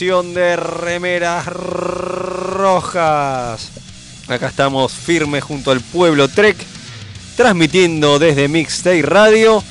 De 0.00 0.56
Remeras 0.56 1.44
Rojas. 1.44 3.68
Acá 4.28 4.46
estamos 4.46 4.92
firmes 4.92 5.44
junto 5.44 5.72
al 5.72 5.82
pueblo 5.82 6.26
Trek, 6.26 6.56
transmitiendo 7.36 8.18
desde 8.18 8.48
Mixtape 8.48 9.02
Radio. 9.02 9.62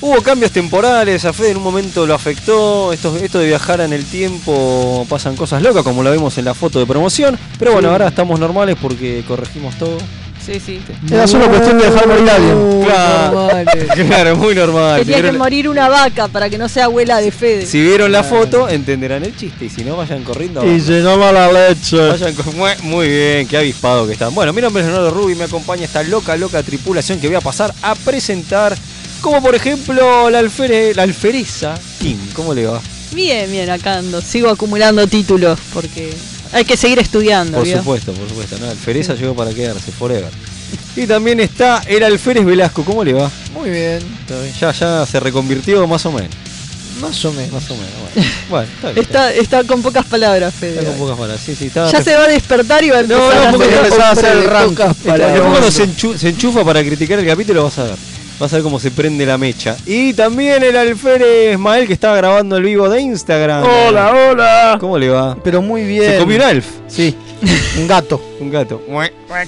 Hubo 0.00 0.20
cambios 0.20 0.50
temporales, 0.50 1.24
a 1.24 1.32
Fede 1.32 1.52
en 1.52 1.58
un 1.58 1.62
momento 1.62 2.06
lo 2.06 2.14
afectó. 2.14 2.92
Esto, 2.92 3.16
esto 3.18 3.38
de 3.38 3.46
viajar 3.46 3.80
en 3.80 3.92
el 3.92 4.04
tiempo 4.04 5.06
pasan 5.08 5.36
cosas 5.36 5.62
locas, 5.62 5.84
como 5.84 6.02
lo 6.02 6.10
vimos 6.10 6.36
en 6.38 6.46
la 6.46 6.54
foto 6.54 6.80
de 6.80 6.86
promoción. 6.86 7.38
Pero 7.56 7.74
bueno, 7.74 7.90
ahora 7.90 8.08
estamos 8.08 8.40
normales 8.40 8.76
porque 8.82 9.22
corregimos 9.28 9.78
todo. 9.78 9.96
Sí, 10.50 10.60
sí. 10.64 10.80
Era 11.12 11.26
solo 11.26 11.46
cuestión 11.48 11.76
de 11.78 11.90
dejar 11.90 12.08
morir 12.08 12.30
a 12.30 12.34
alguien. 12.36 12.82
Claro, 12.84 13.48
claro, 14.08 14.36
muy 14.36 14.54
normal. 14.54 15.00
Si 15.00 15.04
Tenía 15.04 15.16
que 15.16 15.22
vieron, 15.22 15.38
morir 15.38 15.68
una 15.68 15.88
vaca 15.90 16.28
para 16.28 16.48
que 16.48 16.56
no 16.56 16.68
sea 16.68 16.86
abuela 16.86 17.20
de 17.20 17.30
Fede. 17.30 17.66
si 17.66 17.82
vieron 17.82 18.10
la 18.10 18.22
foto, 18.24 18.68
entenderán 18.68 19.24
el 19.24 19.36
chiste. 19.36 19.66
Y 19.66 19.68
si 19.70 19.84
no, 19.84 19.96
vayan 19.96 20.24
corriendo. 20.24 20.60
a 20.62 20.64
Y 20.64 20.70
verlo. 20.70 20.84
se 20.86 21.00
llama 21.02 21.32
la 21.32 21.52
leche. 21.52 21.96
Vayan 21.98 22.34
con- 22.34 22.54
muy 22.82 23.08
bien, 23.08 23.46
qué 23.46 23.58
avispado 23.58 24.06
que 24.06 24.14
están. 24.14 24.34
Bueno, 24.34 24.52
mi 24.54 24.62
nombre 24.62 24.82
es 24.82 24.88
Leonardo 24.88 25.10
Rubi, 25.10 25.34
me 25.34 25.44
acompaña 25.44 25.84
esta 25.84 26.02
loca, 26.02 26.34
loca 26.36 26.62
tripulación 26.62 27.20
que 27.20 27.26
voy 27.26 27.36
a 27.36 27.40
pasar 27.40 27.74
a 27.82 27.94
presentar. 27.94 28.74
Como 29.20 29.42
por 29.42 29.54
ejemplo 29.54 30.30
la, 30.30 30.38
alfere, 30.38 30.94
la 30.94 31.02
alfereza 31.02 31.74
Kim, 32.00 32.16
¿cómo 32.34 32.54
le 32.54 32.66
va? 32.66 32.80
Bien, 33.12 33.50
bien, 33.50 33.68
acá 33.68 33.98
ando. 33.98 34.20
Sigo 34.22 34.48
acumulando 34.48 35.06
títulos 35.08 35.58
porque 35.74 36.14
hay 36.52 36.64
que 36.64 36.76
seguir 36.76 36.98
estudiando. 36.98 37.58
Por 37.58 37.66
¿vio? 37.66 37.78
supuesto, 37.78 38.12
por 38.12 38.28
supuesto, 38.28 38.58
¿no? 38.58 38.68
Alfereza 38.70 39.14
llegó 39.14 39.34
para 39.34 39.52
quedarse, 39.52 39.90
forever. 39.92 40.30
Y 40.96 41.06
también 41.06 41.40
está 41.40 41.82
el 41.86 42.02
alférez 42.02 42.44
Velasco, 42.44 42.84
¿cómo 42.84 43.04
le 43.04 43.12
va? 43.14 43.30
Muy 43.54 43.70
bien, 43.70 44.00
Ya, 44.60 44.72
ya 44.72 45.06
se 45.06 45.20
reconvirtió 45.20 45.86
más 45.86 46.04
o 46.06 46.12
menos. 46.12 46.30
más 47.00 47.24
o 47.24 47.32
menos. 47.32 47.52
Más 47.52 47.70
o 47.70 47.74
menos, 47.76 47.92
bueno. 48.14 48.28
Bueno, 48.50 48.68
está 48.74 48.90
bien. 48.92 49.04
Está, 49.04 49.32
está 49.32 49.64
con 49.64 49.82
pocas 49.82 50.04
palabras, 50.06 50.52
Fede. 50.54 50.78
Está 50.78 50.90
con 50.90 50.98
pocas 50.98 51.16
palabras, 51.16 51.40
sí, 51.44 51.54
sí, 51.54 51.66
está. 51.66 51.90
Ya 51.90 52.02
se 52.02 52.16
va 52.16 52.24
a 52.24 52.28
despertar 52.28 52.82
y 52.82 52.90
va 52.90 52.98
a 52.98 53.02
No, 53.02 53.14
empezar 53.32 53.42
no, 53.42 53.48
a 53.48 53.52
porque 53.52 53.74
hacer- 53.74 54.00
a 54.00 54.10
hacer 54.10 54.36
el 54.36 54.44
rank. 54.44 56.18
se 56.18 56.28
enchufa 56.28 56.64
para 56.64 56.82
criticar 56.82 57.18
el 57.18 57.26
capítulo 57.26 57.64
vas 57.64 57.78
a 57.78 57.84
ver. 57.84 57.94
Vas 58.38 58.52
a 58.52 58.56
ver 58.56 58.62
cómo 58.62 58.78
se 58.78 58.90
prende 58.92 59.26
la 59.26 59.36
mecha. 59.36 59.76
Y 59.84 60.12
también 60.14 60.62
el 60.62 60.76
alférez 60.76 61.54
Ismael 61.54 61.86
que 61.88 61.92
estaba 61.92 62.16
grabando 62.16 62.56
el 62.56 62.62
vivo 62.62 62.88
de 62.88 63.00
Instagram. 63.00 63.64
Hola, 63.64 64.12
hola. 64.30 64.76
¿Cómo 64.78 64.96
le 64.96 65.08
va? 65.08 65.36
Pero 65.42 65.60
muy 65.60 65.82
bien. 65.82 66.12
Se 66.12 66.18
comió 66.18 66.36
un 66.36 66.42
alf. 66.42 66.66
Sí, 66.86 67.16
un 67.78 67.86
gato. 67.88 68.22
Un 68.38 68.52
gato. 68.52 68.80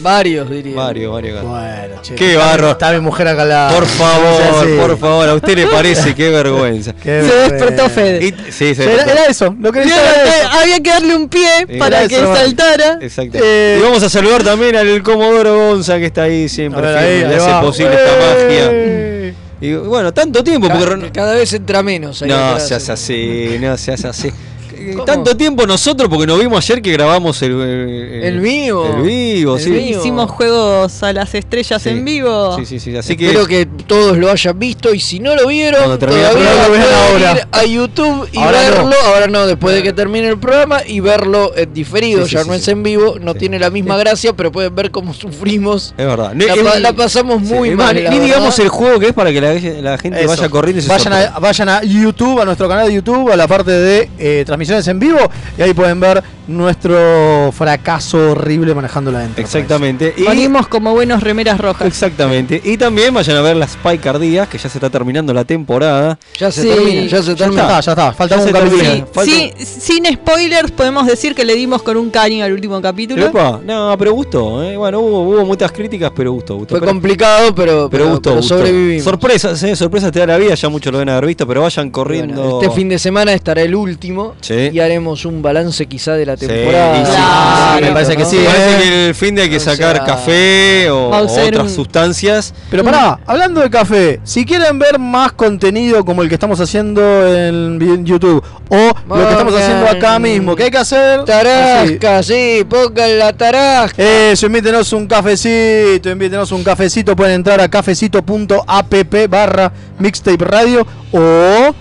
Varios, 0.00 0.50
diría. 0.50 0.74
Mario, 0.74 1.12
Mario 1.12 1.34
gato. 1.36 1.46
Bueno, 1.46 2.02
che. 2.02 2.16
Qué 2.16 2.34
barro. 2.34 2.72
Está 2.72 2.90
mi 2.90 2.98
mujer 2.98 3.28
acá 3.28 3.42
al 3.42 3.48
lado. 3.48 3.76
Por 3.76 3.86
favor, 3.86 4.42
Sí, 4.64 4.66
sí. 4.72 4.76
por 4.80 4.98
favor, 4.98 5.28
a 5.28 5.34
usted 5.34 5.56
le 5.56 5.66
parece, 5.68 6.12
qué 6.16 6.28
vergüenza. 6.28 6.92
Qué 7.00 7.22
Se 7.22 7.32
despertó. 7.52 7.88
Fede. 7.88 8.26
Y- 8.26 8.50
sí, 8.50 8.74
se 8.74 8.82
Era, 8.82 8.92
despertó. 8.94 9.10
era 9.12 9.26
eso, 9.30 9.54
lo 9.60 9.70
que 9.70 9.82
era 9.82 9.88
eh, 9.90 10.28
eso. 10.40 10.48
había 10.60 10.80
que 10.80 10.90
darle 10.90 11.14
un 11.14 11.28
pie 11.28 11.48
para 11.78 12.08
que 12.08 12.16
eso. 12.16 12.34
saltara. 12.34 12.98
Exacto. 13.00 13.38
Eh, 13.40 13.76
y 13.78 13.82
vamos 13.84 14.02
a 14.02 14.08
saludar 14.10 14.42
también 14.42 14.74
al 14.74 15.00
Comodoro 15.04 15.54
Gonza 15.70 15.98
que 16.00 16.06
está 16.06 16.24
ahí 16.24 16.48
siempre, 16.48 16.84
ahí, 16.88 17.20
le 17.20 17.26
ahí 17.26 17.34
hace 17.34 17.48
va. 17.48 17.60
posible 17.60 17.94
esta 17.94 18.10
magia. 18.16 18.72
¡Eh! 18.80 19.34
Y 19.62 19.74
bueno, 19.74 20.14
tanto 20.14 20.42
tiempo, 20.42 20.68
porque 20.68 21.12
cada 21.12 21.34
vez 21.34 21.52
entra 21.52 21.82
menos. 21.82 22.22
ahí 22.22 22.30
No 22.30 22.58
seas 22.58 22.88
así, 22.88 23.58
no 23.60 23.76
seas 23.76 24.06
así. 24.06 24.32
¿Cómo? 24.92 25.04
Tanto 25.04 25.36
tiempo 25.36 25.66
nosotros 25.66 26.08
porque 26.08 26.26
nos 26.26 26.38
vimos 26.38 26.64
ayer 26.64 26.80
que 26.82 26.92
grabamos 26.92 27.40
el, 27.42 27.52
el, 27.60 28.22
El 28.24 28.40
vivo. 28.40 28.86
El 28.96 29.02
vivo, 29.02 29.56
El 29.56 29.62
sí. 29.62 29.70
vivo. 29.70 29.98
Hicimos 30.00 30.30
juegos 30.30 31.02
a 31.02 31.12
las 31.12 31.34
estrellas 31.34 31.82
Sí. 31.82 31.88
en 31.90 32.04
vivo. 32.04 32.56
Sí, 32.58 32.66
sí, 32.66 32.80
sí. 32.80 32.96
Así 32.96 33.16
que, 33.16 33.26
Espero 33.26 33.46
que 33.46 33.66
todos 33.86 34.16
lo 34.18 34.30
hayan 34.30 34.58
visto 34.58 34.92
y 34.94 35.00
si 35.00 35.18
no 35.20 35.34
lo 35.36 35.46
vieron, 35.46 35.98
todavía 35.98 36.30
programa 36.30 36.32
lo 36.32 36.40
vean 36.40 36.66
pueden 36.68 37.22
ahora. 37.24 37.32
ir 37.32 37.46
a 37.52 37.64
YouTube 37.64 38.28
y 38.32 38.38
Ahora 38.38 38.58
no. 38.68 38.70
verlo. 38.76 38.96
Ahora 39.06 39.26
no, 39.26 39.46
después 39.46 39.74
de 39.74 39.82
que 39.82 39.92
termine 39.92 40.28
el 40.28 40.38
programa 40.38 40.80
y 40.86 41.00
verlo 41.00 41.52
en 41.56 41.72
diferido. 41.72 42.22
Sí, 42.24 42.30
sí, 42.30 42.34
ya 42.36 42.42
sí, 42.42 42.48
no 42.48 42.54
sí. 42.54 42.60
es 42.60 42.68
en 42.68 42.82
vivo, 42.82 43.16
no 43.20 43.32
Sí. 43.32 43.38
tiene 43.40 43.58
la 43.58 43.70
misma 43.70 43.96
gracia, 43.96 44.32
pero 44.34 44.50
pueden 44.52 44.74
ver 44.74 44.90
cómo 44.90 45.12
sufrimos. 45.14 45.94
es 45.96 46.06
verdad. 46.06 46.32
La, 46.80 46.90
pa- 46.92 46.96
pasamos 47.04 47.40
muy 47.42 47.70
mal. 47.74 47.94
Ni 48.10 48.18
digamos 48.18 48.58
el 48.58 48.68
juego 48.68 48.98
que 49.00 49.08
es 49.08 49.12
para 49.12 49.32
que 49.32 49.40
la, 49.40 49.54
la 49.80 49.98
gente 49.98 50.18
Eso. 50.20 50.28
vaya 50.28 50.48
corriendo 50.48 50.80
y 50.80 50.82
se 50.82 50.88
vayan, 50.88 51.12
a, 51.12 51.38
vayan 51.38 51.68
a 51.68 51.82
YouTube, 51.82 52.40
a 52.40 52.44
nuestro 52.44 52.68
canal 52.68 52.86
de 52.88 52.94
YouTube, 52.94 53.30
a 53.30 53.36
la 53.36 53.46
parte 53.48 53.70
de 53.70 54.08
eh, 54.18 54.44
en 54.70 54.98
vivo 54.98 55.18
y 55.58 55.62
ahí 55.62 55.74
pueden 55.74 55.98
ver 56.00 56.22
nuestro 56.56 57.50
fracaso 57.52 58.32
horrible 58.32 58.74
manejando 58.74 59.10
la 59.10 59.24
Enterprise. 59.24 59.58
Exactamente. 59.58 60.14
Y, 60.16 60.24
como 60.68 60.92
buenos 60.92 61.22
remeras 61.22 61.58
rojas. 61.60 61.86
exactamente. 61.86 62.60
Y 62.64 62.76
también 62.76 63.12
vayan 63.14 63.36
a 63.36 63.40
ver 63.40 63.56
las 63.56 63.76
Picardías, 63.76 64.48
que 64.48 64.58
ya 64.58 64.68
se 64.68 64.78
está 64.78 64.90
terminando 64.90 65.32
la 65.32 65.44
temporada. 65.44 66.18
Ya 66.38 66.50
se 66.50 66.62
Sí. 66.62 66.68
termina, 66.68 67.02
ya 67.06 67.22
se 67.22 67.30
Ya 67.30 67.36
termina. 67.36 67.62
está, 67.62 67.80
ya 67.80 67.92
está. 67.92 68.12
Falta 68.12 68.36
Ya 68.36 68.42
un 68.42 68.50
capítulo. 68.52 68.76
termina. 68.82 68.94
Sí, 68.94 69.04
Falta- 69.12 69.32
sí, 69.32 69.52
sin 69.64 70.06
spoilers 70.06 70.70
podemos 70.72 71.06
decir 71.06 71.34
que 71.34 71.44
le 71.44 71.54
dimos 71.54 71.82
con 71.82 71.96
un 71.96 72.10
caño 72.10 72.44
al 72.44 72.52
último 72.52 72.80
capítulo. 72.80 73.26
Epa, 73.26 73.60
no, 73.64 73.94
pero 73.98 74.12
gustó. 74.12 74.62
¿eh? 74.62 74.76
Bueno, 74.76 75.00
hubo, 75.00 75.22
hubo 75.28 75.44
muchas 75.46 75.72
críticas, 75.72 76.12
pero 76.14 76.32
gustó. 76.32 76.56
gustó. 76.56 76.74
Fue 76.74 76.80
Pero- 76.80 76.92
complicado, 76.92 77.54
pero, 77.54 77.88
Pero 77.90 78.08
gustó, 78.10 78.42
sobrevivimos. 78.42 79.04
Sorpresas, 79.04 79.62
¿eh? 79.62 79.76
sorpresas 79.76 80.12
te 80.12 80.18
da 80.20 80.26
la 80.26 80.36
vida, 80.38 80.54
ya 80.54 80.68
muchos 80.68 80.92
lo 80.92 80.98
deben 80.98 81.10
haber 81.12 81.26
visto, 81.26 81.46
pero 81.46 81.62
vayan 81.62 81.86
Bueno, 81.86 81.92
corriendo. 81.92 82.60
este 82.60 82.74
fin 82.74 82.88
de 82.88 82.98
semana 82.98 83.32
estará 83.32 83.62
el 83.62 83.74
último 83.74 84.34
Sí. 84.40 84.70
y 84.72 84.80
haremos 84.80 85.24
un 85.24 85.42
balance 85.42 85.86
quizá 85.86 86.14
de 86.14 86.26
la 86.26 86.36
temporada. 86.48 87.00
y 87.00 87.04
sí. 87.06 87.12
Claro, 87.12 87.86
me 87.86 87.92
parece 87.92 88.16
que 88.16 88.24
sí, 88.24 88.36
Me 88.36 88.44
parece 88.44 88.70
¿eh? 88.70 88.78
que 88.82 89.08
el 89.08 89.14
fin 89.14 89.34
de 89.34 89.42
hay 89.42 89.50
que 89.50 89.56
O 89.56 89.60
sacar 89.60 89.96
sea, 89.96 90.04
café 90.04 90.90
o, 90.90 91.08
otras 91.10 91.62
un- 91.64 91.70
sustancias. 91.70 92.54
Pero 92.70 92.84
pará, 92.84 93.18
hablando 93.26 93.60
de 93.60 93.70
café, 93.70 94.20
si 94.24 94.44
quieren 94.44 94.78
ver 94.78 94.98
más 94.98 95.32
contenido 95.32 96.04
como 96.04 96.22
el 96.22 96.28
que 96.28 96.34
estamos 96.34 96.60
haciendo 96.60 97.00
en 97.26 98.04
YouTube 98.04 98.42
o 98.68 98.92
lo 99.08 99.14
que 99.14 99.30
estamos 99.32 99.54
haciendo 99.54 99.88
acá 99.88 100.18
mismo, 100.18 100.54
¿qué 100.56 100.64
hay 100.64 100.70
que 100.70 100.78
hacer? 100.78 101.20
Así. 101.20 101.26
Tarasca, 101.26 102.22
sí, 102.22 102.64
pongan 102.68 103.18
la 103.18 103.32
tarasca. 103.32 104.02
Eso, 104.02 104.46
invítenos 104.46 104.92
un 104.92 105.06
cafecito, 105.06 106.10
invítenos 106.10 106.50
un 106.52 106.62
cafecito, 106.64 107.14
pueden 107.16 107.34
entrar 107.36 107.60
a 107.60 107.68
cafecito.app 107.68 108.94
barra 109.28 109.72
mixtape 109.98 110.44
radio 110.44 110.86
o 111.12 111.74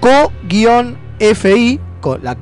co-fi 0.00 1.80
con 2.08 2.22
la 2.24 2.34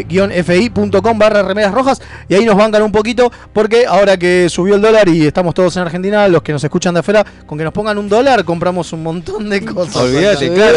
K-O-E-FI.com 0.00 1.18
barra 1.18 1.42
remeras 1.42 1.72
rojas 1.72 2.00
y 2.28 2.34
ahí 2.34 2.44
nos 2.44 2.56
bancan 2.56 2.82
un 2.82 2.92
poquito 2.92 3.30
porque 3.52 3.86
ahora 3.86 4.16
que 4.16 4.48
subió 4.50 4.74
el 4.74 4.82
dólar 4.82 5.08
y 5.08 5.26
estamos 5.26 5.54
todos 5.54 5.76
en 5.76 5.82
Argentina, 5.82 6.28
los 6.28 6.42
que 6.42 6.52
nos 6.52 6.62
escuchan 6.62 6.94
de 6.94 7.00
afuera, 7.00 7.24
con 7.46 7.56
que 7.58 7.64
nos 7.64 7.72
pongan 7.72 7.96
un 7.98 8.08
dólar 8.08 8.44
compramos 8.44 8.92
un 8.92 9.02
montón 9.02 9.48
de 9.48 9.64
cosas. 9.64 9.96
Olvídate, 9.96 10.52
claro. 10.52 10.76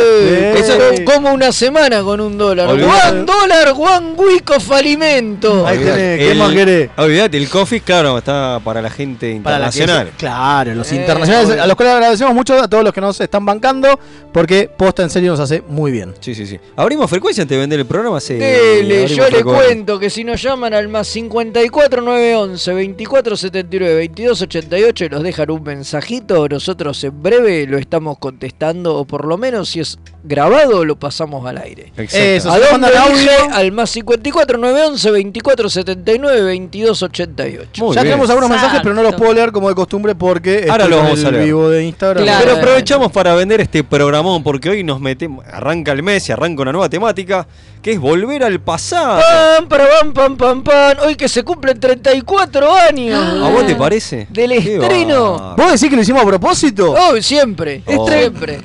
Eso 0.56 0.74
como 1.06 1.34
una 1.34 1.51
semana 1.51 2.01
con 2.04 2.19
un 2.22 2.38
dólar. 2.38 2.68
One 2.69 3.25
dólar, 3.25 3.74
one 3.75 4.13
week 4.18 4.50
of 4.52 4.72
alimento. 4.72 5.66
Ahí 5.68 5.78
Olvídate, 5.78 6.00
tenés, 6.00 6.19
¿qué 6.19 6.31
el- 6.31 6.38
más 6.38 6.52
querés? 6.54 6.90
Olvídate, 6.98 7.38
el 7.38 7.50
coffee, 7.50 7.81
claro, 7.81 8.18
está 8.18 8.60
para 8.63 8.81
la 8.81 8.90
gente 8.90 9.40
Para 9.44 9.60
la 9.60 9.69
que 9.69 9.80
internacional. 9.80 10.13
claro, 10.18 10.75
los 10.75 10.92
Eh, 10.92 10.95
internacionales, 10.95 11.50
obvio. 11.50 11.63
a 11.63 11.68
los 11.68 11.75
cuales 11.75 11.94
agradecemos 11.95 12.34
mucho 12.34 12.62
a 12.62 12.68
todos 12.68 12.84
los 12.84 12.94
que 12.94 13.02
nos 13.02 13.19
están 13.19 13.45
bancando, 13.45 14.00
porque 14.31 14.69
posta 14.75 15.04
en 15.04 15.10
serio 15.10 15.31
nos 15.31 15.40
hace 15.40 15.62
muy 15.68 15.92
bien. 15.92 16.13
Sí, 16.19 16.36
sí, 16.36 16.45
sí. 16.45 16.60
¿Abrimos 16.75 17.10
frecuencia 17.10 17.42
antes 17.42 17.56
de 17.56 17.60
vender 17.60 17.80
el 17.80 17.86
programa? 17.89 18.19
Sí. 18.21 18.36
Dele, 18.36 19.07
yo 19.07 19.30
le 19.30 19.44
cuento 19.44 20.00
que 20.00 20.09
si 20.09 20.24
nos 20.24 20.41
llaman 20.41 20.74
al 20.74 20.88
más 20.88 21.07
54 21.07 22.01
911 22.01 22.74
24 22.74 23.36
79 23.36 23.95
22 23.95 24.41
88 24.44 25.06
y 25.06 25.09
nos 25.09 25.24
dejan 25.24 25.51
un 25.51 25.63
mensajito, 25.63 26.47
nosotros 26.47 27.03
en 27.03 27.21
breve 27.21 27.65
lo 27.68 27.77
estamos 27.77 28.18
contestando, 28.19 28.95
o 28.95 29.03
por 29.06 29.25
lo 29.25 29.38
menos 29.38 29.69
si 29.69 29.81
es 29.81 30.00
grabado, 30.24 30.86
lo 30.86 30.97
pasamos 30.97 31.45
al 31.45 31.57
aire. 31.57 31.91
Exacto. 31.97 32.18
Eso. 32.18 32.51
¿A 32.51 32.57
Se 32.59 32.71
dónde 32.71 32.88
audio. 32.97 33.31
Al 33.51 33.71
más 33.71 33.89
54 33.89 34.57
911 34.57 35.12
24 35.12 35.69
79 35.69 36.42
22 36.44 37.03
88. 37.03 37.83
Muy 37.85 37.95
ya 37.95 38.01
bien. 38.03 38.12
tenemos 38.13 38.30
algunos 38.30 38.50
mensajes, 38.50 38.80
pero 38.83 38.94
no 38.95 39.03
los 39.03 39.15
puedo 39.15 39.33
leer 39.33 39.51
como 39.51 39.68
de 39.68 39.75
costumbre 39.75 40.15
porque 40.15 40.68
Ahora 40.69 40.85
con 40.88 40.94
vamos 40.97 41.25
a 41.25 41.31
leer. 41.31 41.45
vivo 41.45 41.69
de 41.69 41.83
Instagram. 41.85 42.24
Claro. 42.24 42.45
Pero 42.45 42.57
aprovechamos 42.57 43.12
para 43.12 43.33
vender 43.35 43.62
este 43.62 43.83
programón 43.83 44.44
porque 44.44 44.69
hoy 44.69 44.83
nos 44.83 45.00
metemos, 45.01 45.45
arranca 45.47 45.92
el 45.92 46.03
mes 46.03 46.27
y 46.30 46.31
arranca 46.31 46.62
una 46.62 46.71
nueva 46.71 46.89
temática 46.89 47.47
que 47.81 47.94
es 47.94 48.00
volver 48.00 48.44
al 48.44 48.60
pasado. 48.60 49.22
Pam, 49.22 49.70
para, 49.70 49.86
pam, 50.02 50.14
pam, 50.14 50.36
pam, 50.38 50.64
pam. 50.64 50.98
Hoy 51.06 51.16
que 51.16 51.30
se 51.30 51.44
cumplen 51.44 51.80
34 51.80 52.74
años. 52.90 53.18
¿A 53.42 53.50
vos 53.50 53.66
te 53.66 53.76
parece? 53.76 54.28
Del 54.30 54.52
Qué 54.52 54.76
estreno. 54.76 55.56
¿Vos 55.56 55.72
decís 55.72 55.90
que 55.90 55.96
lo 55.96 56.02
hicimos 56.02 56.24
a 56.24 56.26
propósito? 56.26 56.92
Oh, 56.94 57.22
siempre. 57.22 57.81
Oh. 57.86 58.06
Siempre. 58.10 58.60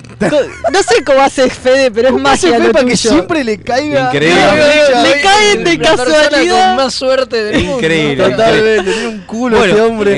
No 0.73 0.83
sé 0.83 1.05
cómo 1.05 1.21
hace 1.21 1.49
Fede, 1.51 1.91
pero 1.93 2.09
es 2.09 2.13
¿Cómo 2.15 2.29
hace 2.29 2.49
magia 2.49 2.61
Fe 2.61 2.67
lo 2.69 2.73
para 2.73 2.87
que 2.87 2.97
siempre 2.97 3.45
le 3.45 3.59
caiga? 3.59 4.07
Increíble. 4.07 4.41
Le 5.03 5.09
fecha? 5.15 5.23
caen 5.23 5.65
de 5.65 5.79
casualidad. 5.79 6.67
con 6.69 6.77
más 6.85 6.95
suerte 6.95 7.45
del 7.45 7.57
mundo. 7.63 7.77
Increíble. 7.79 8.31
Totalmente, 8.31 8.93
tiene 8.93 9.09
un 9.09 9.19
culo 9.21 9.59
Bueno, 9.59 9.75
este 9.75 9.87
hombre. 9.87 10.13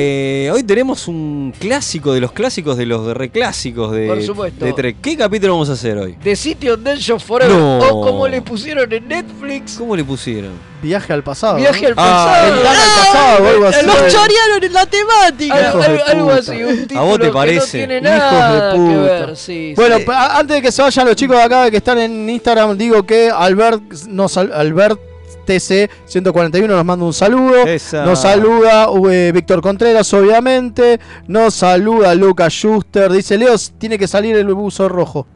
eh, 0.47 0.51
hoy 0.51 0.63
tenemos 0.63 1.07
un 1.09 1.53
clásico 1.59 2.15
de 2.15 2.21
los 2.21 2.33
clásicos 2.33 2.77
de 2.77 2.87
los 2.87 3.15
reclásicos 3.15 3.93
de, 3.93 4.07
Por 4.07 4.23
supuesto. 4.23 4.65
de 4.65 4.73
Trek. 4.73 4.97
¿Qué 5.03 5.17
capítulo 5.17 5.53
vamos 5.55 5.69
a 5.69 5.73
hacer 5.73 5.99
hoy? 5.99 6.17
The 6.23 6.35
City 6.37 6.71
of 6.71 6.81
Danger 6.83 7.21
Forever. 7.21 7.55
No. 7.55 7.79
O 7.79 8.01
como 8.07 8.27
le 8.29 8.41
pusieron 8.43 8.86
pusieron 8.89 8.93
en 9.05 9.09
Netflix. 9.09 9.77
¿Cómo 9.79 9.97
le 9.97 10.05
pusieron? 10.05 10.53
Viaje 10.83 11.13
al 11.13 11.23
pasado. 11.23 11.57
Viaje 11.57 11.87
al. 11.87 11.95
Ah, 11.97 12.27
pasado. 12.47 12.55
Ventana 12.55 12.83
al 12.83 13.05
pasado 13.05 13.45
o 13.45 13.49
algo 13.49 13.67
así. 13.67 13.87
Nos 13.87 13.97
chorearon 14.13 14.65
en 14.65 14.73
la 14.73 14.87
temática. 14.87 15.55
Algo, 16.11 16.27
puta. 16.27 16.39
así, 16.39 16.63
un 16.63 16.97
¿A 16.97 17.01
vos 17.03 17.15
te 17.15 17.21
que 17.23 17.27
no 17.29 17.33
parece? 17.33 17.79
tiene 17.79 17.95
Hijos 17.99 18.03
de 18.05 18.09
nada 18.11 18.73
que 18.73 18.79
puta. 18.79 19.03
ver, 19.03 19.37
sí, 19.37 19.73
Bueno, 19.77 19.99
sí. 19.99 20.05
antes 20.09 20.57
de 20.57 20.63
que 20.63 20.73
se 20.73 20.83
vayan 20.83 21.07
los 21.07 21.17
chicos 21.17 21.37
de 21.37 21.43
acá 21.43 21.71
que 21.71 21.77
están 21.79 21.99
en 21.99 22.29
Instagram, 22.31 22.77
digo 22.77 23.05
que 23.05 23.31
Albert, 23.31 23.83
nos, 24.09 24.37
Albert 24.37 25.01
TC 25.47 25.89
141 26.07 26.75
nos 26.75 26.85
manda 26.85 27.05
un 27.05 27.13
saludo. 27.13 27.65
Esa. 27.67 28.05
Nos 28.05 28.21
saluda 28.21 28.89
eh, 29.11 29.31
Víctor 29.35 29.61
Contreras, 29.63 30.13
obviamente. 30.13 31.01
Nos 31.29 31.55
saluda 31.55 32.15
Lucas 32.15 32.53
Schuster. 32.53 33.11
Dice 33.13 33.39
Leo, 33.39 33.55
tiene 33.79 33.99
que 33.99 34.09
salir 34.09 34.37
el 34.37 34.53
buzo 34.53 34.89
rojo. 34.89 35.27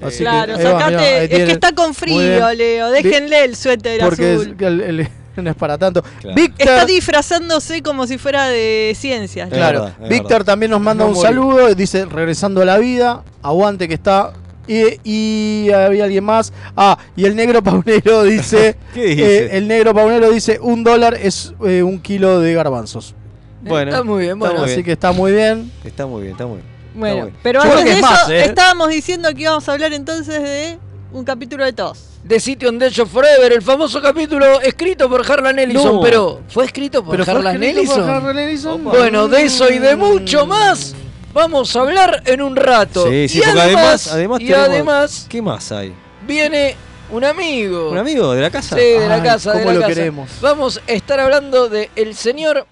Así 0.00 0.18
Claro, 0.18 0.56
que, 0.56 0.64
va, 0.64 0.70
sacate. 0.72 0.90
mirá, 0.90 1.02
ahí 1.02 1.24
es 1.24 1.28
tiene- 1.30 1.44
que 1.46 1.52
está 1.52 1.72
con 1.74 1.94
frío. 1.94 2.52
Leo. 2.54 2.90
Déjenle 2.90 3.44
el 3.44 3.56
suéter 3.56 4.00
Porque 4.00 4.34
es, 4.34 4.40
azul. 4.42 4.56
que 4.56 4.66
el- 4.66 4.80
el- 4.80 5.08
no 5.36 5.50
es 5.50 5.56
para 5.56 5.76
tanto. 5.78 6.02
Claro. 6.20 6.34
Víctor, 6.36 6.68
Está 6.68 6.84
disfrazándose 6.86 7.82
como 7.82 8.06
si 8.06 8.18
fuera 8.18 8.46
de 8.48 8.92
ciencias. 8.96 9.48
Es 9.50 9.56
claro, 9.56 9.90
es 10.02 10.08
Víctor 10.08 10.44
también 10.44 10.70
nos 10.70 10.80
manda 10.80 11.04
No 11.04 11.10
un 11.10 11.16
morir. 11.16 11.28
saludo. 11.30 11.74
Dice, 11.74 12.04
regresando 12.06 12.62
a 12.62 12.64
la 12.64 12.78
vida. 12.78 13.22
Aguante 13.42 13.88
que 13.88 13.94
está. 13.94 14.32
Y, 14.66 15.00
y 15.02 15.70
había 15.72 16.04
alguien 16.04 16.24
más. 16.24 16.52
Ah, 16.76 16.98
y 17.16 17.24
el 17.24 17.34
negro 17.34 17.62
paunero 17.64 18.22
dice. 18.24 18.76
¿Qué 18.94 19.06
dice? 19.06 19.44
eh, 19.46 19.48
el 19.52 19.66
negro 19.66 19.94
paunero 19.94 20.30
dice: 20.30 20.58
un 20.60 20.84
dólar 20.84 21.14
es 21.14 21.54
eh, 21.66 21.82
un 21.82 21.98
kilo 22.00 22.40
de 22.40 22.54
garbanzos. 22.54 23.14
Bueno, 23.62 23.90
está 23.90 24.04
muy 24.04 24.22
bien, 24.24 24.36
está 24.36 24.50
bueno. 24.50 24.64
Así 24.64 24.84
que 24.84 24.92
está 24.92 25.10
muy 25.12 25.32
bien. 25.32 25.72
Está 25.84 26.06
muy 26.06 26.22
bien, 26.22 26.32
está 26.32 26.46
muy 26.46 26.56
bien. 26.58 26.77
Bueno, 26.98 27.30
pero 27.42 27.62
antes 27.62 27.84
de 27.84 27.90
es 27.92 27.96
eso, 27.98 28.06
más, 28.10 28.28
¿eh? 28.30 28.44
estábamos 28.44 28.88
diciendo 28.88 29.28
que 29.34 29.42
íbamos 29.42 29.68
a 29.68 29.72
hablar 29.72 29.92
entonces 29.92 30.42
de 30.42 30.78
un 31.12 31.24
capítulo 31.24 31.64
de 31.64 31.72
tos. 31.72 32.04
The 32.26 32.40
City 32.40 32.66
on 32.66 32.78
Death 32.78 32.98
of 32.98 33.10
Forever, 33.10 33.52
el 33.52 33.62
famoso 33.62 34.02
capítulo 34.02 34.60
escrito 34.60 35.08
por 35.08 35.30
Harlan 35.30 35.58
Ellison, 35.58 35.96
No. 35.96 36.00
pero 36.02 36.40
¿fue 36.48 36.64
escrito 36.66 37.02
por 37.04 37.16
Pero 37.16 37.30
Harlan 37.30 37.62
escrito 37.62 37.74
por 37.92 37.98
Ellison? 38.00 38.10
Harlan 38.10 38.38
Ellison. 38.38 38.84
Bueno, 38.84 39.28
de 39.28 39.42
eso 39.44 39.70
y 39.70 39.78
de 39.78 39.96
mucho 39.96 40.44
más 40.46 40.94
vamos 41.32 41.74
a 41.76 41.80
hablar 41.80 42.22
en 42.26 42.42
un 42.42 42.56
rato. 42.56 43.08
Sí, 43.08 43.28
sí, 43.28 43.38
y 43.38 43.42
porque 43.42 43.60
además, 43.60 44.08
además, 44.08 44.40
y 44.40 44.46
tenemos- 44.46 44.68
además 44.68 45.26
¿Qué 45.28 45.40
más 45.42 45.72
hay? 45.72 45.94
viene 46.26 46.76
un 47.10 47.24
amigo. 47.24 47.90
¿Un 47.90 47.98
amigo 47.98 48.34
de 48.34 48.42
la 48.42 48.50
casa? 48.50 48.76
Sí, 48.76 48.82
de 48.82 49.08
la 49.08 49.14
Ay, 49.14 49.22
casa, 49.22 49.52
de 49.52 49.58
cómo 49.60 49.70
la 49.70 49.74
lo 49.74 49.80
casa. 49.82 49.94
queremos. 49.94 50.28
Vamos 50.42 50.82
a 50.86 50.92
estar 50.92 51.20
hablando 51.20 51.68
de 51.70 51.88
el 51.96 52.14
señor 52.14 52.66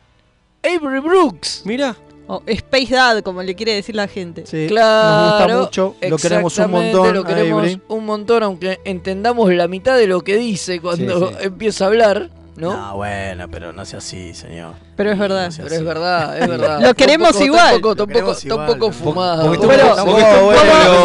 Avery 0.62 0.98
Brooks. 1.00 1.62
Mira, 1.64 1.96
O 2.28 2.42
Space 2.46 2.94
Dad, 2.94 3.22
como 3.22 3.42
le 3.42 3.54
quiere 3.54 3.74
decir 3.74 3.94
la 3.94 4.08
gente. 4.08 4.44
Sí, 4.46 4.66
Claro, 4.68 5.46
nos 5.48 5.58
gusta 5.68 5.84
mucho. 5.92 5.94
Lo 6.08 6.16
queremos 6.18 6.58
un 6.58 6.70
montón. 6.70 7.14
Lo 7.14 7.20
a 7.20 7.26
queremos 7.26 7.78
un 7.88 8.04
montón, 8.04 8.42
aunque 8.42 8.80
entendamos 8.84 9.52
la 9.54 9.68
mitad 9.68 9.96
de 9.96 10.06
lo 10.08 10.22
que 10.22 10.36
dice 10.36 10.80
cuando 10.80 11.28
Sí, 11.28 11.34
sí. 11.38 11.44
empieza 11.46 11.84
a 11.84 11.86
hablar, 11.88 12.30
¿no? 12.56 12.72
No, 12.76 12.96
bueno, 12.96 13.46
pero 13.48 13.72
no 13.72 13.84
sea 13.84 13.98
así, 13.98 14.34
señor. 14.34 14.74
Pero 14.96 15.12
es 15.12 15.18
verdad. 15.18 15.50
Sí, 15.52 15.60
Pero 15.62 15.74
es 15.76 15.84
verdad, 15.84 16.38
es 16.42 16.48
verdad. 16.48 16.80
Lo 16.80 16.94
queremos 16.94 17.28
Tampoco- 17.28 17.44
igual. 17.44 17.70
Tampoco, 17.96 18.34
tampoco, 18.34 18.90
fumado. 18.92 19.50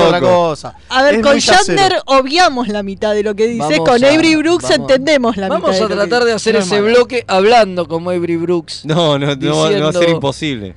otra 0.08 0.20
cosa. 0.20 0.76
A 0.90 1.04
ver, 1.04 1.16
Es 1.16 1.22
con. 1.22 1.38
Shatner 1.38 2.02
obviamos 2.06 2.68
la 2.68 2.84
mitad 2.84 3.14
de 3.14 3.24
lo 3.24 3.36
que 3.36 3.48
dice. 3.48 3.60
Vamos 3.78 3.90
con 3.90 4.04
a- 4.04 4.08
Avery 4.08 4.36
Brooks 4.38 4.64
vamos- 4.64 4.78
entendemos 4.80 5.38
la 5.38 5.48
Vamos 5.50 5.70
mitad. 5.72 5.78
a 5.80 5.84
lo 5.84 5.88
que 5.90 5.96
tratar 5.96 6.24
de 6.24 6.34
hacer 6.34 6.54
No 6.56 6.60
es 6.62 6.66
ese 6.68 6.82
bloque 6.82 7.26
hablando 7.28 7.88
como 7.88 8.10
Avery 8.10 8.38
Brooks. 8.38 8.86
no, 8.86 9.18
no, 9.20 9.28
no, 9.28 9.28
va- 9.28 9.36
no 9.36 9.58
va 9.60 9.68
a 9.68 9.70
ser 9.70 9.82
Diciendo- 9.82 10.10
imposible. 10.10 10.76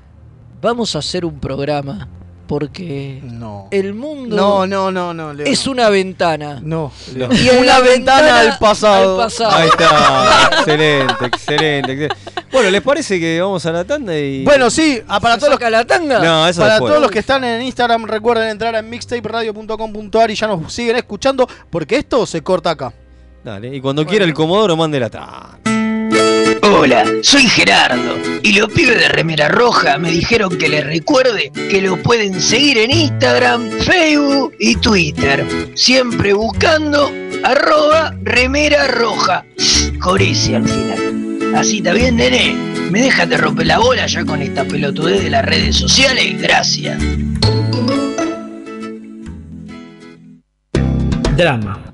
Vamos 0.64 0.96
a 0.96 1.00
hacer 1.00 1.26
un 1.26 1.38
programa 1.40 2.08
porque 2.46 3.20
No. 3.22 3.68
el 3.70 3.92
mundo 3.92 4.34
No, 4.34 4.66
no, 4.66 4.90
no, 4.90 5.12
no. 5.12 5.34
Leo. 5.34 5.46
es 5.46 5.66
una 5.66 5.90
ventana. 5.90 6.58
No. 6.62 6.90
No. 7.14 7.28
Y 7.34 7.50
en 7.50 7.66
la 7.66 7.80
ventana 7.80 8.40
al 8.40 8.56
pasado. 8.58 9.20
al 9.20 9.26
pasado. 9.26 9.50
Ahí 9.56 9.68
está, 9.68 10.48
excelente, 10.56 11.26
excelente, 11.26 11.92
excelente. 11.92 12.16
Bueno, 12.50 12.70
¿les 12.70 12.80
parece 12.80 13.20
que 13.20 13.42
vamos 13.42 13.66
a 13.66 13.72
la 13.72 13.84
tanda 13.84 14.18
y. 14.18 14.42
Bueno, 14.42 14.70
sí, 14.70 15.02
ah, 15.06 15.20
para 15.20 15.34
¿Se 15.34 15.40
todos 15.40 15.50
los 15.50 15.58
saca 15.60 15.68
la 15.70 15.84
tanga? 15.84 16.18
No, 16.20 16.48
eso 16.48 16.62
Para 16.62 16.74
después. 16.74 16.90
todos 16.92 17.02
los 17.02 17.10
que 17.10 17.18
están 17.18 17.44
en 17.44 17.60
Instagram, 17.60 18.06
recuerden 18.06 18.48
entrar 18.48 18.74
a 18.74 18.80
mixtaperadio.com.ar 18.80 20.30
y 20.30 20.34
ya 20.34 20.46
nos 20.46 20.72
siguen 20.72 20.96
escuchando, 20.96 21.46
porque 21.68 21.96
esto 21.98 22.24
se 22.24 22.42
corta 22.42 22.70
acá. 22.70 22.90
Dale, 23.44 23.76
y 23.76 23.82
cuando 23.82 24.06
quiera 24.06 24.24
el 24.24 24.32
Comodoro, 24.32 24.78
mande 24.78 24.98
la 24.98 25.10
tanda. 25.10 25.58
Hola, 26.66 27.04
soy 27.22 27.42
Gerardo 27.42 28.16
y 28.42 28.54
los 28.54 28.72
pibes 28.72 28.98
de 28.98 29.08
Remera 29.08 29.48
Roja 29.48 29.98
me 29.98 30.10
dijeron 30.10 30.56
que 30.56 30.70
les 30.70 30.82
recuerde 30.82 31.52
que 31.52 31.82
lo 31.82 32.02
pueden 32.02 32.40
seguir 32.40 32.78
en 32.78 32.90
Instagram, 32.90 33.68
Facebook 33.80 34.54
y 34.58 34.74
Twitter, 34.76 35.46
siempre 35.74 36.32
buscando 36.32 37.12
arroba 37.42 38.14
Remera 38.22 38.86
Roja, 38.86 39.44
ese 40.18 40.56
al 40.56 40.66
final. 40.66 41.54
Así 41.54 41.78
está 41.78 41.92
bien, 41.92 42.16
nene. 42.16 42.54
¿Me 42.90 43.02
dejas 43.02 43.28
de 43.28 43.36
romper 43.36 43.66
la 43.66 43.78
bola 43.78 44.06
ya 44.06 44.24
con 44.24 44.40
esta 44.40 44.64
pelotudez 44.64 45.22
de 45.22 45.28
las 45.28 45.44
redes 45.44 45.76
sociales? 45.76 46.40
Gracias. 46.40 46.98
Drama. 51.36 51.93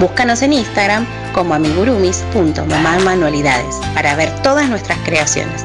Búscanos 0.00 0.40
en 0.40 0.54
Instagram 0.54 1.06
como 1.34 1.52
amigurumis.mamamanualidades 1.54 3.76
para 3.94 4.16
ver 4.16 4.34
todas 4.42 4.66
nuestras 4.68 4.98
creaciones. 5.00 5.62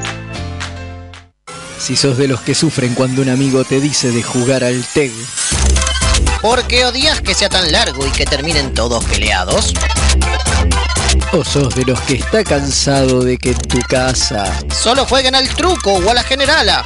Si 1.79 1.95
sos 1.95 2.17
de 2.17 2.27
los 2.27 2.41
que 2.41 2.53
sufren 2.53 2.93
cuando 2.95 3.21
un 3.21 3.29
amigo 3.29 3.63
te 3.63 3.79
dice 3.79 4.11
de 4.11 4.21
jugar 4.21 4.65
al 4.65 4.83
TEG, 4.93 5.13
¿Por 6.41 6.67
qué 6.67 6.85
odias 6.85 7.21
que 7.21 7.33
sea 7.33 7.47
tan 7.47 7.71
largo 7.71 8.05
y 8.05 8.09
que 8.11 8.25
terminen 8.25 8.73
todos 8.73 9.05
peleados? 9.05 9.73
o 11.31 11.43
sos 11.43 11.73
de 11.75 11.85
los 11.85 11.99
que 12.01 12.15
está 12.15 12.43
cansado 12.43 13.23
de 13.23 13.37
que 13.37 13.51
en 13.51 13.57
tu 13.57 13.79
casa 13.87 14.51
Solo 14.69 15.05
jueguen 15.05 15.35
al 15.35 15.47
truco 15.49 15.93
o 15.93 16.09
a 16.09 16.13
la 16.13 16.23
generala. 16.23 16.85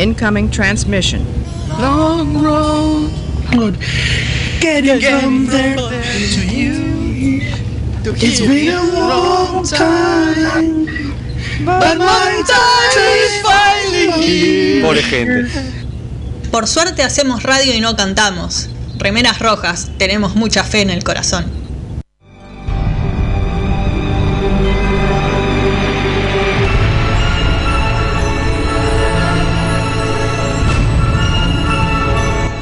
Incoming 0.00 0.50
transmission. 0.50 1.26
Long 1.78 2.42
road, 2.42 3.76
getting 4.58 4.98
from 4.98 5.46
there 5.46 5.76
to 5.76 6.40
you. 6.48 7.42
It's 8.16 8.40
been 8.40 8.72
a 8.72 8.82
long 8.82 9.62
time, 9.62 10.86
but 11.66 11.98
my 11.98 12.42
time 12.48 13.12
is 13.12 13.42
finally 13.42 14.10
here. 14.22 14.82
Pobre 14.82 15.02
gente. 15.02 15.50
Por 16.50 16.66
suerte 16.66 17.02
hacemos 17.02 17.42
radio 17.42 17.74
y 17.74 17.80
no 17.80 17.94
cantamos. 17.94 18.70
Remeras 18.96 19.38
rojas, 19.38 19.90
tenemos 19.98 20.34
mucha 20.34 20.64
fe 20.64 20.80
en 20.80 20.88
el 20.88 21.04
corazón. 21.04 21.59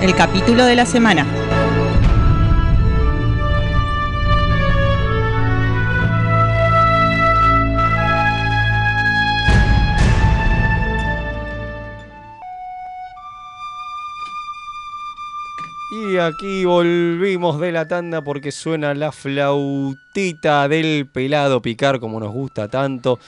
El 0.09 0.17
capítulo 0.17 0.65
de 0.65 0.75
la 0.75 0.87
semana. 0.87 1.27
Y 15.91 16.17
aquí 16.17 16.65
volvimos 16.65 17.61
de 17.61 17.71
la 17.71 17.87
tanda 17.87 18.23
porque 18.25 18.51
suena 18.51 18.95
la 18.95 19.13
flautita 19.13 20.69
del 20.69 21.07
pelado 21.13 21.61
picar 21.61 22.01
como 22.01 22.19
nos 22.19 22.33
gusta 22.33 22.69
tanto. 22.69 23.19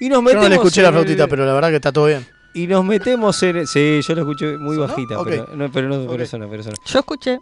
Y 0.00 0.08
nos 0.08 0.20
Yo 0.20 0.22
metemos 0.22 0.44
no 0.44 0.48
le 0.48 0.54
escuché 0.54 0.80
la 0.80 0.90
flautita, 0.90 1.26
pero 1.26 1.44
la 1.44 1.52
verdad 1.52 1.68
que 1.68 1.76
está 1.76 1.92
todo 1.92 2.06
bien. 2.06 2.37
Y 2.58 2.66
nos 2.66 2.84
metemos 2.84 3.40
en. 3.44 3.68
Sí, 3.68 4.00
yo 4.02 4.14
lo 4.16 4.22
escuché 4.22 4.58
muy 4.58 4.76
bajita, 4.76 5.22
pero 5.22 5.46
no, 5.54 5.70
pero 5.70 5.88
no, 5.88 6.10
pero 6.10 6.24
eso 6.24 6.38
no, 6.38 6.48
pero 6.48 6.62
eso 6.62 6.70
no. 6.70 6.76
Yo 6.84 6.98
escuché. 6.98 7.40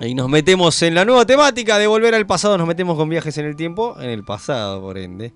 Y 0.00 0.14
nos 0.14 0.28
metemos 0.28 0.82
en 0.82 0.96
la 0.96 1.04
nueva 1.04 1.24
temática 1.24 1.78
de 1.78 1.86
volver 1.86 2.12
al 2.14 2.26
pasado. 2.26 2.58
Nos 2.58 2.66
metemos 2.66 2.96
con 2.96 3.08
viajes 3.08 3.38
en 3.38 3.46
el 3.46 3.54
tiempo, 3.54 3.96
en 4.00 4.10
el 4.10 4.24
pasado, 4.24 4.80
por 4.80 4.98
ende. 4.98 5.32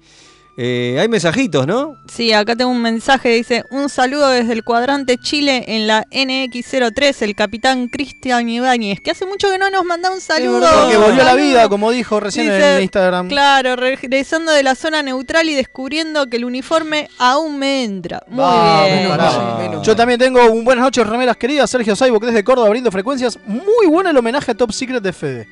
Eh, 0.57 0.99
hay 1.01 1.09
mensajitos, 1.09 1.67
¿no? 1.67 1.97
Sí, 2.13 2.33
acá 2.35 2.55
tengo 2.55 2.71
un 2.71 2.83
mensaje, 2.83 3.31
dice, 3.31 3.65
un 3.71 3.89
saludo 3.89 4.29
desde 4.29 4.53
el 4.53 4.65
cuadrante 4.65 5.17
Chile 5.17 5.65
en 5.67 5.87
la 5.87 6.05
NX03, 6.11 7.23
el 7.23 7.35
capitán 7.35 7.89
Cristian 7.89 8.47
Ibáñez, 8.49 9.01
que 9.01 9.13
hace 9.13 9.25
mucho 9.25 9.49
que 9.51 9.57
no 9.57 9.71
nos 9.71 9.85
manda 9.85 10.11
un 10.11 10.21
saludo. 10.21 10.67
Porque 10.83 10.99
volvió 10.99 11.23
a 11.23 11.25
la 11.25 11.35
vida, 11.35 11.69
como 11.71 11.91
dijo 11.91 12.21
recién 12.21 12.47
Dice, 12.47 12.77
en 12.77 12.83
Instagram. 12.83 13.29
Claro, 13.29 13.77
regresando 13.77 14.53
de 14.53 14.63
la 14.63 14.75
zona 14.75 15.03
neutral 15.03 15.49
y 15.49 15.55
descubriendo 15.55 16.29
que 16.29 16.37
el 16.37 16.45
uniforme 16.45 17.09
aún 17.19 17.59
me 17.59 17.85
entra. 17.85 18.23
Muy 18.29 18.45
Ah, 18.47 19.57
bien. 19.59 19.83
Yo 19.83 19.97
también 19.97 20.19
tengo 20.21 20.45
un 20.51 20.65
buenas 20.65 20.85
noches, 20.85 21.07
remeras 21.07 21.37
queridas. 21.39 21.71
Sergio 21.71 21.97
Saibok 21.97 22.25
desde 22.27 22.45
Córdoba 22.45 22.67
abriendo 22.67 22.91
frecuencias. 22.91 23.39
Muy 23.47 23.87
bueno 23.89 24.11
el 24.11 24.17
homenaje 24.19 24.51
a 24.51 24.55
Top 24.55 24.71
Secret 24.73 25.03
de 25.03 25.13
Fede. 25.15 25.49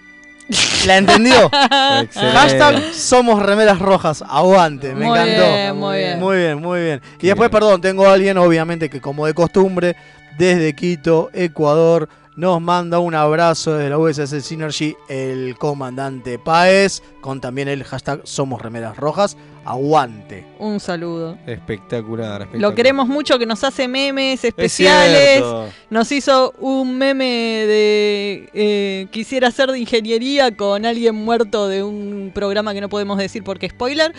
¿La 0.87 0.99
entendió? 0.99 1.47
Excelente. 1.47 2.38
Hashtag 2.38 2.95
somos 2.95 3.42
remeras 3.42 3.78
rojas. 3.78 4.25
Aguante, 4.28 4.95
me 4.95 5.07
Muy 5.07 5.19
encantó. 5.19 5.52
bien, 5.52 5.76
muy 5.76 5.97
bien. 5.99 6.19
Muy 6.21 6.37
bien, 6.37 6.61
muy 6.61 6.80
bien. 6.80 7.00
Y 7.21 7.26
después, 7.26 7.50
perdón, 7.50 7.80
tengo 7.80 8.07
a 8.07 8.14
alguien, 8.14 8.38
obviamente, 8.38 8.88
que 8.90 9.00
como 9.00 9.26
de 9.26 9.35
costumbre, 9.35 9.97
desde 10.38 10.75
Quito, 10.75 11.30
Ecuador, 11.33 12.09
nos 12.37 12.61
manda 12.61 12.99
un 12.99 13.14
abrazo 13.14 13.75
desde 13.75 13.90
la 13.90 13.99
USS 13.99 14.42
Synergy, 14.42 14.97
el 15.09 15.57
comandante 15.59 16.38
Paez, 16.38 17.02
con 17.21 17.40
también 17.40 17.69
el 17.69 17.85
hashtag 17.85 18.21
somos 18.25 18.62
remeras 18.62 18.97
rojas. 18.97 19.37
Aguante. 19.64 20.45
Un 20.59 20.81
saludo. 20.81 21.37
Espectacular, 21.47 22.43
espectacular. 22.43 22.71
Lo 22.71 22.75
queremos 22.75 23.09
mucho, 23.09 23.38
que 23.38 23.47
nos 23.47 23.62
hace 23.62 23.88
memes 23.88 24.45
especiales. 24.45 25.43
Nos 25.90 26.11
hizo 26.12 26.55
un 26.59 26.97
meme 26.97 27.25
de 27.25 28.49
eh, 28.55 29.07
quisiera 29.11 29.50
ser 29.50 29.71
de 29.71 29.79
ingeniería 29.79 30.57
con 30.57 30.87
alguien 30.87 31.14
muerto 31.14 31.69
de 31.69 31.83
un 31.83 32.31
programa 32.35 32.73
que 32.73 32.81
no 32.81 32.88
podemos 32.88 33.19
decir 33.19 33.45
porque 33.45 33.69
spoiler. 33.69 34.12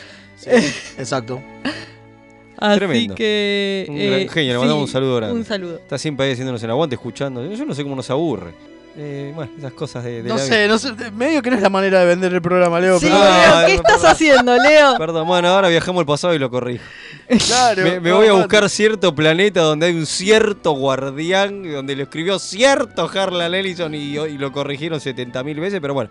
Exacto. 0.46 1.42
Así 2.58 2.78
Tremendo. 2.78 3.16
que 3.16 3.88
Un 3.90 3.98
eh, 3.98 4.08
gran 4.08 4.30
genio, 4.30 4.54
le 4.54 4.60
mandamos 4.60 4.82
un 4.84 4.88
sí, 4.88 4.94
saludo 4.94 5.16
grande. 5.16 5.36
Un 5.36 5.46
saludo. 5.46 5.78
Está 5.78 5.98
siempre 5.98 6.28
ahí 6.28 6.34
haciéndonos 6.34 6.62
el 6.62 6.70
aguante, 6.70 6.94
escuchando. 6.94 7.52
Yo 7.52 7.66
no 7.66 7.74
sé 7.74 7.82
cómo 7.82 7.96
nos 7.96 8.08
aburre. 8.12 8.52
Eh, 8.98 9.32
bueno, 9.34 9.52
esas 9.58 9.72
cosas 9.72 10.04
de, 10.04 10.22
de 10.22 10.28
No 10.30 10.36
la 10.36 10.42
sé, 10.42 10.68
no 10.68 10.78
sé, 10.78 10.92
medio 11.12 11.42
que 11.42 11.50
no 11.50 11.56
es 11.56 11.62
la 11.62 11.70
manera 11.70 12.00
de 12.02 12.06
vender 12.08 12.34
el 12.34 12.42
programa, 12.42 12.80
Leo. 12.80 13.00
Sí, 13.00 13.06
pero- 13.08 13.20
Leo, 13.20 13.66
¿qué 13.68 13.74
estás 13.76 14.04
haciendo, 14.04 14.56
Leo? 14.58 14.98
Perdón, 14.98 15.28
bueno, 15.28 15.48
ahora 15.48 15.70
viajamos 15.70 16.02
al 16.02 16.06
pasado 16.06 16.34
y 16.34 16.40
lo 16.40 16.50
corrijo. 16.50 16.84
Claro. 17.48 17.84
Me, 17.84 18.02
me 18.02 18.10
no, 18.10 18.18
voy 18.18 18.26
a 18.26 18.30
no. 18.32 18.38
buscar 18.40 18.70
cierto 18.70 19.16
planeta 19.16 19.62
donde 19.62 19.86
hay 19.86 19.96
un 19.96 20.06
cierto 20.06 20.72
guardián, 20.74 21.64
donde 21.72 21.96
lo 21.96 22.04
escribió 22.04 22.38
cierto 22.40 23.10
Harlan 23.14 23.54
Ellison 23.56 23.96
y, 23.96 24.18
y 24.18 24.38
lo 24.38 24.52
corrigieron 24.52 25.00
70.000 25.00 25.60
veces, 25.62 25.80
pero 25.80 25.94
bueno. 25.94 26.10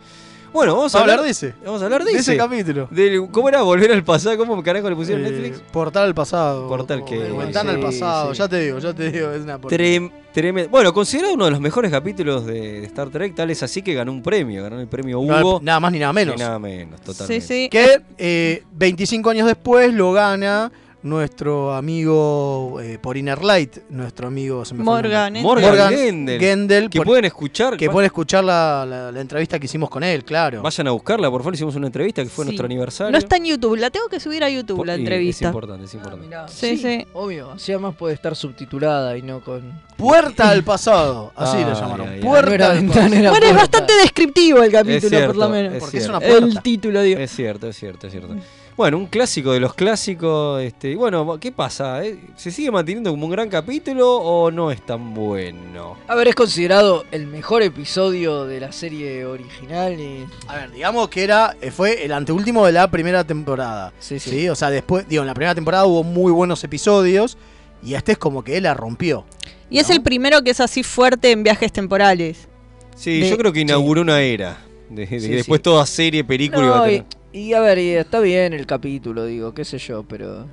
Bueno, 0.53 0.75
vamos 0.77 0.95
a 0.95 0.99
¿Va 0.99 1.01
a 1.01 1.03
hablar, 1.05 1.19
hablar 1.21 1.25
de 1.27 1.31
ese? 1.31 1.55
Vamos 1.65 1.81
a 1.81 1.85
hablar 1.85 2.05
de, 2.05 2.13
De 2.13 2.19
ese 2.19 2.37
capítulo. 2.37 2.89
Del- 2.91 3.29
¿Cómo 3.31 3.49
era 3.49 3.63
volver 3.63 3.93
al 3.93 4.03
pasado? 4.03 4.37
¿Cómo 4.37 4.61
carajo 4.63 4.91
le 4.91 4.97
pusieron 4.97 5.25
Eh, 5.25 5.31
Netflix? 5.31 5.61
Portal 5.71 6.05
al 6.05 6.15
pasado. 6.15 6.67
Portal 6.69 7.05
que. 7.05 7.19
Ventana 7.19 7.71
al 7.71 7.77
sí, 7.77 7.83
pasado. 7.83 8.35
sí. 8.35 8.39
Ya 8.39 8.49
te 8.49 8.59
digo, 8.61 8.79
ya 8.81 8.93
te 8.93 9.11
digo. 9.13 9.31
Es 9.31 9.43
una 9.43 9.59
porquería. 9.59 9.87
Trem- 10.01 10.11
tremendo. 10.33 10.71
Bueno, 10.71 10.93
considerado 10.93 11.35
uno 11.35 11.45
de 11.45 11.51
los 11.53 11.61
mejores 11.61 11.91
capítulos 11.91 12.47
de, 12.47 12.81
de 12.81 12.87
Star 12.87 13.11
Trek, 13.11 13.35
tal 13.35 13.51
es 13.51 13.63
así 13.63 13.83
que 13.83 13.95
ganó 13.95 14.11
un 14.13 14.23
premio, 14.23 14.63
ganó 14.65 14.81
el 14.81 14.89
premio 14.89 15.21
No, 15.23 15.39
Hugo. 15.41 15.61
nada 15.63 15.79
más 15.79 15.93
ni 15.93 15.99
nada 16.01 16.13
menos. 16.13 16.35
Ni 16.37 16.41
nada 16.43 16.59
menos, 16.59 17.01
totalmente. 17.01 17.41
Sí, 17.47 17.65
sí. 17.65 17.69
Que 17.69 18.03
eh, 18.19 18.65
25 18.73 19.31
años 19.31 19.47
después 19.47 19.95
lo 19.95 20.13
gana 20.13 20.73
nuestro 21.03 21.75
amigo 21.75 22.79
eh, 22.83 22.99
por 23.01 23.17
Inner 23.17 23.43
Light, 23.43 23.79
nuestro 23.89 24.29
amigo 24.29 24.65
se 24.65 24.75
me 24.75 24.85
fue 24.85 24.97
el 24.99 25.03
Morgan, 25.05 25.33
nombre. 25.33 25.43
Morgan, 25.43 25.71
Morgan 25.71 25.93
Gendel, 25.95 26.41
Gendel, 26.41 26.91
que 26.91 26.99
por- 26.99 27.07
pueden 27.07 27.25
escuchar. 27.25 27.77
que 27.77 27.89
pueden 27.89 28.07
escuchar 28.07 28.45
la, 28.45 28.85
la- 28.89 29.11
la 29.13 29.21
entrevista 29.21 29.59
que 29.59 29.67
hicimos 29.67 29.89
con 29.91 30.03
él, 30.05 30.25
claro. 30.25 30.63
Vayan 30.63 30.89
a 30.89 30.91
buscarla, 30.91 31.31
por 31.31 31.41
favor. 31.41 31.55
Hicimos 31.55 31.75
una 31.77 31.87
entrevista 31.87 32.23
que 32.23 32.29
fue 32.29 32.45
Sí. 32.45 32.51
nuestro 32.51 32.67
aniversario. 32.67 33.13
No 33.13 33.19
está 33.19 33.37
en 33.37 33.45
YouTube, 33.47 33.77
la 33.77 33.91
tengo 33.91 34.09
que 34.09 34.21
subir 34.21 34.45
a 34.45 34.51
YouTube, 34.51 34.85
la 34.85 34.95
entrevista. 34.95 35.47
Es 35.47 35.49
importante, 35.49 35.85
es 35.87 35.95
importante. 35.95 36.37
Sí, 36.49 36.77
sí. 36.77 37.07
Obvio, 37.15 37.53
así 37.53 37.73
además 37.73 37.95
puede 37.97 38.15
estar 38.15 38.37
subtitulada 38.37 39.17
y 39.17 39.23
no 39.23 39.41
con. 39.41 39.73
Puerta 39.97 40.51
al 40.51 40.63
pasado, 40.65 41.33
así 41.37 41.59
Ay, 41.59 41.65
le 41.65 41.75
llamaron. 41.75 42.09
Puerta 42.21 42.75
No 42.75 42.81
al 42.81 42.87
pasado. 42.87 43.31
Bueno, 43.31 43.47
es 43.47 43.55
bastante 43.55 43.93
descriptivo 43.95 44.63
el 44.63 44.73
capítulo, 44.73 45.09
cierto, 45.09 45.27
por 45.29 45.37
lo 45.37 45.49
menos. 45.49 45.75
es 45.75 45.81
Porque 45.81 45.99
es 45.99 46.09
una 46.09 46.19
El 46.19 46.39
puerta. 46.41 46.61
título, 46.63 47.03
digo. 47.03 47.21
Es 47.21 47.31
cierto, 47.31 47.69
es 47.69 47.77
cierto, 47.77 48.07
es 48.07 48.13
cierto. 48.13 48.35
Bueno, 48.81 48.97
un 48.97 49.09
clásico 49.09 49.53
de 49.53 49.61
los 49.61 49.75
clásicos. 49.75 50.63
Este, 50.63 50.93
y 50.93 50.95
bueno, 50.95 51.39
¿qué 51.39 51.53
pasa? 51.53 52.03
eh? 52.03 52.19
¿Se 52.35 52.51
sigue 52.51 52.71
manteniendo 52.71 53.11
como 53.11 53.27
un 53.27 53.31
gran 53.33 53.51
capítulo 53.51 54.11
o 54.17 54.51
no 54.51 54.71
es 54.71 54.81
tan 54.87 55.13
bueno? 55.13 55.99
A 56.09 56.15
ver, 56.15 56.29
es 56.29 56.35
considerado 56.35 57.05
el 57.11 57.27
mejor 57.27 57.61
episodio 57.61 58.47
de 58.47 58.59
la 58.59 58.73
serie 58.73 59.27
original 59.27 60.01
y. 60.01 60.25
A 60.49 60.57
ver, 60.57 60.71
digamos 60.73 61.11
que 61.11 61.23
era 61.25 61.55
eh, 61.61 61.71
fue 61.71 62.07
el 62.07 62.13
anteúltimo 62.13 62.65
de 62.65 62.73
la 62.73 62.91
primera 62.91 63.23
temporada. 63.23 63.93
Sí, 63.99 64.19
sí. 64.19 64.49
O 64.49 64.55
sea, 64.55 64.71
después, 64.71 65.07
digo, 65.07 65.21
en 65.25 65.27
la 65.27 65.35
primera 65.35 65.55
temporada 65.55 65.85
hubo 65.85 66.03
muy 66.03 66.33
buenos 66.33 66.65
episodios 66.65 67.37
y 67.83 67.93
este 67.93 68.13
es 68.13 68.19
como 68.19 68.43
que 68.43 68.57
él 68.57 68.63
la 68.63 68.73
rompió. 68.73 69.27
Y 69.69 69.79
es 69.79 69.91
el 69.91 70.01
primero 70.01 70.41
que 70.43 70.53
es 70.53 70.61
así 70.61 70.83
fuerte 70.85 71.33
en 71.33 71.43
viajes 71.43 71.71
temporales. 71.71 72.49
Sí, 72.97 73.21
De- 73.21 73.29
yo 73.29 73.37
creo 73.37 73.53
que 73.53 73.61
inauguró 73.61 74.01
una 74.01 74.23
era. 74.23 74.57
De, 74.89 75.05
de 75.07 75.21
Sí, 75.21 75.29
que 75.29 75.37
después 75.37 75.59
sí. 75.59 75.65
toda 75.65 75.85
serie, 75.85 76.25
película 76.25 76.65
iba 76.65 76.75
a 76.77 76.79
No, 76.79 76.85
tener. 76.85 77.03
y, 77.03 77.20
y 77.33 77.53
a 77.55 77.61
ver, 77.61 77.79
y 77.79 77.91
está 77.91 78.21
bien 78.21 78.53
el 78.53 78.67
capítulo, 78.67 79.25
digo, 79.25 79.55
qué 79.55 79.65
sé 79.65 79.79
yo, 79.79 80.03
pero. 80.05 80.47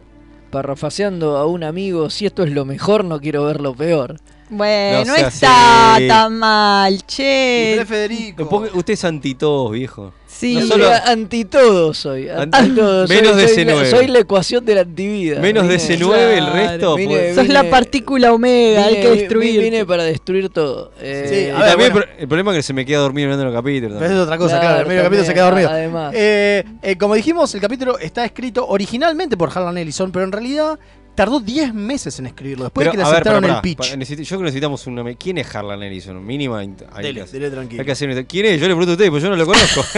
Parrafaseando 0.52 1.36
a 1.38 1.46
un 1.46 1.64
amigo, 1.66 2.10
si 2.10 2.26
esto 2.26 2.44
es 2.44 2.52
lo 2.52 2.64
mejor, 2.64 3.04
no 3.04 3.20
quiero 3.20 3.44
ver 3.46 3.60
lo 3.60 3.76
peor. 3.76 4.16
Bueno, 4.50 5.04
No 5.06 5.16
está 5.16 5.96
así. 5.96 6.08
tan 6.08 6.40
mal, 6.40 7.04
che. 7.06 7.84
Federico. 7.86 8.48
Ponga- 8.48 8.70
Usted 8.74 8.94
es 8.94 9.04
anti 9.04 9.36
todos, 9.36 9.72
viejo. 9.74 10.14
Sí. 10.28 10.56
No 10.56 10.60
Yo 10.62 10.68
solo- 10.68 10.86
soy 10.86 10.94
anti 11.06 11.46
todo 11.46 11.94
soy. 11.94 12.28
Anti 12.30 12.58
Anti- 12.58 12.76
todo. 12.76 13.08
Menos 13.08 13.32
soy, 13.34 13.42
de 13.42 13.48
soy 13.48 13.66
la- 13.66 13.74
C9. 13.74 13.90
Soy 13.90 14.08
la 14.08 14.20
ecuación 14.20 14.66
de 14.66 14.76
la 14.76 14.82
antivida. 14.82 15.40
Menos 15.40 15.68
de 15.68 15.78
Vine- 15.78 15.98
C9, 15.98 16.38
el 16.38 16.52
resto, 16.52 16.96
vine- 16.96 17.16
pues. 17.16 17.36
Sos 17.36 17.48
la 17.48 17.70
partícula 17.70 18.34
omega, 18.34 18.86
hay 18.86 19.02
que 19.02 19.10
destruir. 19.10 19.62
Vine 19.62 19.86
para 19.86 20.04
destruir 20.04 20.50
todo. 20.50 20.92
Eh, 21.02 21.26
Sí, 21.30 21.36
Y 21.36 21.50
a 21.50 21.60
ver, 21.60 21.70
también 21.70 21.92
bueno. 21.94 22.08
el, 22.20 22.28
problema 22.28 22.52
es 22.52 22.58
que 22.58 22.64
se 22.64 22.74
me 22.74 22.86
queda 22.86 23.00
dormido 23.00 23.28
mirando 23.28 23.46
los 23.46 23.54
capítulos. 23.54 23.98
Pero 24.00 24.14
es 24.14 24.20
otra 24.20 24.38
cosa, 24.38 24.60
Claro, 24.60 24.66
claro. 24.68 24.82
El 24.82 24.88
medio 24.90 25.04
capítulo 25.04 25.26
se 25.26 25.34
queda 25.34 25.46
dormido. 25.46 25.70
además. 25.70 26.14
Eh, 26.16 26.64
eh, 26.82 26.98
como 26.98 27.16
dijimos, 27.16 27.56
el 27.56 27.62
capítulo 27.62 27.98
está 27.98 28.26
escrito 28.26 28.68
originalmente 28.68 29.38
por 29.38 29.50
Harlan 29.50 29.78
Ellison, 29.78 30.12
pero 30.12 30.26
en 30.26 30.32
realidad 30.34 30.78
tardó 31.18 31.40
10 31.40 31.74
meses 31.74 32.18
en 32.20 32.28
escribirlo. 32.28 32.66
Después 32.66 32.86
Pero, 32.86 32.92
de 32.92 32.98
que 32.98 33.04
le 33.04 33.10
ver, 33.10 33.14
aceptaron 33.16 33.44
el 33.44 33.62
pitch. 33.62 33.96
necesito- 33.98 34.22
yo 34.22 34.28
creo 34.30 34.40
que 34.40 34.44
necesitamos 34.46 34.88
un 34.88 34.96
nombre. 34.96 35.16
¿Quién 35.18 35.40
es 35.40 35.54
Harlan 35.54 35.82
Ellison? 35.84 36.24
Mínima. 36.26 36.60
hay 36.60 36.70
Dele, 37.02 37.26
que 37.26 37.32
dele 37.32 37.50
tranquilo. 37.50 37.82
Hay 37.82 37.86
que 37.86 37.92
hacer 37.92 38.26
¿Quién 38.28 38.46
es? 38.46 38.62
Yo 38.62 38.68
le 38.68 38.76
pregunto 38.76 38.92
a 38.92 38.94
usted, 38.94 39.10
pues 39.10 39.24
yo 39.24 39.30
no 39.30 39.36
lo 39.36 39.46
conozco. 39.46 39.82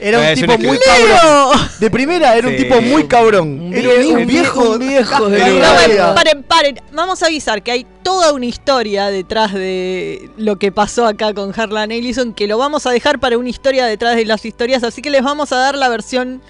Era 0.00 0.18
un 0.20 0.24
Ah, 0.24 0.34
tipo 0.34 0.58
muy 0.58 0.78
cabrón. 0.78 1.68
De 1.78 1.90
primera 1.90 2.36
era 2.36 2.48
un 2.48 2.56
tipo 2.56 2.80
muy 2.80 3.04
cabrón. 3.06 3.70
Era 3.72 3.90
un 4.08 4.16
un 4.22 4.26
viejo, 4.26 4.62
vie- 4.62 4.72
un 4.72 4.78
viejo 4.88 6.14
paren, 6.14 6.42
paren. 6.42 6.80
Vamos 6.92 7.22
a 7.22 7.26
avisar 7.26 7.62
que 7.62 7.70
hay 7.70 7.86
toda 8.02 8.32
una 8.32 8.46
historia 8.46 9.06
detrás 9.06 9.52
de 9.54 10.28
lo 10.36 10.56
que 10.58 10.72
pasó 10.72 11.06
acá 11.06 11.32
con 11.34 11.52
Harlan 11.58 11.92
Ellison, 11.92 12.34
que 12.34 12.46
lo 12.46 12.58
vamos 12.58 12.86
a 12.86 12.90
dejar 12.90 13.18
para 13.20 13.38
una 13.38 13.48
historia 13.48 13.86
detrás 13.86 14.16
de 14.16 14.24
las 14.26 14.44
historias, 14.44 14.82
así 14.82 15.00
que 15.02 15.10
les 15.10 15.22
vamos 15.22 15.52
a 15.52 15.56
dar 15.56 15.76
la 15.76 15.88
versión 15.88 16.42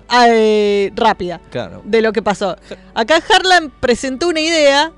Claro. 0.00 0.32
eh, 0.34 0.90
rápida 0.96 1.40
claro. 1.50 1.82
de 1.84 2.02
lo 2.02 2.12
que 2.12 2.22
pasó. 2.22 2.56
Acá 2.94 3.20
Harlan 3.28 3.70
presentó 3.80 4.28
una 4.28 4.40
idea 4.40 4.92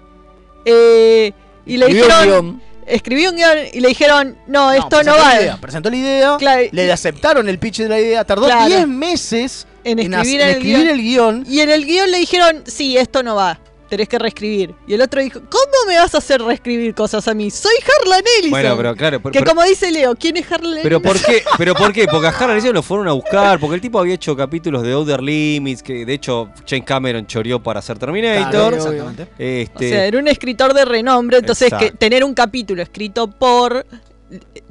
eh, 0.64 1.32
y 1.66 1.76
le 1.76 1.86
Escribió 1.86 2.04
dijeron... 2.06 2.26
guion. 2.46 2.62
Escribió 2.86 3.30
un 3.30 3.36
guion 3.36 3.58
y 3.72 3.80
le 3.80 3.88
dijeron, 3.88 4.36
no, 4.46 4.70
esto 4.70 5.02
no 5.02 5.12
va. 5.12 5.56
presentó 5.58 5.88
la 5.88 5.96
idea, 5.96 6.36
Claro, 6.38 6.62
le 6.70 6.92
aceptaron 6.92 7.48
el 7.48 7.58
pitch 7.58 7.78
de 7.78 7.88
la 7.88 7.98
idea, 7.98 8.24
tardó 8.24 8.44
Claro. 8.44 8.66
10 8.66 8.86
meses 8.88 9.66
en 9.84 10.00
escribir, 10.00 10.40
hac- 10.40 10.44
en 10.44 10.48
el, 10.50 10.56
escribir 10.56 10.76
guion. 10.76 10.88
el 10.90 11.00
guion. 11.02 11.44
Y 11.48 11.60
en 11.60 11.70
el 11.70 11.86
guion 11.86 12.10
le 12.10 12.18
dijeron, 12.18 12.62
sí, 12.66 12.98
esto 12.98 13.22
no 13.22 13.36
va, 13.36 13.58
tenés 13.88 14.08
que 14.08 14.18
reescribir. 14.18 14.74
Y 14.86 14.94
el 14.94 15.00
otro 15.02 15.20
dijo, 15.20 15.40
¿cómo 15.48 15.64
me 15.86 15.96
vas 15.96 16.14
a 16.14 16.18
hacer 16.18 16.40
reescribir 16.42 16.94
cosas 16.94 17.26
a 17.28 17.34
mí? 17.34 17.50
Soy 17.50 17.72
Harlan 18.00 18.22
Ellison. 18.38 18.50
Bueno, 18.50 18.76
pero 18.76 18.96
claro. 18.96 19.20
por- 19.20 19.32
que 19.32 19.38
pero- 19.40 19.50
como 19.50 19.62
dice 19.66 19.90
Leo, 19.90 20.14
¿quién 20.16 20.36
es 20.36 20.50
Harlan 20.50 20.78
Pero 20.82 20.96
Ellison? 20.98 21.02
¿por 21.02 21.22
qué? 21.24 21.42
¿Pero 21.58 21.74
por 21.74 21.92
qué? 21.92 22.06
Porque 22.10 22.26
a 22.26 22.30
Harlan 22.30 22.52
Ellison 22.52 22.74
lo 22.74 22.82
fueron 22.82 23.08
a 23.08 23.12
buscar, 23.12 23.58
porque 23.60 23.74
el 23.76 23.80
tipo 23.80 23.98
había 23.98 24.14
hecho 24.14 24.36
capítulos 24.36 24.82
de 24.82 24.92
Outer 24.92 25.22
Limits, 25.22 25.82
que 25.82 26.04
de 26.06 26.12
hecho 26.14 26.50
James 26.68 26.84
Cameron 26.86 27.26
choreó 27.26 27.62
para 27.62 27.78
hacer 27.80 27.98
Terminator. 27.98 28.50
Claro, 28.50 28.76
exactamente. 28.76 29.28
Este, 29.38 29.86
O 29.86 29.88
sea, 29.90 30.06
era 30.06 30.18
un 30.18 30.28
escritor 30.28 30.74
de 30.74 30.84
renombre, 30.84 31.38
entonces 31.38 31.72
que 31.78 31.90
tener 31.92 32.24
un 32.24 32.34
capítulo 32.34 32.82
escrito 32.82 33.28
por 33.30 33.84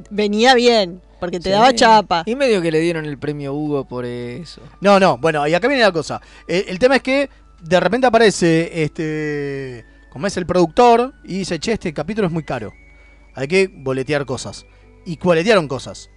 venía 0.09 0.53
bien, 0.55 1.01
porque 1.19 1.37
te 1.39 1.45
Sí. 1.45 1.49
daba 1.51 1.73
chapa. 1.73 2.23
Y 2.25 2.35
medio 2.35 2.61
que 2.61 2.71
le 2.71 2.79
dieron 2.79 3.05
el 3.05 3.17
premio 3.17 3.53
Hugo 3.53 3.85
por 3.85 4.05
eso. 4.05 4.61
No, 4.81 4.99
no, 4.99 5.17
bueno, 5.17 5.47
y 5.47 5.53
acá 5.53 5.67
viene 5.67 5.83
la 5.83 5.91
cosa. 5.91 6.21
El, 6.47 6.65
el 6.67 6.79
tema 6.79 6.97
es 6.97 7.03
que 7.03 7.29
de 7.63 7.79
repente 7.79 8.07
aparece 8.07 8.83
este. 8.83 9.85
Como 10.09 10.27
es 10.27 10.37
el 10.37 10.45
productor 10.45 11.13
y 11.23 11.39
dice, 11.39 11.59
che, 11.59 11.73
este 11.73 11.93
capítulo 11.93 12.27
es 12.27 12.33
muy 12.33 12.43
caro. 12.43 12.71
Hay 13.33 13.47
que 13.47 13.67
boletear 13.67 14.25
cosas. 14.25 14.65
Y 15.05 15.17
boletearon 15.17 15.67
cosas. 15.67 16.09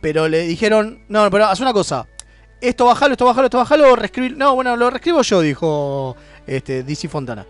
Pero 0.00 0.28
le 0.28 0.42
dijeron, 0.42 1.04
no, 1.08 1.30
pero 1.30 1.46
haz 1.46 1.60
una 1.60 1.72
cosa. 1.72 2.08
Esto 2.60 2.86
bajalo, 2.86 3.12
esto 3.12 3.24
bajalo, 3.24 3.46
esto 3.46 3.58
bajalo, 3.58 3.94
reescribir. 3.94 4.36
No, 4.36 4.54
bueno, 4.56 4.76
lo 4.76 4.90
reescribo 4.90 5.22
yo, 5.22 5.40
dijo 5.42 6.16
este, 6.46 6.82
DC 6.82 7.08
Fontana. 7.08 7.46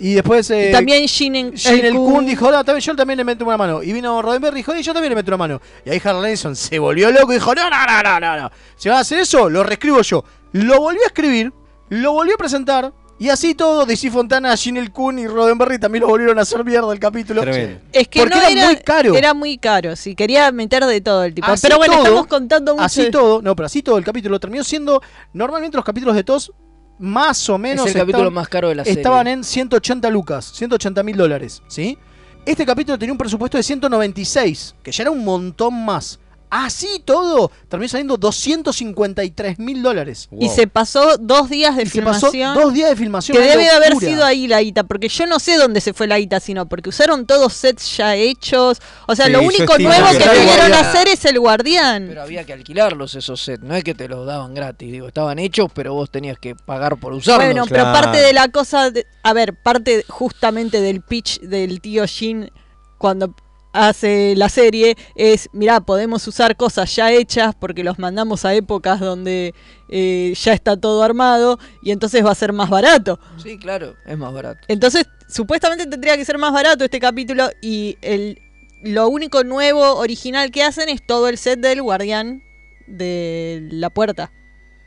Y 0.00 0.14
después. 0.14 0.50
eh, 0.50 0.68
y 0.68 0.72
también 0.72 1.06
Shin 1.06 1.52
Shin 1.52 1.84
el 1.84 1.94
Kun 1.94 2.26
dijo, 2.26 2.50
no, 2.50 2.64
también, 2.64 2.80
yo 2.80 2.94
también 2.94 3.16
le 3.16 3.24
meto 3.24 3.44
una 3.44 3.56
mano. 3.56 3.82
Y 3.82 3.92
vino 3.92 4.20
Roddenberry 4.20 4.56
y 4.56 4.60
dijo, 4.60 4.74
y 4.74 4.82
yo 4.82 4.92
también 4.92 5.10
le 5.10 5.16
meto 5.16 5.30
una 5.30 5.38
mano. 5.38 5.60
Y 5.84 5.90
ahí 5.90 6.00
Harlan 6.02 6.36
se 6.54 6.78
volvió 6.78 7.10
loco 7.10 7.32
y 7.32 7.36
dijo, 7.36 7.54
no, 7.54 7.68
no, 7.70 7.86
no, 7.86 8.02
no, 8.02 8.20
no, 8.20 8.42
no. 8.42 8.50
Si 8.76 8.88
van 8.88 8.98
a 8.98 9.00
hacer 9.00 9.20
eso, 9.20 9.48
lo 9.48 9.62
reescribo 9.62 10.02
yo. 10.02 10.24
Lo 10.52 10.80
volvió 10.80 11.02
a 11.02 11.06
escribir, 11.06 11.52
lo 11.88 12.12
volvió 12.12 12.34
a 12.34 12.38
presentar. 12.38 12.92
Y 13.20 13.30
así 13.30 13.56
todo, 13.56 13.84
DC 13.84 14.12
Fontana, 14.12 14.54
Shin 14.54 14.76
el 14.76 14.92
Kun 14.92 15.18
y 15.18 15.26
Roddenberry 15.26 15.80
también 15.80 16.02
lo 16.02 16.08
volvieron 16.08 16.38
a 16.38 16.42
hacer 16.42 16.64
mierda 16.64 16.92
el 16.92 17.00
capítulo. 17.00 17.40
Tremendo. 17.40 17.80
Es 17.92 18.06
que 18.06 18.20
Porque 18.20 18.36
no 18.36 18.42
era 18.42 18.66
muy 18.66 18.76
caro. 18.76 19.14
Era 19.16 19.34
muy 19.34 19.58
caro, 19.58 19.96
sí, 19.96 20.14
quería 20.14 20.52
meter 20.52 20.84
de 20.86 21.00
todo 21.00 21.24
el 21.24 21.34
tipo. 21.34 21.48
Así 21.48 21.62
Pero 21.66 21.78
bueno, 21.78 21.94
todo, 21.94 22.04
estamos 22.04 22.26
contando 22.28 22.74
mucho. 22.74 22.84
Así 22.84 23.10
todo, 23.10 23.42
no, 23.42 23.56
pero 23.56 23.66
así 23.66 23.82
todo 23.82 23.98
el 23.98 24.04
capítulo 24.04 24.38
terminó 24.38 24.62
siendo. 24.62 25.02
Normalmente 25.32 25.76
los 25.76 25.84
capítulos 25.84 26.14
de 26.14 26.22
TOS, 26.22 26.52
más 27.00 27.48
o 27.48 27.58
menos. 27.58 27.86
es 27.86 27.94
el 27.96 28.02
capítulo 28.02 28.30
más 28.30 28.48
caro 28.48 28.68
de 28.68 28.76
la 28.76 28.84
serie. 28.84 29.00
Estaban 29.00 29.26
en 29.26 29.42
180 29.42 30.08
lucas, 30.10 30.52
180 30.54 31.02
mil 31.02 31.16
dólares, 31.16 31.60
¿sí? 31.66 31.98
Este 32.46 32.64
capítulo 32.64 32.96
tenía 32.98 33.12
un 33.12 33.18
presupuesto 33.18 33.56
de 33.56 33.64
196, 33.64 34.76
que 34.82 34.92
ya 34.92 35.02
era 35.02 35.10
un 35.10 35.24
montón 35.24 35.84
más. 35.84 36.20
Así 36.50 37.02
todo, 37.04 37.50
terminó 37.68 37.88
saliendo 37.88 38.16
253 38.16 39.58
mil 39.58 39.82
dólares. 39.82 40.28
Y 40.38 40.48
se 40.48 40.66
pasó 40.66 41.16
dos 41.18 41.48
días 41.50 41.76
de 41.76 41.82
Y 41.82 41.86
se 41.86 42.02
pasó 42.02 42.30
filmación. 42.30 42.54
dos 42.54 42.72
días 42.72 42.90
de 42.90 42.96
filmación. 42.96 43.36
Que 43.36 43.42
debe 43.44 43.64
de 43.64 43.70
haber 43.70 43.96
sido 43.96 44.24
ahí 44.24 44.46
la 44.48 44.62
ITA, 44.62 44.84
porque 44.84 45.08
yo 45.08 45.26
no 45.26 45.38
sé 45.38 45.56
dónde 45.56 45.80
se 45.80 45.92
fue 45.92 46.06
la 46.06 46.18
ITA, 46.18 46.40
sino 46.40 46.68
porque 46.68 46.88
usaron 46.88 47.26
todos 47.26 47.52
sets 47.52 47.96
ya 47.96 48.14
hechos. 48.16 48.78
O 49.06 49.14
sea, 49.14 49.26
Sí, 49.26 49.32
lo 49.32 49.42
único 49.42 49.78
nuevo 49.78 50.06
que 50.10 50.24
pudieron 50.24 50.46
Guardián. 50.70 50.72
hacer 50.74 51.08
es 51.08 51.24
el 51.24 51.38
guardián. 51.40 52.06
Pero 52.08 52.22
había 52.22 52.44
que 52.44 52.52
alquilarlos 52.52 53.14
esos 53.14 53.40
sets, 53.42 53.62
no 53.62 53.74
es 53.74 53.84
que 53.84 53.94
te 53.94 54.08
los 54.08 54.26
daban 54.26 54.54
gratis, 54.54 54.90
digo, 54.90 55.08
estaban 55.08 55.38
hechos, 55.38 55.70
pero 55.74 55.94
vos 55.94 56.10
tenías 56.10 56.38
que 56.38 56.54
pagar 56.54 56.98
por 56.98 57.12
usarlos. 57.12 57.44
Bueno, 57.46 57.64
pero 57.68 57.84
parte 57.84 58.18
de 58.18 58.32
la 58.32 58.48
cosa, 58.48 58.90
de- 58.90 59.06
a 59.22 59.32
ver, 59.32 59.54
parte 59.62 60.04
justamente 60.08 60.80
del 60.80 61.02
pitch 61.02 61.40
del 61.40 61.80
tío 61.80 62.06
Shin 62.06 62.50
cuando 62.96 63.34
hace 63.78 64.34
la 64.36 64.48
serie 64.48 64.96
es, 65.14 65.48
mirá, 65.52 65.80
podemos 65.80 66.26
usar 66.26 66.56
cosas 66.56 66.94
ya 66.96 67.12
hechas 67.12 67.54
porque 67.54 67.84
los 67.84 67.98
mandamos 67.98 68.44
a 68.44 68.54
épocas 68.54 69.00
donde 69.00 69.54
eh, 69.88 70.34
ya 70.36 70.52
está 70.52 70.76
todo 70.76 71.02
armado 71.02 71.58
y 71.82 71.92
entonces 71.92 72.24
va 72.24 72.32
a 72.32 72.34
ser 72.34 72.52
más 72.52 72.70
barato. 72.70 73.20
Sí, 73.42 73.58
claro, 73.58 73.94
es 74.06 74.18
más 74.18 74.32
barato. 74.32 74.60
Entonces, 74.68 75.06
supuestamente 75.28 75.86
tendría 75.86 76.16
que 76.16 76.24
ser 76.24 76.38
más 76.38 76.52
barato 76.52 76.84
este 76.84 76.98
capítulo 76.98 77.48
y 77.62 77.96
el, 78.02 78.40
lo 78.82 79.08
único 79.08 79.44
nuevo, 79.44 79.94
original 79.96 80.50
que 80.50 80.62
hacen 80.64 80.88
es 80.88 81.06
todo 81.06 81.28
el 81.28 81.38
set 81.38 81.60
del 81.60 81.82
guardián 81.82 82.42
de 82.86 83.68
la 83.70 83.90
puerta. 83.90 84.32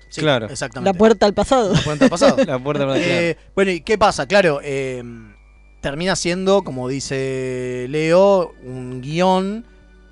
Sí, 0.09 0.19
Claro. 0.19 0.47
Exactamente. 0.47 0.91
La 0.91 0.97
puerta 0.97 1.25
al 1.25 1.33
pasado. 1.33 1.73
La 1.73 1.81
puerta 1.81 2.03
al 2.05 2.09
pasado. 2.09 2.37
La 2.45 2.59
puerta 2.59 2.83
al 2.83 2.89
pasado, 2.89 3.05
Eh, 3.09 3.37
Bueno, 3.55 3.71
¿y 3.71 3.79
qué 3.79 3.97
pasa? 3.97 4.27
Claro, 4.27 4.59
eh, 4.61 5.01
termina 5.81 6.15
siendo, 6.15 6.63
como 6.63 6.87
dice 6.87 7.85
Leo, 7.89 8.53
un 8.63 9.01
guion 9.01 9.65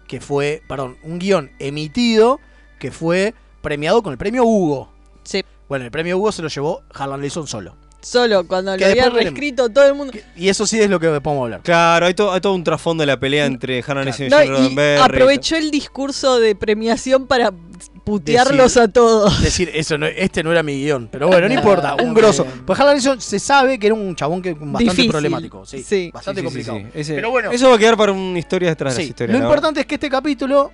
que 0.08 0.20
fue, 0.20 0.62
perdón, 0.68 0.98
un 1.04 1.20
guion 1.20 1.52
emitido 1.60 2.40
que 2.80 2.92
fue 2.92 3.34
premiado 3.62 4.02
con 4.04 4.12
el 4.12 4.18
premio 4.18 4.44
Hugo. 4.44 4.92
Sí. 5.24 5.44
Bueno, 5.68 5.86
el 5.86 5.92
premio 5.92 6.18
Hugo 6.18 6.32
se 6.32 6.42
lo 6.42 6.48
llevó 6.50 6.82
Harlan 6.94 7.22
Ellison 7.22 7.46
solo. 7.48 7.76
Solo 8.02 8.48
cuando 8.48 8.72
Que 8.78 8.80
lo 8.80 8.86
había 8.92 9.04
veremos. 9.10 9.24
reescrito 9.24 9.70
todo 9.70 9.86
el 9.86 9.94
mundo. 9.94 10.14
Y 10.38 10.48
eso 10.48 10.66
sí 10.66 10.80
es 10.80 10.90
lo 10.90 11.02
que 11.02 11.08
podemos 11.20 11.44
hablar. 11.44 11.62
Claro, 11.64 12.06
hay, 12.06 12.14
to- 12.14 12.32
hay 12.32 12.40
todo 12.40 12.54
un 12.56 12.64
trasfondo 12.64 13.02
de 13.02 13.08
la 13.08 13.20
pelea 13.20 13.46
entre 13.46 13.84
Harlan 13.86 14.08
Ellison 14.08 14.28
y 14.28 14.30
John 14.32 14.48
Roddenberry. 14.48 15.02
aprovechó 15.04 15.58
el 15.58 15.70
discurso 15.70 16.40
de 16.40 16.56
premiación 16.56 17.28
para 17.28 17.52
putearlos 18.00 18.74
Decir- 18.76 18.82
a 18.84 18.88
todos. 18.88 19.38
Es 19.38 19.44
decir, 19.44 19.72
eso 19.74 19.98
no, 19.98 20.06
este 20.06 20.44
no 20.44 20.52
era 20.52 20.64
mi 20.64 20.82
guion. 20.82 21.10
Pero 21.12 21.28
bueno, 21.28 21.48
no 21.48 21.54
importa, 21.54 21.96
un 21.96 22.14
grosso. 22.14 22.46
Pues 22.66 22.80
Harlan 22.80 22.96
Ellison 22.96 23.22
se 23.22 23.40
sabe 23.40 23.78
que 23.80 23.88
era 23.88 23.96
un 23.96 24.16
chabón 24.16 24.42
que 24.42 24.54
bastante 24.54 24.84
Difícil. 24.86 25.12
problemático. 25.12 25.66
Sí, 25.66 25.84
Sí. 25.84 26.12
bastante 26.14 26.42
Sí, 26.42 26.48
sí, 26.48 26.52
sí, 26.62 26.66
complicado. 26.70 26.92
sí. 26.94 27.00
Ese- 27.00 27.16
Pero 27.16 27.32
bueno. 27.32 27.52
Eso 27.52 27.70
va 27.70 27.76
a 27.76 27.78
quedar 27.80 27.98
para 27.98 28.12
una 28.12 28.40
historia 28.40 28.70
detrás 28.70 28.94
de 28.96 29.02
Sí, 29.02 29.08
las 29.08 29.10
historias. 29.12 29.34
Lo 29.34 29.40
la 29.40 29.46
importante 29.46 29.80
es 29.82 29.86
que 29.86 29.96
este 29.96 30.10
capítulo 30.10 30.72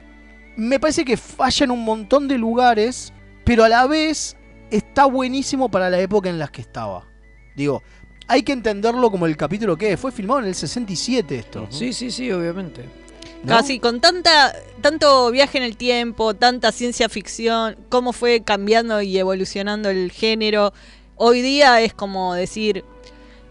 me 0.58 0.80
parece 0.80 1.04
que 1.04 1.18
falla 1.18 1.64
en 1.66 1.72
un 1.72 1.84
montón 1.84 2.28
de 2.28 2.38
lugares, 2.38 3.12
pero 3.44 3.64
a 3.64 3.70
la 3.70 3.86
vez 3.88 4.38
está 4.72 5.06
buenísimo 5.06 5.70
para 5.70 5.90
la 5.90 6.00
época 6.00 6.30
en 6.30 6.40
la 6.40 6.48
que 6.48 6.62
estaba. 6.62 7.06
Digo, 7.56 7.84
hay 8.28 8.42
que 8.44 8.54
entenderlo 8.54 9.12
como 9.12 9.26
el 9.28 9.38
capítulo 9.38 9.78
que 9.78 9.94
es. 9.94 10.00
Fue 10.00 10.12
filmado 10.12 10.40
en 10.40 10.48
el 10.48 10.56
67 10.56 11.38
esto. 11.38 11.68
Sí, 11.70 11.94
sí, 11.94 12.10
sí, 12.10 12.32
obviamente. 12.32 12.82
¿No? 13.46 13.56
Casi 13.56 13.80
con 13.80 14.02
tanta 14.02 14.54
tanto 14.82 15.32
viaje 15.32 15.58
en 15.58 15.64
el 15.64 15.78
tiempo, 15.78 16.34
tanta 16.34 16.72
ciencia 16.72 17.10
ficción, 17.10 17.76
cómo 17.90 18.14
fue 18.14 18.42
cambiando 18.42 19.02
y 19.02 19.18
evolucionando 19.18 19.90
el 19.90 20.12
género. 20.12 20.74
Hoy 21.16 21.42
día 21.42 21.82
es 21.82 21.94
como 21.94 22.34
decir, 22.34 22.84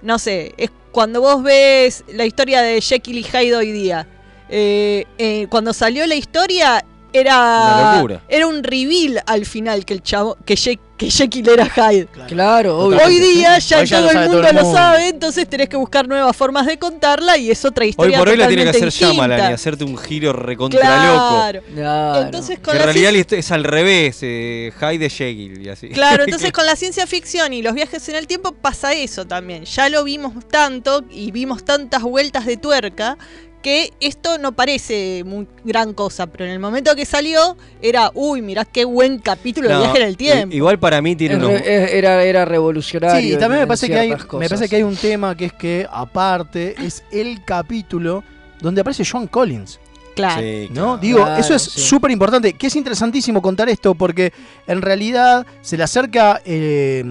no 0.02 0.18
sé, 0.18 0.54
es 0.58 0.70
cuando 0.92 1.20
vos 1.20 1.42
ves 1.42 2.04
la 2.12 2.24
historia 2.24 2.62
de 2.62 2.80
Jekyll 2.80 3.18
y 3.18 3.24
Hyde 3.24 3.56
hoy 3.56 3.72
día. 3.72 4.06
eh, 4.48 5.06
eh, 5.18 5.46
cuando 5.48 5.72
salió 5.72 6.06
la 6.06 6.14
historia 6.14 6.84
era 7.12 8.04
era 8.28 8.46
un 8.46 8.62
reveal 8.62 9.22
al 9.26 9.46
final 9.46 9.84
que 9.84 9.94
el 9.94 10.02
chavo 10.02 10.36
que, 10.44 10.56
que 10.96 11.10
Jekyll 11.10 11.48
era 11.48 11.66
Hyde. 11.68 12.06
Claro, 12.28 12.78
Hoy 12.78 12.94
obvio. 12.94 13.08
día 13.08 13.58
ya 13.58 13.80
Hoy 13.80 13.86
ya 13.86 13.98
todo 13.98 14.10
el 14.10 14.16
mundo 14.18 14.38
todo 14.40 14.48
el 14.48 14.56
lo 14.56 14.72
sabe, 14.72 15.08
entonces 15.08 15.48
tenés 15.48 15.68
que 15.68 15.76
buscar 15.76 16.06
nuevas 16.06 16.36
formas 16.36 16.66
de 16.66 16.78
contarla 16.78 17.36
y 17.36 17.50
es 17.50 17.64
otra 17.64 17.84
Hoy 17.84 17.90
historia 17.90 18.18
por 18.18 18.28
hoy 18.28 18.36
la 18.36 18.46
tiene 18.46 18.62
que 18.64 18.70
hacer 18.70 18.90
Shyamalan 18.90 19.50
y 19.50 19.54
hacerte 19.54 19.84
un 19.84 19.96
giro 19.98 20.32
recontra 20.32 20.80
Claro. 20.80 21.12
loco. 21.58 21.64
Claro. 21.74 22.22
Entonces 22.22 22.56
Que 22.58 22.62
con 22.62 22.74
en 22.74 22.78
la 22.80 22.84
realidad 22.92 23.26
es 23.32 23.50
al 23.50 23.64
revés, 23.64 24.18
eh, 24.22 24.72
Hyde 24.80 24.98
de 24.98 25.10
Jekyll 25.10 25.66
y 25.66 25.68
así. 25.68 25.88
Claro, 25.88 26.24
entonces 26.26 26.52
con 26.52 26.64
la 26.66 26.76
ciencia 26.76 27.06
ficción 27.06 27.52
y 27.52 27.62
los 27.62 27.74
viajes 27.74 28.08
en 28.08 28.14
el 28.16 28.26
tiempo 28.26 28.52
pasa 28.52 28.92
eso 28.92 29.26
también. 29.26 29.64
Ya 29.64 29.88
lo 29.88 30.04
vimos 30.04 30.32
tanto 30.48 31.04
y 31.10 31.32
vimos 31.32 31.64
tantas 31.64 32.02
vueltas 32.02 32.46
de 32.46 32.56
tuerca 32.56 33.18
que 33.64 33.90
esto 33.98 34.36
no 34.36 34.52
parece 34.52 35.24
muy 35.24 35.48
gran 35.64 35.94
cosa, 35.94 36.26
pero 36.26 36.44
en 36.44 36.50
el 36.50 36.58
momento 36.58 36.94
que 36.94 37.06
salió 37.06 37.56
era, 37.80 38.10
uy, 38.14 38.42
mirá 38.42 38.66
qué 38.66 38.84
buen 38.84 39.18
capítulo 39.18 39.68
de 39.68 39.74
No, 39.74 39.80
viaje 39.80 40.02
en 40.02 40.06
el 40.08 40.16
tiempo. 40.18 40.54
Igual 40.54 40.78
para 40.78 41.00
mí 41.00 41.16
tiene 41.16 41.34
es- 41.56 41.92
era, 41.92 42.22
era 42.22 42.44
revolucionario. 42.44 43.20
Sí, 43.20 43.34
y 43.34 43.38
también 43.38 43.54
en- 43.54 43.60
me 43.60 43.66
parece, 43.66 43.88
que 43.88 43.94
hay, 43.98 44.06
ciertas 44.08 44.26
me 44.26 44.30
cosas. 44.30 44.48
parece 44.50 44.68
que 44.68 44.76
hay 44.76 44.82
un 44.82 44.96
tema 44.96 45.34
que 45.34 45.46
es 45.46 45.52
que, 45.54 45.86
aparte, 45.90 46.74
es 46.84 47.02
el 47.10 47.42
capítulo 47.44 48.22
donde 48.60 48.82
aparece 48.82 49.02
John 49.10 49.26
Collins. 49.28 49.80
Claro. 50.14 50.42
Sí, 50.42 50.68
¿No? 50.70 50.96
Digo, 50.98 51.18
Claro, 51.24 51.40
eso 51.40 51.54
es 51.54 51.62
sí. 51.62 51.80
súper 51.80 52.10
importante. 52.10 52.52
Que 52.52 52.66
es 52.68 52.76
interesantísimo 52.76 53.40
contar 53.42 53.68
esto 53.70 53.94
porque 53.94 54.32
en 54.66 54.80
realidad 54.82 55.44
se 55.62 55.76
le 55.78 55.82
acerca 55.84 56.40
eh, 56.44 57.02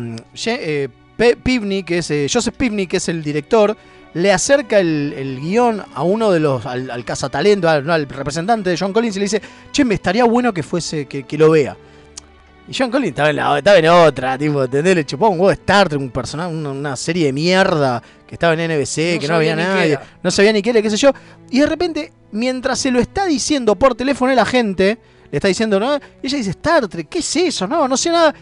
eh, 0.46 0.88
Pivney, 1.44 1.84
que 1.84 1.98
es 1.98 2.12
eh, 2.12 2.28
Joseph 2.32 2.56
Pivney, 2.56 2.88
que 2.88 2.98
es 2.98 3.10
el 3.10 3.24
director, 3.24 3.76
le 4.13 4.32
acerca 4.32 4.80
el, 4.80 5.13
el 5.17 5.39
guion 5.39 5.82
a 5.93 6.04
uno 6.04 6.32
de 6.32 6.39
los, 6.39 6.65
al, 6.65 6.89
al 6.91 7.04
cazatalento, 7.06 7.67
al, 7.69 7.86
no, 7.86 7.93
al 7.93 8.08
representante 8.08 8.69
de 8.69 8.78
John 8.78 8.93
Collins 8.93 9.15
y 9.15 9.19
le 9.19 9.26
dice, 9.26 9.41
che, 9.71 9.84
me 9.86 9.95
estaría 9.95 10.23
bueno 10.26 10.54
que 10.54 10.62
fuese, 10.63 11.06
que, 11.08 11.23
que 11.23 11.38
lo 11.38 11.49
vea. 11.52 11.76
Y 12.67 12.73
John 12.78 12.89
Collins 12.91 13.10
estaba 13.10 13.30
en, 13.32 13.36
la- 13.36 13.58
estaba 13.58 13.78
en 13.78 13.88
otra, 13.89 14.38
tipo, 14.38 14.63
¿entendés? 14.63 14.95
Le 14.95 15.06
chupó 15.06 15.28
un 15.28 15.34
huevo 15.39 15.49
de 15.49 15.56
Star 15.56 15.89
Trek, 15.89 15.99
un 15.99 16.12
personaje, 16.12 16.54
una, 16.54 16.69
una 16.71 16.95
serie 16.95 17.26
de 17.26 17.34
mierda 17.34 18.02
que 18.26 18.36
estaba 18.36 18.54
en 18.54 18.60
NBC, 18.71 19.15
No 19.15 19.19
que 19.19 19.28
no 19.28 19.36
había 19.36 19.56
nadie, 19.56 19.99
no 20.21 20.32
sabía 20.32 20.54
ni 20.54 20.62
qué 20.62 20.69
era, 20.69 20.82
qué 20.82 20.89
sé 20.89 20.97
yo. 20.97 21.12
Y 21.49 21.60
de 21.60 21.65
repente, 21.65 22.13
mientras 22.32 22.80
se 22.80 22.89
lo 22.91 22.99
está 22.99 23.26
diciendo 23.26 23.76
por 23.76 23.95
teléfono 23.95 24.32
a 24.32 24.36
la 24.36 24.45
gente, 24.45 24.97
le 25.30 25.38
está 25.38 25.49
diciendo, 25.49 25.78
¿no? 25.80 25.95
Y 26.21 26.28
ella 26.28 26.38
dice, 26.38 26.52
Star 26.52 26.88
Trek, 26.88 27.10
¿qué 27.10 27.19
es 27.19 27.36
eso? 27.36 27.67
No, 27.67 27.88
no 27.88 27.97
sé 27.97 28.12
nada. 28.12 28.34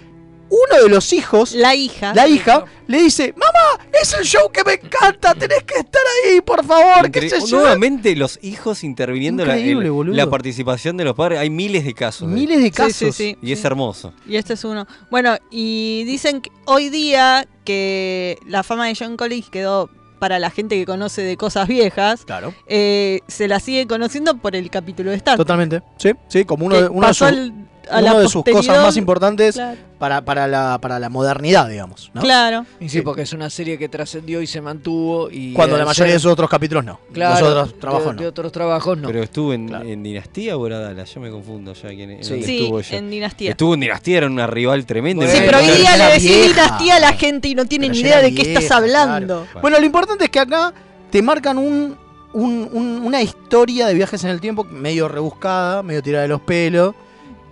Uno 0.54 0.84
de 0.84 0.90
los 0.90 1.14
hijos, 1.14 1.54
La 1.54 1.74
hija. 1.76 2.14
la 2.14 2.28
hija, 2.28 2.66
le 2.88 3.02
dice, 3.04 3.34
mamá, 3.38 3.88
es 4.02 4.14
el 4.14 4.26
show 4.26 4.52
que 4.52 4.64
me 4.66 4.74
encanta, 4.74 5.34
tenés 5.34 5.64
que 5.64 5.76
estar 5.80 6.02
ahí, 6.26 6.42
por 6.42 6.66
favor, 6.66 7.10
sé 7.14 7.30
yo. 7.48 7.58
nuevamente 7.62 8.14
los 8.18 8.38
hijos 8.42 8.84
interviniendo 8.84 9.46
la, 9.46 9.58
Increíble, 9.58 9.86
el- 9.86 9.92
boludo. 9.92 10.14
la 10.16 10.30
participación 10.30 10.98
de 10.98 11.06
los 11.06 11.16
padres. 11.16 11.40
Hay 11.40 11.50
miles 11.50 11.86
de 11.86 11.94
casos. 11.94 12.28
de- 12.30 12.36
Miles 12.36 12.62
de 12.62 12.70
casos. 12.70 12.94
sí, 12.94 13.12
sí. 13.14 13.38
Y 13.42 13.54
es 13.54 13.64
hermoso. 13.64 14.14
Y 14.28 14.36
este 14.36 14.54
es 14.56 14.64
uno. 14.66 14.88
Bueno, 15.10 15.38
y 15.50 16.04
dicen 16.06 16.42
que 16.42 16.52
hoy 16.66 16.90
día 16.90 17.48
que 17.64 18.38
la 18.46 18.64
fama 18.64 18.88
de 18.88 18.96
John 19.00 19.16
Collins 19.16 19.50
quedó 19.50 19.90
para 20.20 20.38
la 20.38 20.52
gente 20.52 20.76
que 20.76 20.86
conoce 20.86 21.22
de 21.24 21.36
cosas 21.38 21.68
viejas, 21.68 22.26
Claro. 22.26 22.54
eh, 22.68 23.22
se 23.28 23.48
la 23.48 23.60
sigue 23.60 23.88
conociendo 23.88 24.38
por 24.38 24.56
el 24.56 24.70
capítulo 24.70 25.10
de 25.12 25.16
Star. 25.18 25.38
Totalmente. 25.38 25.82
Sí, 25.98 26.12
sí, 26.28 26.46
como 26.46 26.66
uno, 26.68 26.76
Que 26.76 26.82
de, 26.84 26.90
uno 26.90 27.02
de 27.02 27.08
pasó 27.08 27.28
sus, 27.28 27.38
al- 27.38 27.61
a 27.90 28.00
uno 28.00 28.14
la 28.14 28.20
de 28.20 28.30
sus 28.30 28.44
cosas 28.44 28.78
más 28.84 28.96
importantes 28.98 29.56
Claro. 29.56 29.78
para, 29.98 30.22
para, 30.24 30.48
la, 30.48 30.78
para 30.82 31.00
la 31.00 31.10
modernidad, 31.10 31.68
digamos. 31.70 32.12
¿no? 32.14 32.22
Claro. 32.22 32.66
Y 32.80 32.90
sí, 32.90 33.02
porque 33.02 33.24
es 33.24 33.34
una 33.34 33.50
serie 33.50 33.78
que 33.78 33.90
trascendió 33.90 34.42
y 34.42 34.48
se 34.48 34.62
mantuvo. 34.62 35.30
Y 35.32 35.54
Cuando 35.54 35.78
la 35.78 35.86
mayoría 35.86 36.14
de 36.14 36.20
sus 36.20 36.32
otros 36.32 36.50
capítulos 36.50 36.84
no. 36.86 37.00
Claro, 37.14 37.40
Los 37.40 37.50
otros 37.50 37.74
de- 37.74 37.80
trabajos 37.80 38.16
de, 38.16 38.22
no. 38.24 38.30
otros 38.30 38.52
trabajos 38.52 38.98
no. 38.98 39.08
Pero 39.08 39.24
estuvo 39.24 39.54
en, 39.54 39.74
en 39.74 40.04
Dinastía 40.04 40.58
o 40.58 40.68
era 40.68 40.80
Dallas. 40.80 41.14
Yo 41.14 41.22
me 41.22 41.30
confundo 41.32 41.74
ya. 41.74 41.90
¿quién, 41.90 42.12
en 42.12 42.24
Sí. 42.24 42.44
Sí, 42.44 42.64
estuvo 42.64 42.82
en 42.98 43.10
Dinastía. 43.10 43.52
Estuvo 43.52 43.74
en 43.74 43.80
Dinastía, 43.80 44.18
era 44.20 44.28
una 44.28 44.48
rival 44.48 44.86
tremenda. 44.86 45.28
Sí, 45.28 45.38
Era 45.38 45.46
pero 45.46 45.58
hoy 45.74 45.78
día 45.80 45.98
le 45.98 46.06
decís 46.14 46.48
dinastía 46.48 46.96
a 46.96 47.00
la 47.00 47.14
gente 47.14 47.48
y 47.48 47.56
no 47.56 47.66
tienen 47.66 47.92
ni 47.92 48.00
idea 48.00 48.22
de 48.22 48.34
qué 48.34 48.42
estás 48.54 48.70
hablando. 48.72 49.48
Bueno, 49.62 49.80
lo 49.80 49.86
importante 49.86 50.26
es 50.26 50.30
que 50.30 50.40
acá 50.40 50.74
te 51.10 51.22
marcan 51.22 51.58
un, 51.58 51.98
un- 52.34 52.70
un- 52.72 53.02
una 53.04 53.22
historia 53.22 53.88
de 53.88 53.94
viajes 53.94 54.24
en 54.24 54.30
el 54.30 54.40
tiempo 54.40 54.64
medio 54.64 55.08
rebuscada, 55.10 55.84
medio 55.84 56.02
tirada 56.02 56.22
de 56.24 56.30
los 56.30 56.42
pelos, 56.42 56.96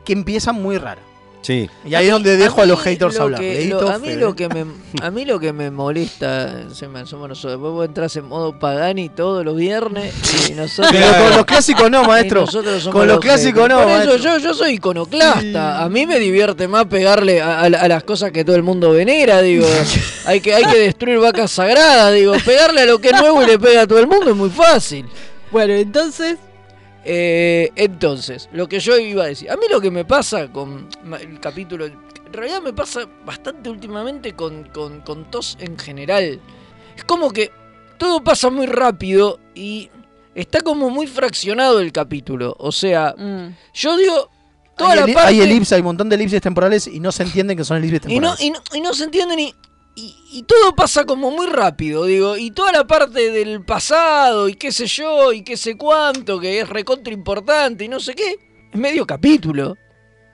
que 0.09 0.13
empieza 0.13 0.51
muy 0.51 0.79
rara. 0.79 1.01
Sí. 1.41 1.69
Y 1.85 1.95
ahí 1.95 2.07
es 2.07 2.11
donde 2.11 2.35
dejo 2.35 2.61
a, 2.61 2.65
los 2.65 2.81
haters 2.81 3.15
lo 3.15 3.23
hablar. 3.23 3.39
que- 3.39 3.53
Leito, 3.53 3.79
lo- 3.79 3.89
a, 3.91 3.97
mí 3.97 4.07
Fede. 4.09 4.17
lo 4.19 4.35
que 4.35 4.49
me, 4.49 4.65
a 5.01 5.09
mí 5.09 5.23
lo 5.23 5.39
que 5.39 5.53
me 5.53 5.71
molesta, 5.71 6.69
se 6.73 6.89
me 6.89 6.99
asoma 6.99 7.29
nosotros, 7.29 7.57
vos 7.61 7.85
entras 7.85 8.13
en 8.17 8.25
modo 8.25 8.59
Pagani 8.59 9.07
todos 9.07 9.45
los 9.45 9.55
viernes 9.55 10.13
y 10.49 10.53
nosotros... 10.53 10.91
Pero 10.91 11.23
con 11.23 11.37
los 11.37 11.45
clásicos 11.45 11.89
no, 11.89 12.03
maestro. 12.07 12.41
y 12.41 12.45
nosotros 12.45 12.83
somos 12.83 12.93
Con 12.99 13.07
los 13.07 13.19
clásicos 13.19 13.69
no, 13.69 13.81
Por 13.83 13.89
eso 13.91 14.17
yo, 14.17 14.37
yo 14.37 14.53
soy 14.53 14.73
iconoclasta. 14.73 15.81
A 15.81 15.87
mí 15.89 16.05
me 16.05 16.19
divierte 16.19 16.67
más 16.67 16.85
pegarle 16.87 17.41
a, 17.41 17.59
a- 17.61 17.65
a 17.65 17.87
las 17.87 18.03
cosas 18.03 18.31
que 18.31 18.43
todo 18.43 18.57
el 18.57 18.63
mundo 18.63 18.91
venera, 18.91 19.41
digo. 19.41 19.65
hay, 20.25 20.41
que, 20.41 20.53
hay 20.53 20.65
que 20.65 20.77
destruir 20.77 21.19
vacas 21.19 21.51
sagradas, 21.51 22.13
digo. 22.13 22.33
Pegarle 22.45 22.81
a 22.81 22.85
lo 22.85 22.99
que 22.99 23.09
es 23.11 23.21
nuevo 23.21 23.41
y 23.43 23.47
le 23.47 23.57
pega 23.57 23.83
a 23.83 23.87
todo 23.87 23.99
el 23.99 24.07
mundo 24.07 24.31
es 24.31 24.35
muy 24.35 24.49
fácil. 24.49 25.05
Bueno, 25.51 25.73
entonces, 25.73 26.37
Eh, 27.05 27.71
entonces, 27.75 28.49
lo 28.51 28.67
que 28.67 28.79
yo 28.79 28.97
iba 28.97 29.23
a 29.23 29.27
decir. 29.27 29.49
A 29.49 29.55
mí 29.55 29.63
lo 29.69 29.79
que 29.79 29.91
me 29.91 30.05
pasa 30.05 30.51
con 30.51 30.87
el 31.19 31.39
capítulo. 31.39 31.85
En 31.85 32.33
realidad 32.33 32.61
me 32.61 32.73
pasa 32.73 33.07
bastante 33.25 33.69
últimamente 33.69 34.33
con, 34.33 34.65
con, 34.65 35.01
con 35.01 35.31
TOS 35.31 35.57
en 35.59 35.77
general. 35.77 36.39
Es 36.95 37.03
como 37.05 37.31
que 37.31 37.51
todo 37.97 38.23
pasa 38.23 38.49
muy 38.49 38.67
rápido 38.67 39.39
y 39.55 39.89
está 40.35 40.61
como 40.61 40.89
muy 40.89 41.07
fraccionado 41.07 41.79
el 41.79 41.91
capítulo. 41.91 42.55
O 42.59 42.71
sea, 42.71 43.15
mm, 43.17 43.55
yo 43.73 43.97
digo. 43.97 44.29
Toda 44.77 44.91
hay, 44.91 44.99
la 44.99 45.05
parte. 45.07 45.19
hay 45.21 45.41
elipses, 45.41 45.73
hay 45.73 45.81
un 45.81 45.87
montón 45.87 46.07
de 46.07 46.15
elipses 46.15 46.41
temporales 46.41 46.87
y 46.87 47.01
no 47.01 47.11
se 47.11 47.23
entienden 47.23 47.57
que 47.57 47.65
son 47.65 47.77
elipses 47.77 48.09
y 48.09 48.19
no, 48.19 48.35
temporales. 48.35 48.41
y, 48.41 48.49
no, 48.51 48.59
y 48.73 48.81
no 48.81 48.93
se 48.93 49.03
entiende 49.03 49.35
ni. 49.35 49.53
Y, 50.01 50.15
y 50.39 50.43
todo 50.43 50.73
pasa 50.75 51.03
como 51.05 51.29
muy 51.31 51.47
rápido, 51.47 52.05
digo. 52.05 52.37
Y 52.37 52.51
toda 52.51 52.71
la 52.71 52.87
parte 52.87 53.31
del 53.31 53.63
pasado 53.65 54.47
y 54.47 54.53
qué 54.55 54.71
sé 54.71 54.85
yo 54.87 55.33
y 55.33 55.43
qué 55.43 55.57
sé 55.57 55.75
cuánto, 55.75 56.39
que 56.39 56.59
es 56.61 56.69
recontra 56.69 57.13
importante 57.13 57.83
y 57.83 57.87
no 57.89 57.99
sé 57.99 58.13
qué, 58.13 58.35
es 58.71 58.79
medio 58.79 59.05
capítulo. 59.05 59.77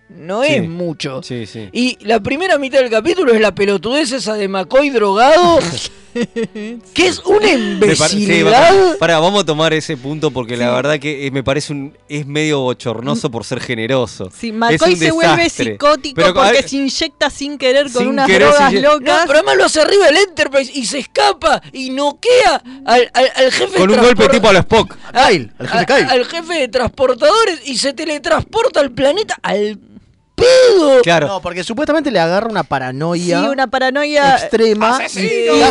No 0.09 0.43
Sí. 0.43 0.53
es 0.53 0.69
mucho. 0.69 1.23
Sí, 1.23 1.47
sí. 1.47 1.67
Y 1.71 1.97
la 2.05 2.19
primera 2.19 2.59
mitad 2.59 2.77
del 2.79 2.91
capítulo 2.91 3.33
es 3.33 3.41
la 3.41 3.55
pelotudez 3.55 4.11
esa 4.11 4.35
de 4.35 4.47
McCoy 4.47 4.89
drogado. 4.91 5.59
que 6.93 7.07
es 7.07 7.19
una 7.25 7.47
sí, 7.47 7.53
imbecilidad. 7.53 8.73
va- 8.93 8.97
pará, 8.97 9.19
vamos 9.19 9.43
a 9.43 9.45
tomar 9.45 9.73
ese 9.73 9.97
punto 9.97 10.31
porque 10.31 10.55
la 10.57 10.71
verdad 10.71 10.99
que 10.99 11.27
eh, 11.27 11.31
me 11.31 11.43
parece 11.43 11.73
un 11.73 11.97
es 12.07 12.25
medio 12.25 12.61
bochornoso 12.61 13.29
por 13.29 13.43
ser 13.43 13.59
generoso. 13.59 14.31
si 14.35 14.49
Es 14.49 14.53
McCoy 14.53 14.95
se 14.95 15.11
vuelve 15.11 15.49
psicótico 15.49 16.15
Pero, 16.15 16.33
porque 16.33 16.63
se 16.63 16.77
inyecta 16.77 17.29
sin 17.29 17.57
querer 17.57 17.91
con 17.91 18.01
Sin 18.03 18.07
unas 18.07 18.27
querer 18.27 18.47
drogas 18.49 18.73
No, 18.73 18.81
locas. 18.81 19.23
pero 19.27 19.39
además 19.39 19.57
lo 19.57 19.65
hace 19.65 19.81
arriba 19.81 20.05
del 20.07 20.17
Enterprise 20.17 20.71
y 20.73 20.85
se 20.85 20.99
escapa 20.99 21.61
y 21.73 21.89
noquea 21.89 22.61
al, 22.85 23.11
al, 23.13 23.31
al 23.35 23.51
jefe 23.51 23.77
con 23.77 23.91
un 23.91 23.97
golpe 23.99 24.29
tipo 24.29 24.47
a 24.47 24.53
los 24.53 24.61
Spock. 24.61 24.95
Kyle, 25.13 25.51
el 25.59 25.67
jefe 25.67 25.85
Kyle. 25.85 26.05
al 26.09 26.25
jefe 26.25 26.53
de 26.53 26.67
transportadores 26.69 27.61
y 27.65 27.77
se 27.77 27.93
teletransporta 27.93 28.79
al 28.79 28.91
planeta 28.91 29.37
al 29.43 29.77
pedo. 30.35 31.01
Claro. 31.01 31.27
No, 31.27 31.41
porque 31.41 31.63
supuestamente 31.63 32.11
le 32.11 32.19
agarra 32.19 32.47
una 32.47 32.61
Sí, 32.61 32.67
paranoia 32.69 33.41
una 33.49 33.67
paranoia 33.67 34.35
extrema. 34.37 34.99
y 35.05 35.09
Sí, 35.09 35.19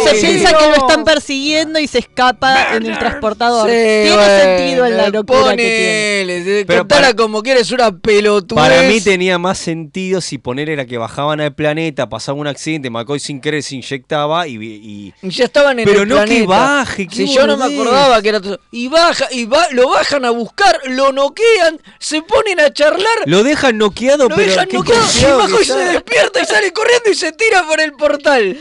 se 0.05 0.15
sí. 0.17 0.27
piensa 0.27 0.57
que 0.57 0.67
lo 0.69 0.75
están 0.77 1.05
persiguiendo 1.05 1.79
y 1.79 1.87
se 1.87 1.99
escapa 1.99 2.75
en 2.77 2.87
el 2.87 2.99
transportador. 2.99 3.69
Sí, 3.69 3.75
Tiene 3.77 4.11
bueno, 4.17 4.41
sentido 4.43 4.87
en 4.87 4.97
la 4.97 5.09
locura 5.11 5.51
que 5.51 5.57
tiene. 5.57 6.35
ponele, 6.45 6.65
Pero 6.67 6.89
para- 6.89 7.15
como 7.15 7.43
quieres 7.43 7.71
una 7.73 7.97
pelotudez. 7.97 8.63
Para 8.65 8.83
mí 8.83 9.01
tenía 9.01 9.39
más 9.39 9.59
sentido 9.59 10.21
si 10.21 10.39
poner 10.39 10.71
era 10.71 10.87
que 10.87 10.99
bajaban 10.99 11.41
al 11.41 11.55
planeta, 11.55 12.09
pasaba 12.09 12.39
un 12.39 12.47
accidente, 12.47 12.91
McCoy 12.91 13.21
sin 13.21 13.41
querer 13.41 13.63
se 13.63 13.77
inyectaba 13.77 14.47
y, 14.49 14.55
y- 14.57 15.15
Y 15.23 15.31
ya 15.31 15.45
estaban 15.45 15.79
en 15.79 15.85
Pero 15.85 16.03
el 16.03 16.09
no 16.09 16.17
que 16.21 16.23
planeta. 16.25 16.47
baje, 16.49 17.07
qué 17.07 17.15
Si 17.17 17.35
yo 17.35 17.47
no 17.47 17.57
me 17.57 17.65
acordaba 17.67 18.23
que 18.23 18.29
era 18.31 18.41
todo- 18.41 18.61
Y 18.71 18.89
baja, 18.89 19.27
y 19.31 19.45
va, 19.45 19.67
lo 19.73 19.89
bajan 19.91 20.25
a 20.25 20.31
buscar, 20.31 20.81
lo 20.87 21.13
noquean, 21.13 21.79
se 21.99 22.23
ponen 22.23 22.61
a 22.61 22.73
charlar, 22.73 23.05
lo 23.27 23.43
dejan 23.43 23.79
noqueado, 23.79 24.29
lo 24.29 24.37
pero 24.37 24.54
dejan 24.55 24.69
qué 24.69 24.77
noqueado, 24.77 25.01
y 25.01 25.05
confiado 25.05 25.39
que 25.41 25.53
Macoy 25.53 25.65
se 25.65 25.77
despierta 25.79 26.41
y 26.41 26.45
sale 26.47 26.73
corriendo 26.73 27.11
y 27.11 27.15
se 27.15 27.33
tira 27.33 27.67
por 27.67 27.81
el 27.81 27.93
portal. 27.93 28.59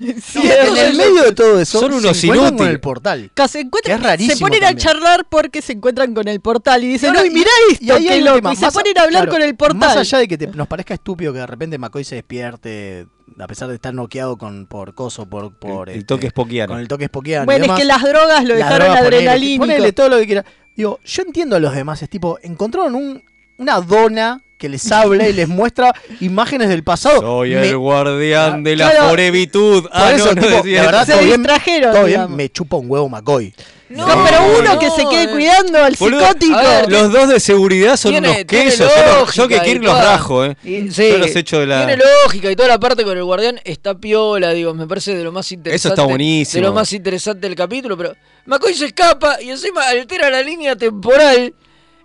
Y 0.00 0.10
en 0.12 0.76
el 0.76 0.94
medio 0.96 1.24
de 1.24 1.32
todo 1.32 1.58
eso, 1.60 1.80
Son 1.80 1.92
unos 1.92 2.20
con 2.20 2.36
inútiles. 2.36 2.68
el 2.68 2.78
portal. 2.78 3.32
Se, 3.48 3.58
encuentran- 3.60 3.82
Que 3.82 3.92
es 3.94 4.00
rarísimo 4.02 4.34
se 4.36 4.40
ponen 4.40 4.60
también. 4.60 4.78
a 4.78 4.80
charlar 4.80 5.26
porque 5.28 5.60
se 5.60 5.72
encuentran 5.72 6.14
con 6.14 6.28
el 6.28 6.40
portal 6.40 6.84
y 6.84 6.86
dicen, 6.86 7.12
No, 7.12 7.18
no, 7.18 7.24
uy, 7.24 7.30
mirá 7.30 7.50
esto, 7.72 7.84
y 7.98 8.08
ahí 8.08 8.20
loco. 8.20 8.36
tema, 8.36 8.52
Y 8.52 8.56
se 8.56 8.66
a- 8.66 8.70
ponen 8.70 8.96
a 8.96 9.02
hablar 9.02 9.22
claro, 9.24 9.32
con 9.32 9.42
el 9.42 9.56
portal. 9.56 9.76
Más 9.78 9.96
allá 9.96 10.18
de 10.18 10.28
que 10.28 10.38
te- 10.38 10.46
nos 10.46 10.68
parezca 10.68 10.94
estúpido 10.94 11.32
que 11.32 11.40
de 11.40 11.46
repente 11.48 11.78
McCoy 11.78 12.04
se 12.04 12.14
despierte, 12.14 13.08
a 13.40 13.46
pesar 13.48 13.68
de 13.70 13.74
estar 13.74 13.92
noqueado 13.92 14.36
con, 14.38 14.66
por 14.66 14.94
coso, 14.94 15.28
por, 15.28 15.58
por 15.58 15.88
El, 15.88 15.94
el 15.96 16.00
este, 16.02 16.14
toque 16.14 16.28
spoquiano. 16.30 16.72
con 16.74 16.78
el 16.80 16.86
toque 16.86 17.06
spoquiano. 17.06 17.42
y 17.42 17.46
bueno, 17.46 17.64
es 17.74 17.80
que 17.80 17.84
las 17.84 18.00
drogas 18.00 18.44
lo 18.44 18.54
dejaron 18.54 18.92
adrenalínico. 18.96 19.62
ponele 19.66 19.92
todo 19.92 20.08
lo 20.10 20.18
que 20.18 20.26
quiera. 20.26 20.44
Digo, 20.76 21.00
yo 21.04 21.22
entiendo 21.22 21.56
a 21.56 21.58
los 21.58 21.74
demás, 21.74 22.00
es 22.04 22.08
tipo, 22.08 22.38
encontraron 22.42 22.94
un, 22.94 23.20
una 23.58 23.80
dona 23.80 24.40
que 24.58 24.68
les 24.68 24.90
habla 24.92 25.28
y 25.28 25.32
les 25.32 25.48
muestra 25.48 25.92
imágenes 26.20 26.68
del 26.68 26.82
pasado. 26.84 27.20
Soy 27.20 27.54
Me- 27.54 27.68
el 27.68 27.78
guardián 27.78 28.62
de 28.64 28.76
la 28.76 28.90
Claro. 28.90 29.08
forevitud. 29.10 29.82
Por 29.84 29.90
Ah, 29.92 30.12
eso, 30.12 30.26
no, 30.26 30.32
no 30.34 30.42
tipo, 30.42 30.56
decía 30.56 30.80
la 30.80 30.86
verdad, 30.86 31.06
Se 31.06 31.12
todo 31.12 32.04
bien, 32.04 32.20
todo 32.20 32.28
me 32.28 32.48
chupa 32.50 32.76
un 32.76 32.90
huevo 32.90 33.08
McCoy. 33.08 33.54
No, 33.90 34.04
pero 34.22 34.58
uno 34.58 34.78
que 34.78 34.90
se 34.90 35.06
quede 35.08 35.30
cuidando 35.30 35.82
al 35.82 35.94
Boludo, 35.98 36.20
psicótico. 36.20 36.58
ver, 36.58 36.92
los 36.92 37.10
dos 37.10 37.28
de 37.30 37.40
seguridad 37.40 37.96
son 37.96 38.10
Tiene- 38.10 38.28
unos 38.32 38.44
quesos. 38.44 38.92
Yo, 38.94 39.02
no- 39.14 39.20
lógica 39.20 39.42
yo 39.42 39.48
que 39.48 39.60
Kirk 39.62 39.82
los 39.82 39.92
toda- 39.94 40.04
rajo, 40.12 40.44
eh. 40.44 40.56
y- 40.62 40.90
sí, 40.90 41.08
Yo 41.08 41.16
los 41.16 41.34
echo 41.34 41.60
de 41.60 41.66
la. 41.68 41.86
Tiene 41.86 42.02
lógica 42.24 42.50
y 42.50 42.56
toda 42.56 42.68
la 42.68 42.78
parte 42.78 43.02
con 43.04 43.16
el 43.16 43.24
guardián 43.24 43.58
está 43.64 43.94
piola, 43.96 44.50
digo, 44.50 44.74
me 44.74 44.86
parece 44.86 45.16
de 45.16 45.24
lo 45.24 45.32
más 45.32 45.50
interesante. 45.52 45.88
está 45.94 46.02
buenísimo. 46.04 46.60
De 46.62 46.68
lo 46.68 46.74
más 46.74 46.92
interesante 46.92 47.46
del 47.46 47.56
capítulo, 47.56 47.96
pero 47.96 48.12
McCoy 48.44 48.74
se 48.74 48.84
escapa 48.86 49.40
y 49.40 49.48
encima 49.48 49.88
altera 49.88 50.28
la 50.28 50.42
línea 50.42 50.76
temporal 50.76 51.54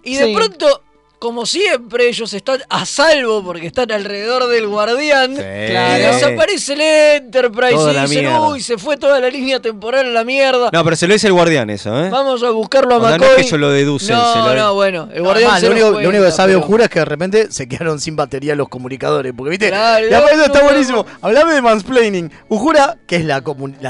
y 0.06 0.16
de 0.16 0.34
pronto, 0.34 0.83
como 1.24 1.46
siempre, 1.46 2.10
ellos 2.10 2.34
están 2.34 2.60
a 2.68 2.86
salvo 2.86 3.42
porque 3.46 3.68
están 3.68 3.90
alrededor 3.94 4.46
del 4.50 4.68
guardián 4.68 5.34
Claro. 5.36 5.98
y 5.98 6.02
desaparece 6.06 6.74
el 6.74 6.82
Enterprise 6.82 7.76
Toda 7.76 7.94
y 8.06 8.10
dicen, 8.10 8.28
uy, 8.40 8.62
se 8.62 8.78
fue 8.78 8.98
toda 8.98 9.22
la 9.22 9.30
línea 9.30 9.62
temporal 9.62 10.06
a 10.08 10.10
la 10.10 10.26
mierda. 10.26 10.70
No, 10.74 10.84
pero 10.84 10.98
se 10.98 11.08
lo 11.08 11.14
dice 11.14 11.28
el 11.28 11.34
guardián 11.34 11.70
eso, 11.70 11.98
¿eh? 11.98 12.10
Vamos 12.10 12.44
a 12.44 12.50
buscarlo 12.50 12.96
a 12.96 12.98
O 12.98 13.08
sea, 13.08 13.18
no 13.18 13.24
es 13.24 13.50
que 13.50 13.58
lo 13.58 13.72
deduce, 13.72 14.12
No, 14.12 14.34
se 14.34 14.40
lo- 14.40 14.54
no, 14.54 14.74
bueno, 14.74 15.08
el 15.14 15.20
No, 15.20 15.24
guardián 15.30 15.52
además, 15.52 15.60
se 15.62 15.66
lo, 15.68 15.72
único, 15.72 15.88
cuenta, 15.94 16.02
lo 16.04 16.10
único 16.10 16.26
que 16.26 16.32
sabe 16.32 16.54
pero- 16.56 16.60
es 16.84 16.90
que 16.90 17.00
de 17.00 17.06
repente 17.06 17.48
se 17.52 17.68
quedaron 17.70 18.02
sin 18.02 18.18
batería 18.18 18.54
los 18.56 18.68
comunicadores. 18.68 19.32
Porque, 19.34 19.52
viste, 19.52 19.70
Claro, 19.70 20.06
y 20.06 20.14
aparte 20.14 20.36
no, 20.36 20.44
está 20.44 20.60
no, 20.60 20.66
buenísimo. 20.66 21.06
Hablame 21.22 21.54
de 21.54 21.62
mansplaining. 21.62 22.32
Ujura, 22.50 22.98
que 23.08 23.16
es 23.16 23.24
la 23.24 23.40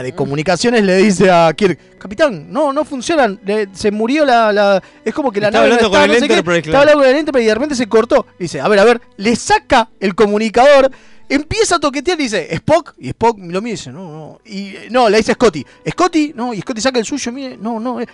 de 0.03 0.13
comunicaciones, 0.13 0.83
le 0.83 0.97
dice 0.97 1.31
a 1.31 1.51
Kirk: 1.57 1.79
Capitán, 2.03 2.51
no, 2.51 2.73
no 2.73 2.83
funcionan. 2.83 3.39
le- 3.45 3.69
se 3.73 3.89
murió 3.91 4.25
la, 4.25 4.51
la- 4.51 4.83
Es 5.05 5.13
como 5.13 5.31
que 5.31 5.39
la 5.39 5.47
Está 5.47 5.59
nave 5.61 5.71
hablando 5.73 5.89
con 5.89 6.01
el 6.03 6.19
sé 6.19 6.27
qué. 6.27 6.33
Enterprise, 6.33 6.59
Estaba 6.59 6.79
hablando 6.81 7.01
con 7.01 7.09
el 7.09 7.15
Enterprise 7.15 7.43
y 7.43 7.47
de 7.47 7.53
repente 7.53 7.75
se 7.75 7.87
cortó. 7.87 8.25
Dice: 8.37 8.59
A 8.61 8.67
ver, 8.67 8.79
a 8.79 8.83
ver, 8.83 9.01
le 9.17 9.35
saca 9.37 9.89
el 9.99 10.13
comunicador. 10.13 10.91
Empieza 11.29 11.75
a 11.75 11.79
toquetear 11.79 12.19
y 12.19 12.23
dice, 12.23 12.53
Spock, 12.55 12.93
y 12.99 13.07
Spock 13.07 13.39
lo 13.39 13.61
mira 13.61 13.69
y 13.69 13.77
dice, 13.77 13.91
no, 13.93 14.11
no, 14.11 14.39
y 14.45 14.75
eh, 14.75 14.87
no, 14.91 15.09
le 15.09 15.17
dice 15.17 15.33
Scotty, 15.33 15.65
Scotty, 15.89 16.33
no, 16.35 16.53
y 16.53 16.59
Scotty 16.59 16.81
saca 16.81 16.99
el 16.99 17.05
suyo, 17.05 17.31
mire, 17.31 17.57
no, 17.57 17.79
no, 17.79 18.01
eh, 18.01 18.05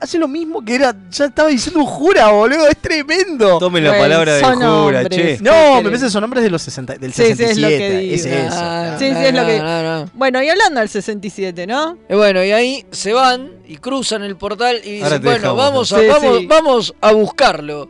hace 0.00 0.18
lo 0.18 0.28
mismo 0.28 0.64
que 0.64 0.74
era, 0.74 0.94
ya 1.10 1.26
estaba 1.26 1.48
diciendo 1.48 1.84
jura, 1.84 2.28
boludo, 2.30 2.66
es 2.68 2.76
tremendo. 2.78 3.58
Tomen 3.58 3.84
la 3.84 3.98
palabra 3.98 4.34
de 4.34 4.42
jura, 4.42 5.08
che. 5.08 5.38
No, 5.40 5.76
me 5.76 5.84
parece 5.84 6.04
que 6.06 6.10
son 6.10 6.20
nombres 6.22 6.42
de 6.44 6.50
los 6.50 6.62
60, 6.62 6.94
del 6.96 7.12
Sí, 7.12 7.22
sí, 7.22 7.34
67, 7.36 7.50
es 7.52 7.58
lo 7.58 7.68
que 7.68 7.98
digo. 7.98 8.14
es 8.14 8.24
eso. 8.26 8.56
Ah, 8.60 8.96
Sí, 8.98 9.06
sí, 9.06 9.12
no, 9.12 9.20
es 9.20 9.34
lo 9.34 9.40
no, 9.42 9.46
que. 9.46 9.58
no, 9.58 9.82
no. 10.04 10.10
Bueno, 10.14 10.42
y 10.42 10.48
hablando 10.48 10.80
del 10.80 10.88
67, 10.88 11.66
¿no? 11.66 11.96
Y 12.08 12.14
bueno, 12.14 12.44
y 12.44 12.52
ahí 12.52 12.86
se 12.90 13.12
van 13.12 13.50
y 13.66 13.76
cruzan 13.76 14.22
el 14.22 14.36
portal 14.36 14.80
y 14.84 15.02
Ahora 15.02 15.18
dicen, 15.18 15.22
bueno, 15.22 15.38
dejamos, 15.54 15.56
vamos 15.56 15.92
a, 15.92 16.00
Sí, 16.00 16.06
vamos, 16.06 16.38
sí. 16.38 16.46
vamos 16.46 16.94
a 17.00 17.12
buscarlo 17.12 17.88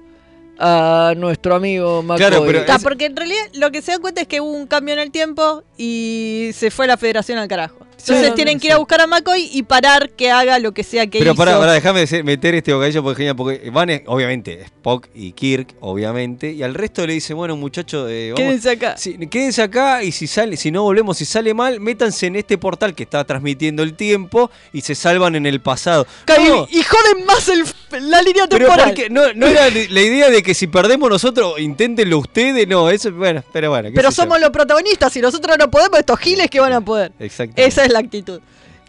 a 0.59 1.15
nuestro 1.17 1.55
amigo 1.57 2.03
McCoy. 2.03 2.19
Claro, 2.19 2.45
pero 2.47 2.65
Ah, 2.69 2.79
porque 2.83 3.07
en 3.07 3.17
realidad 3.17 3.43
lo 3.55 3.71
que 3.73 3.83
se 3.83 3.93
dan 3.93 4.01
cuenta 4.01 4.21
es 4.21 4.29
que 4.29 4.41
hubo 4.41 4.53
un 4.53 4.67
cambio 4.67 4.95
en 4.95 5.01
el 5.01 5.11
tiempo 5.11 5.65
y 5.77 6.51
se 6.55 6.71
fue 6.71 6.87
la 6.87 6.97
federación 6.97 7.39
al 7.39 7.49
carajo. 7.49 7.79
Entonces 8.03 8.35
tienen 8.35 8.59
que 8.59 8.67
ir 8.69 8.73
a 8.73 8.79
buscar 8.79 9.01
a 9.01 9.07
McCoy 9.07 9.49
y 9.53 9.63
parar 9.63 10.11
que 10.11 10.31
haga 10.31 10.59
lo 10.59 10.73
que 10.73 10.83
sea 10.85 11.07
que 11.07 11.19
Pero 11.21 11.33
hizo. 11.33 11.39
pará, 11.39 11.59
pará, 11.59 11.73
déjame 11.73 12.05
meter 12.25 12.55
este 12.55 12.73
bocadillo 12.73 13.03
porque 13.03 13.17
genial, 13.19 13.37
porque 13.37 13.71
van, 13.71 13.89
obviamente, 14.07 14.63
Spock 14.63 15.07
y 15.15 15.33
Kirk, 15.33 15.75
obviamente, 15.81 16.53
y 16.53 16.63
al 16.63 16.75
resto 16.75 17.07
le 17.07 17.13
dice, 17.15 17.35
bueno, 17.35 17.57
muchachos, 17.57 18.09
eh, 18.11 18.33
Quédense 18.35 18.71
acá. 18.71 18.97
Quédense 19.31 19.63
acá 19.63 20.03
y 20.03 20.13
si 20.13 20.27
sale, 20.27 20.57
si 20.57 20.71
no 20.71 20.83
volvemos, 20.83 21.17
si 21.19 21.25
sale 21.25 21.55
mal, 21.55 21.79
métanse 21.81 22.27
en 22.27 22.37
este 22.37 22.59
portal 22.59 22.95
que 22.95 23.05
está 23.05 23.25
transmitiendo 23.25 23.83
el 23.83 23.95
tiempo 23.95 24.51
y 24.73 24.81
se 24.81 24.95
salvan 24.95 25.37
en 25.37 25.47
el 25.47 25.61
pasado. 25.61 26.07
No, 26.29 26.67
Y, 26.71 26.83
joden 26.83 27.25
más 27.27 27.49
el- 27.49 27.65
la 28.11 28.23
línea 28.23 28.47
pero 28.49 28.67
temporal. 28.67 28.89
porque 28.89 29.11
no, 29.11 29.33
no 29.35 29.47
era 29.47 29.69
la 29.69 30.01
idea 30.01 30.31
de 30.31 30.43
que 30.43 30.55
si 30.55 30.67
perdemos 30.67 31.09
nosotros, 31.11 31.61
inténtenlo 31.61 32.19
ustedes, 32.19 32.67
no, 32.67 32.91
eso, 32.91 33.13
bueno, 33.13 33.45
pero 33.53 33.71
bueno. 33.71 33.91
Pero 33.95 34.11
somos 34.11 34.41
los 34.41 34.51
protagonistas 34.51 35.15
y 35.17 35.21
nosotros 35.21 35.57
no 35.59 35.71
podemos, 35.71 35.99
estos 36.01 36.19
giles 36.19 36.49
que 36.51 36.59
van 36.61 36.73
a 36.73 36.81
poder. 36.81 37.13
Exacto. 37.21 37.55
Esa 37.61 37.85
es 37.85 37.92
la 37.93 38.01
actitud. 38.01 38.41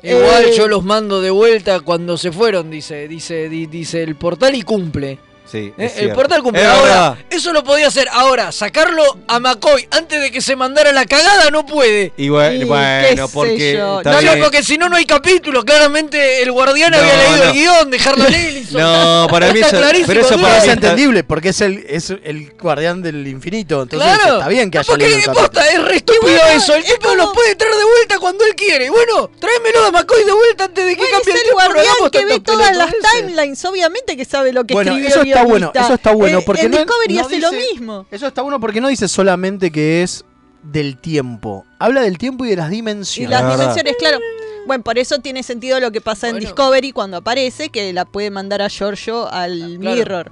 Igual 0.02 0.46
Eh, 0.46 0.54
yo 0.58 0.68
los 0.68 0.84
mando 0.84 1.22
de 1.22 1.30
vuelta 1.30 1.80
cuando 1.80 2.18
se 2.18 2.32
fueron, 2.32 2.70
dice, 2.70 3.08
dice, 3.08 3.48
di- 3.48 3.68
dice 3.68 4.04
el 4.04 4.16
portal 4.16 4.54
y 4.56 4.62
cumple. 4.64 5.18
Sí, 5.54 5.72
Eh, 5.78 5.86
es 5.86 5.98
el 5.98 6.14
portal 6.14 6.42
cumple. 6.42 6.66
Ahora, 6.66 6.82
verdad. 6.82 7.18
eso 7.30 7.54
lo 7.54 7.64
podía 7.64 7.86
hacer. 7.88 8.08
Ahora, 8.12 8.52
sacarlo 8.52 9.04
a 9.28 9.40
McCoy 9.40 9.88
antes 9.92 10.20
de 10.20 10.32
que 10.32 10.42
se 10.42 10.56
mandara 10.56 10.92
la 10.92 11.06
cagada 11.06 11.52
no 11.52 11.64
puede. 11.64 12.12
Y 12.18 12.30
bueno, 12.30 12.56
Y 12.60 12.64
bueno, 12.66 13.28
porque. 13.28 13.76
No, 13.78 14.02
no, 14.02 14.44
porque 14.44 14.64
si 14.64 14.80
no, 14.80 14.90
no 14.90 14.96
hay 14.96 15.06
capítulo. 15.06 15.64
Claramente 15.64 16.42
el 16.42 16.52
guardián 16.52 16.90
No, 16.92 16.98
había 16.98 17.16
leído 17.18 17.38
no. 17.38 17.44
el 17.44 17.52
guion 17.54 17.92
de 17.92 17.98
Harlan 18.00 18.34
Ellison. 18.34 18.82
No, 18.82 19.28
para 19.30 19.54
mí 19.54 19.60
eso- 19.60 19.78
pero 20.08 20.22
eso 20.22 20.42
para 20.42 20.58
es 20.58 20.68
entendible, 20.68 21.24
porque 21.24 21.50
es 21.50 21.62
el, 21.62 21.86
es 21.88 22.10
el 22.10 22.52
guardián 22.60 23.04
del 23.04 23.28
infinito. 23.28 23.84
Entonces 23.84 24.10
Claro. 24.18 24.38
está 24.38 24.48
bien 24.48 24.72
que 24.72 24.80
haya 24.80 24.88
porque 24.88 25.08
leído 25.08 25.32
el 25.34 25.38
posta, 25.38 25.70
es 25.70 25.84
re 25.84 25.98
estúpido 25.98 26.40
eso. 26.56 26.74
El 26.74 26.84
tipo 26.84 27.14
lo 27.14 27.32
puede 27.32 27.56
traer 27.56 27.76
de 27.76 27.84
vuelta 27.84 28.18
cuando 28.18 28.44
él 28.44 28.56
quiere. 28.56 28.90
Bueno, 28.90 29.30
tráemelo 29.40 29.86
a 29.86 29.92
McCoy 29.92 30.24
de 30.24 30.32
vuelta 30.34 30.64
antes 30.64 30.84
de 30.84 30.96
que 30.96 31.02
Bueno, 31.04 31.18
cambie 31.18 31.34
el 31.34 31.48
el 31.48 31.54
guardián 31.54 31.96
que 32.12 32.26
ve 32.26 32.40
todas 32.40 32.76
las 32.76 32.92
timelines, 33.16 33.64
obviamente 33.66 34.18
que 34.18 34.26
sabe 34.26 34.52
lo 34.52 34.64
que 34.64 34.74
Bueno, 34.74 34.98
escribió 34.98 35.43
está 35.44 35.52
bueno, 35.52 35.72
eso 35.76 35.94
está 35.94 36.12
bueno, 36.14 36.40
Eh, 36.40 36.44
porque 36.46 36.62
en 36.64 36.72
no- 36.72 36.78
Discovery 36.78 37.14
no 37.16 37.22
hace 37.22 37.40
lo 37.40 37.52
dice- 37.52 37.66
mismo. 37.74 38.06
Eso 38.12 38.28
está 38.28 38.42
bueno 38.42 38.60
porque 38.60 38.82
no 38.82 38.88
dice 38.88 39.08
solamente 39.08 39.72
que 39.72 40.04
es 40.04 40.26
del 40.64 40.98
tiempo. 40.98 41.66
Habla 41.80 42.02
del 42.02 42.18
tiempo 42.18 42.46
y 42.46 42.50
de 42.50 42.56
las 42.56 42.70
Y 42.72 42.76
dimensiones. 42.76 43.30
las 43.32 43.42
La 43.42 43.48
verdad. 43.50 43.62
dimensiones, 43.76 43.96
claro. 44.00 44.20
Bueno, 44.66 44.84
por 44.84 44.98
eso 44.98 45.20
tiene 45.20 45.44
sentido 45.44 45.80
lo 45.80 45.92
que 45.92 46.02
pasa 46.02 46.28
en 46.28 46.36
Bueno. 46.36 46.46
Discovery 46.48 46.92
cuando 46.92 47.18
aparece, 47.18 47.70
que 47.70 47.92
la 47.94 48.06
puede 48.06 48.32
mandar 48.32 48.62
a 48.62 48.70
Giorgio 48.70 49.28
al 49.32 49.78
Claro, 49.80 49.96
Mirror. 49.96 50.32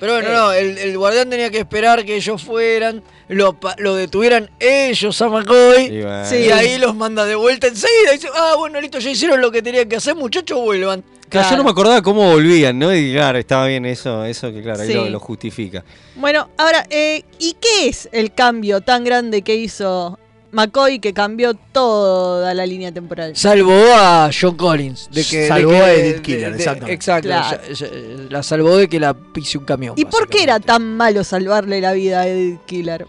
Pero 0.00 0.12
bueno, 0.14 0.28
Eh. 0.28 0.32
no, 0.32 0.52
el, 0.52 0.78
el 0.78 0.98
guardián 0.98 1.30
tenía 1.30 1.50
que 1.50 1.58
esperar 1.58 2.04
que 2.04 2.16
ellos 2.16 2.42
fueran, 2.42 3.02
lo, 3.28 3.54
detuvieran 3.94 4.50
ellos 4.58 5.20
a 5.22 5.28
McCoy. 5.28 5.84
Y 5.84 6.02
bueno. 6.02 6.24
Sí. 6.26 6.36
Y 6.36 6.50
ahí 6.50 6.78
los 6.78 6.94
manda 6.96 7.24
de 7.24 7.34
vuelta 7.36 7.66
enseguida. 7.68 8.12
Y 8.12 8.16
dice, 8.16 8.28
ah, 8.34 8.54
bueno, 8.58 8.80
listo, 8.80 8.98
ya 8.98 9.10
hicieron 9.10 9.40
lo 9.40 9.50
que 9.50 9.62
tenían 9.62 9.88
que 9.88 9.96
hacer, 9.96 10.14
muchachos, 10.16 10.58
vuelvan. 10.60 11.04
Claro, 11.28 11.50
Yo 11.50 11.56
no 11.58 11.62
me 11.64 11.70
acordaba 11.70 12.02
cómo 12.02 12.28
volvían, 12.32 12.76
¿no? 12.76 12.92
Y 12.92 13.12
claro, 13.12 13.38
estaba 13.38 13.66
bien 13.68 13.86
eso, 13.86 14.24
eso 14.24 14.52
que 14.52 14.62
claro, 14.62 14.80
ahí 14.82 14.88
Sí. 14.88 14.94
lo, 14.94 15.08
lo 15.08 15.20
justifica. 15.20 15.84
Bueno, 16.16 16.50
ahora, 16.58 16.84
eh, 16.90 17.22
¿y 17.38 17.54
qué 17.60 17.86
es 17.88 18.08
el 18.10 18.32
cambio 18.34 18.80
tan 18.80 19.04
grande 19.04 19.42
que 19.42 19.54
hizo 19.54 20.18
McCoy 20.52 20.98
que 20.98 21.12
cambió 21.14 21.54
toda 21.54 22.52
la 22.54 22.66
línea 22.66 22.92
temporal? 22.92 23.36
Salvó 23.36 23.72
a 23.96 24.30
John 24.38 24.56
Collins. 24.56 25.08
De 25.12 25.24
que, 25.24 25.38
de 25.42 25.48
Salvó 25.48 25.70
que- 25.70 25.76
a 25.76 25.92
Edith 25.94 26.22
Killer. 26.22 26.54
Exacto. 26.88 27.28
Claro. 27.28 27.58
ya- 27.68 27.72
ya- 27.72 27.88
la 28.30 28.42
salvó 28.42 28.76
de 28.76 28.88
que 28.88 28.98
la 29.00 29.14
pise 29.14 29.58
un 29.58 29.64
camión. 29.64 29.94
¿Y 29.96 30.04
por 30.04 30.28
qué 30.28 30.42
era 30.42 30.58
tan 30.60 30.96
malo 30.96 31.22
salvarle 31.24 31.80
la 31.80 31.92
vida 31.92 32.20
a 32.22 32.26
Edith 32.26 32.60
Killer? 32.66 33.06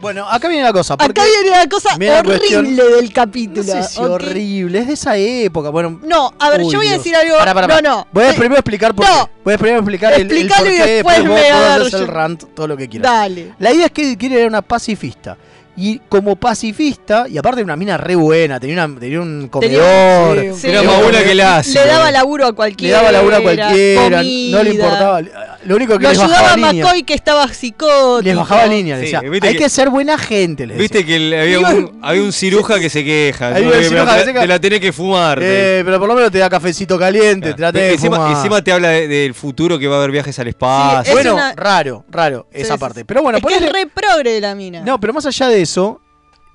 Bueno, 0.00 0.28
acá 0.30 0.46
viene 0.46 0.62
la 0.62 0.72
cosa. 0.72 0.94
Acá 0.94 1.24
viene 1.24 1.50
la 1.50 1.66
cosa 1.68 1.94
horrible 1.96 2.22
cuestión- 2.22 2.76
del 2.76 3.04
No 3.06 3.10
capítulo. 3.12 3.64
sé 3.64 3.82
si 3.82 3.98
¿ok? 4.00 4.08
horrible, 4.10 4.78
es 4.78 4.86
de 4.86 4.92
esa 4.92 5.16
época. 5.16 5.70
Bueno, 5.70 5.98
No, 6.04 6.32
a 6.38 6.50
ver, 6.50 6.60
Uy, 6.62 6.70
yo 6.72 6.78
voy 6.78 6.86
a 6.86 6.92
decir 6.92 7.16
algo. 7.16 7.36
Pará. 7.36 7.66
No, 7.66 7.80
no. 7.80 8.06
Voy 8.12 8.22
a 8.24 8.30
Eh, 8.30 8.34
primero 8.34 8.54
explicar 8.60 8.94
por 8.94 9.04
no. 9.08 9.26
qué. 9.26 9.32
Voy 9.44 9.54
a 9.54 9.58
primero 9.58 9.78
explicar 9.80 10.12
el, 10.14 10.20
el 10.20 10.26
por 10.28 10.36
Explícalo 10.36 10.70
y 10.70 10.76
qué. 10.76 10.86
después 10.92 11.16
vos 11.18 11.24
me 11.26 11.30
podés 11.34 11.50
agarro 11.52 11.84
hacer 11.86 11.98
yo. 11.98 12.06
el 12.06 12.06
rant, 12.12 12.44
todo 12.54 12.68
lo 12.68 12.76
que 12.76 12.88
quieras. 12.88 13.10
Dale. 13.12 13.54
La 13.58 13.72
idea 13.72 13.86
es 13.86 13.90
que 13.92 14.02
Edith 14.02 14.18
Killer 14.20 14.38
era 14.38 14.48
una 14.48 14.62
pacifista. 14.62 15.36
Y 15.80 16.00
como 16.08 16.34
pacifista, 16.34 17.26
y 17.28 17.38
aparte 17.38 17.58
de 17.58 17.64
una 17.64 17.76
mina 17.76 17.96
re 17.96 18.16
buena, 18.16 18.58
tenía, 18.58 18.84
una, 18.84 18.98
tenía 18.98 19.20
un 19.20 19.46
comedor. 19.48 20.40
sí, 20.40 20.48
Sí. 20.60 20.66
Era 20.68 20.82
más 20.82 21.00
buena 21.02 21.22
que 21.22 21.34
la 21.36 21.58
hace. 21.58 21.78
Le 21.78 21.86
daba 21.86 22.10
laburo 22.10 22.46
a 22.46 22.52
cualquiera. 22.52 22.96
Le 22.98 23.04
daba 23.04 23.12
laburo 23.12 23.36
a 23.36 23.40
cualquiera, 23.42 24.18
comida. 24.18 24.56
no 24.58 24.62
le 24.64 24.70
importaba. 24.70 25.20
Lo 25.64 25.76
único 25.76 25.96
que 25.98 26.02
Lo 26.04 26.10
les 26.10 26.18
ayudaba 26.18 26.42
bajaba 26.42 26.68
a 26.68 26.72
línea. 26.72 26.84
McCoy 26.84 27.02
que 27.04 27.14
estaba 27.14 27.46
psicótico. 27.48 28.20
Les 28.22 28.34
bajaba 28.36 28.66
línea, 28.66 28.96
Sí, 28.96 29.02
decía. 29.02 29.20
Hay 29.20 29.40
que- 29.40 29.56
que, 29.56 29.68
ser 29.68 29.88
buena 29.90 30.18
gente, 30.18 30.66
decía. 30.66 30.80
Viste 30.80 31.04
que 31.06 31.16
el- 31.16 31.34
había, 31.34 31.58
un, 31.60 31.98
había 32.02 32.22
un 32.22 32.32
ciruja 32.32 32.80
que 32.80 32.88
se 32.90 33.04
queja. 33.04 33.50
Un 33.50 33.54
Que 33.70 33.84
ciruja 33.84 34.04
te, 34.14 34.18
que 34.20 34.24
se 34.24 34.32
queja. 34.32 34.40
te 34.42 34.46
la 34.48 34.58
tenés 34.60 34.80
que 34.80 34.92
fumar. 34.92 35.38
Eh, 35.42 35.82
pero 35.84 35.98
por 36.00 36.08
lo 36.08 36.14
menos 36.14 36.30
te 36.32 36.38
da 36.38 36.48
cafecito 36.50 36.98
caliente, 36.98 37.54
trate 37.54 37.78
de 37.78 37.92
encima, 37.92 38.16
fumar. 38.16 38.32
encima 38.36 38.64
te 38.64 38.72
habla 38.72 38.88
de- 38.88 39.06
del 39.08 39.34
futuro 39.34 39.78
que 39.78 39.86
va 39.86 39.96
a 39.96 39.98
haber 39.98 40.10
viajes 40.10 40.36
al 40.40 40.48
espacio. 40.48 41.02
es 41.02 41.12
bueno, 41.12 41.34
una- 41.34 41.52
raro, 41.54 42.04
raro 42.10 42.46
esa 42.52 42.74
sí, 42.74 42.80
parte. 42.80 43.04
Pero 43.04 43.22
bueno, 43.22 43.38
es 43.38 43.44
que 43.44 43.54
es 43.64 43.72
re 43.72 43.86
progre 43.86 44.40
la 44.40 44.54
mina. 44.56 44.80
No, 44.80 44.98
pero 44.98 45.12
más 45.12 45.26
allá 45.26 45.48
de 45.48 45.60
eso, 45.62 45.67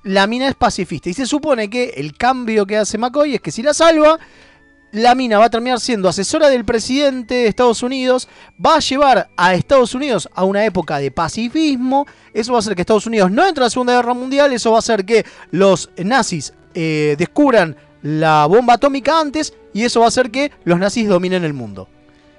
la 0.04 0.26
mina 0.26 0.48
es 0.48 0.54
pacifista. 0.54 1.08
Y 1.08 1.14
se 1.14 1.26
supone 1.26 1.68
que 1.68 1.94
el 1.96 2.16
cambio 2.16 2.66
que 2.66 2.76
hace 2.76 2.98
McCoy 2.98 3.34
es 3.34 3.40
que 3.40 3.50
si 3.50 3.62
la 3.62 3.74
salva, 3.74 4.18
la 4.92 5.14
mina 5.14 5.38
va 5.38 5.46
a 5.46 5.50
terminar 5.50 5.80
siendo 5.80 6.08
asesora 6.08 6.48
del 6.48 6.64
presidente 6.64 7.34
de 7.34 7.46
Estados 7.48 7.82
Unidos, 7.82 8.28
va 8.64 8.76
a 8.76 8.80
llevar 8.80 9.28
a 9.36 9.54
Estados 9.54 9.94
Unidos 9.94 10.28
a 10.34 10.44
una 10.44 10.64
época 10.64 10.98
de 10.98 11.10
pacifismo, 11.10 12.06
eso 12.32 12.52
va 12.52 12.58
a 12.58 12.60
hacer 12.60 12.76
que 12.76 12.82
Estados 12.82 13.06
Unidos 13.06 13.30
no 13.30 13.46
entre 13.46 13.64
a 13.64 13.66
la 13.66 13.70
Segunda 13.70 13.96
Guerra 13.96 14.14
Mundial, 14.14 14.52
eso 14.52 14.70
va 14.70 14.76
a 14.76 14.78
hacer 14.78 15.04
que 15.04 15.26
los 15.50 15.90
nazis 15.96 16.52
eh, 16.74 17.16
descubran 17.18 17.76
la 18.02 18.46
bomba 18.46 18.74
atómica 18.74 19.18
antes 19.18 19.54
y 19.72 19.82
eso 19.82 20.00
va 20.00 20.06
a 20.06 20.08
hacer 20.08 20.30
que 20.30 20.52
los 20.64 20.78
nazis 20.78 21.08
dominen 21.08 21.44
el 21.44 21.54
mundo. 21.54 21.88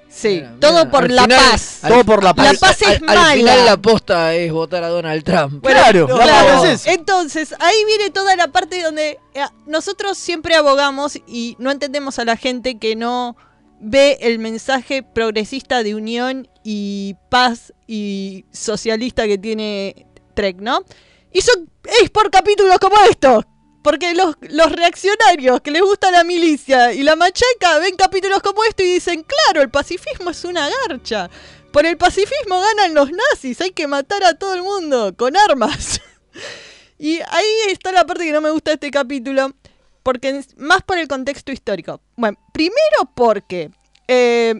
Sí, 0.08 0.28
Mira, 0.40 0.54
todo 0.60 0.78
mira, 0.78 0.90
por 0.90 1.04
al 1.04 1.14
la 1.16 1.22
final- 1.24 1.50
paz. 1.50 1.78
Todo 1.86 2.04
por 2.04 2.24
la 2.24 2.34
paz. 2.34 2.52
La 2.52 2.58
paz 2.58 2.82
es 2.82 2.88
al, 2.88 2.94
al 2.94 3.00
mala. 3.04 3.32
final 3.34 3.64
la 3.66 3.76
posta 3.76 4.34
es 4.34 4.50
votar 4.52 4.82
a 4.84 4.88
Donald 4.88 5.24
Trump. 5.24 5.62
Bueno, 5.62 6.06
Claro, 6.06 6.64
es. 6.64 6.86
Entonces, 6.86 7.54
ahí 7.58 7.76
viene 7.86 8.10
toda 8.10 8.34
la 8.36 8.48
parte 8.48 8.82
donde 8.82 9.18
eh, 9.34 9.44
nosotros 9.66 10.16
siempre 10.16 10.54
abogamos 10.54 11.16
y 11.26 11.56
no 11.58 11.70
entendemos 11.70 12.18
a 12.18 12.24
la 12.24 12.36
gente 12.36 12.78
que 12.78 12.96
no 12.96 13.36
ve 13.78 14.16
el 14.22 14.38
mensaje 14.38 15.02
progresista 15.02 15.82
de 15.82 15.94
unión 15.94 16.48
y 16.64 17.16
paz 17.28 17.74
y 17.86 18.46
socialista 18.52 19.26
que 19.26 19.36
tiene 19.36 20.06
Trek, 20.34 20.56
¿no? 20.60 20.82
Y 21.30 21.42
son, 21.42 21.70
es 22.02 22.08
por 22.08 22.30
capítulos 22.30 22.78
como 22.78 22.96
estos 23.10 23.44
Porque 23.86 24.14
los, 24.14 24.34
reaccionarios 24.72 25.60
que 25.60 25.70
les 25.70 25.80
gusta 25.80 26.10
la 26.10 26.24
milicia 26.24 26.92
y 26.92 27.04
la 27.04 27.14
machaca 27.14 27.78
ven 27.78 27.94
capítulos 27.94 28.42
como 28.42 28.64
esto 28.64 28.82
y 28.82 28.94
dicen, 28.94 29.22
claro, 29.22 29.62
el 29.62 29.70
pacifismo 29.70 30.30
es 30.30 30.44
una 30.44 30.68
garcha. 30.68 31.30
Por 31.70 31.86
el 31.86 31.96
pacifismo 31.96 32.58
ganan 32.58 32.94
los 32.94 33.12
nazis, 33.12 33.60
hay 33.60 33.70
que 33.70 33.86
matar 33.86 34.24
a 34.24 34.34
todo 34.34 34.54
el 34.54 34.64
mundo 34.64 35.14
con 35.16 35.36
armas. 35.36 36.00
y 36.98 37.20
ahí 37.28 37.46
está 37.68 37.92
la 37.92 38.04
parte 38.04 38.24
que 38.24 38.32
no 38.32 38.40
me 38.40 38.50
gusta 38.50 38.72
de 38.72 38.74
este 38.74 38.90
capítulo, 38.90 39.52
porque 40.02 40.42
más 40.56 40.82
por 40.82 40.98
el 40.98 41.06
contexto 41.06 41.52
histórico. 41.52 42.00
Bueno, 42.16 42.36
primero 42.52 43.12
porque 43.14 43.70
eh, 44.08 44.56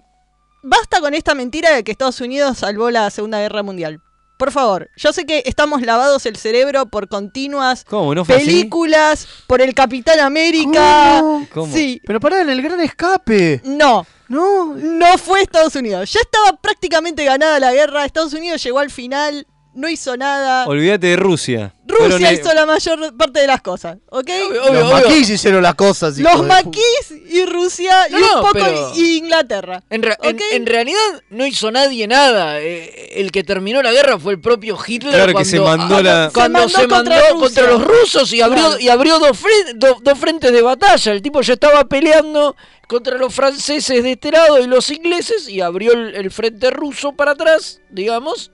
basta 0.62 1.01
con 1.01 1.15
esta 1.15 1.35
mentira 1.35 1.75
de 1.75 1.83
que 1.83 1.91
Estados 1.91 2.21
Unidos 2.21 2.59
salvó 2.59 2.93
la 2.93 3.11
Segunda 3.11 3.41
Guerra 3.41 3.65
Mundial. 3.65 4.01
Por 4.37 4.53
favor, 4.53 4.90
yo 4.96 5.12
sé 5.12 5.25
que 5.25 5.42
estamos 5.46 5.81
lavados 5.83 6.27
el 6.27 6.37
cerebro 6.37 6.87
por 6.87 7.09
continuas 7.09 7.85
¿Cómo? 7.85 8.14
¿No 8.14 8.25
fue 8.25 8.37
así? 8.37 8.44
películas, 8.44 9.27
por 9.46 9.62
el 9.62 9.72
Capitán 9.75 10.20
América. 10.20 11.22
¿Cómo? 11.53 11.72
Sí. 11.72 12.03
Pero 12.05 12.20
pará, 12.20 12.42
en 12.42 12.51
el 12.51 12.61
gran 12.61 12.81
escape. 12.81 13.62
No. 13.64 14.07
No. 14.29 14.75
No 14.75 15.18
fue 15.18 15.40
Estados 15.42 15.75
Unidos. 15.77 16.12
Ya 16.12 16.20
estaba 16.20 16.57
prácticamente 16.61 17.25
ganada 17.25 17.59
la 17.61 17.72
guerra. 17.72 18.05
Estados 18.05 18.35
Unidos 18.35 18.62
llegó 18.62 18.79
al 18.79 18.90
final. 18.90 19.46
No 19.77 19.89
hizo 19.91 20.17
nada. 20.17 20.65
Olvídate 20.67 21.09
de 21.09 21.17
Rusia. 21.17 21.75
Rusia 21.87 22.33
hizo 22.33 22.53
la 22.55 22.65
mayor 22.67 23.17
parte 23.17 23.41
de 23.41 23.47
las 23.47 23.61
cosas. 23.61 23.99
¿Ok? 24.11 24.29
los 24.73 24.91
maquis 24.93 25.29
hicieron 25.31 25.62
las 25.62 25.75
cosas. 25.75 26.19
hijo 26.19 26.29
Los 26.29 26.41
de 26.43 26.49
maquis 26.49 27.12
y 27.31 27.45
Rusia 27.45 28.09
y 28.09 28.12
No, 28.12 28.19
no, 28.21 28.27
un 28.37 28.41
poco 28.41 28.53
pero- 28.55 28.93
y 28.97 29.19
Inglaterra. 29.19 29.83
En, 29.91 30.03
en- 30.23 30.39
en 30.53 30.67
realidad 30.67 30.99
no 31.31 31.47
hizo 31.47 31.71
nadie 31.71 32.09
nada. 32.09 32.59
Eh, 32.61 33.21
el 33.21 33.31
que 33.31 33.45
terminó 33.45 33.83
la 33.83 33.93
guerra 33.93 34.19
fue 34.19 34.33
el 34.33 34.41
propio 34.41 34.77
Hitler. 34.85 35.12
Claro 35.12 35.27
que 35.29 35.33
cuando, 35.35 35.51
se 35.51 35.61
mandó 35.61 36.03
la- 36.03 36.31
cuando 36.33 36.62
Se 36.62 36.69
se 36.69 36.87
mandó 36.89 37.11
mandó, 37.11 37.11
contra 37.39 37.39
contra, 37.39 37.62
Rusia. 37.67 37.79
los 37.79 37.85
rusos 38.01 38.33
y 38.33 38.41
abrió, 38.41 38.65
Claro. 38.65 38.81
y 38.81 38.89
abrió 38.89 39.19
dos, 39.19 39.39
fren- 39.39 39.75
do- 39.79 39.99
dos 40.03 40.19
frentes 40.19 40.53
de 40.53 40.62
batalla. 40.62 41.12
El 41.12 41.23
tipo 41.23 41.41
ya 41.43 41.53
estaba 41.53 41.85
peleando 41.85 42.57
contra 42.89 43.17
los 43.19 43.33
franceses 43.35 44.03
de 44.03 44.12
este 44.12 44.31
lado 44.33 44.59
y 44.59 44.67
los 44.67 44.91
ingleses 44.91 45.49
y 45.49 45.61
abrió 45.61 45.93
el, 45.93 46.15
el 46.15 46.31
frente 46.31 46.71
ruso 46.71 47.12
para 47.12 47.33
atrás, 47.33 47.81
digamos, 47.91 48.51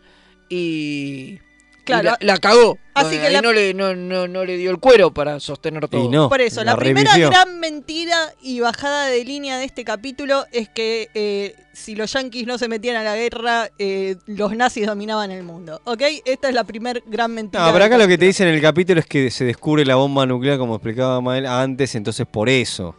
y... 0.56 1.38
Claro. 1.84 2.02
y 2.20 2.24
la, 2.24 2.34
la 2.34 2.38
cagó. 2.38 2.78
Así 2.94 3.16
No, 3.16 3.20
que 3.22 3.26
ahí 3.26 3.32
la- 3.32 3.42
no, 3.42 3.52
le, 3.52 3.74
no, 3.74 3.96
no, 3.96 4.28
no 4.28 4.44
le 4.44 4.56
dio 4.56 4.70
el 4.70 4.78
cuero 4.78 5.12
para 5.12 5.40
sostener 5.40 5.88
todo. 5.88 6.04
Y 6.04 6.08
no. 6.08 6.28
Por 6.28 6.40
eso, 6.40 6.62
la, 6.62 6.72
la 6.72 6.76
primera 6.78 7.18
gran 7.18 7.58
mentira 7.58 8.32
y 8.40 8.60
bajada 8.60 9.06
de 9.06 9.24
línea 9.24 9.58
de 9.58 9.64
este 9.64 9.82
capítulo 9.82 10.44
es 10.52 10.68
que 10.68 11.08
eh, 11.14 11.56
si 11.72 11.96
los 11.96 12.12
yanquis 12.12 12.46
no 12.46 12.56
se 12.56 12.68
metían 12.68 12.94
a 12.94 13.02
la 13.02 13.16
guerra, 13.16 13.68
eh, 13.80 14.14
los 14.26 14.54
nazis 14.54 14.86
dominaban 14.86 15.32
el 15.32 15.42
mundo. 15.42 15.80
¿Ok? 15.84 16.02
Esta 16.24 16.48
es 16.50 16.54
la 16.54 16.62
primera 16.62 17.00
gran 17.04 17.32
mentira. 17.34 17.66
No, 17.66 17.72
pero 17.72 17.84
acá 17.86 17.96
del 17.98 18.02
lo 18.04 18.08
que 18.08 18.16
te 18.18 18.26
dicen 18.26 18.46
en 18.46 18.54
el 18.54 18.60
capítulo 18.62 19.00
es 19.00 19.06
que 19.06 19.28
se 19.32 19.44
descubre 19.44 19.84
la 19.84 19.96
bomba 19.96 20.24
nuclear, 20.24 20.58
como 20.58 20.76
explicaba 20.76 21.20
Mael 21.20 21.46
antes, 21.46 21.96
entonces 21.96 22.26
por 22.30 22.48
eso. 22.48 22.94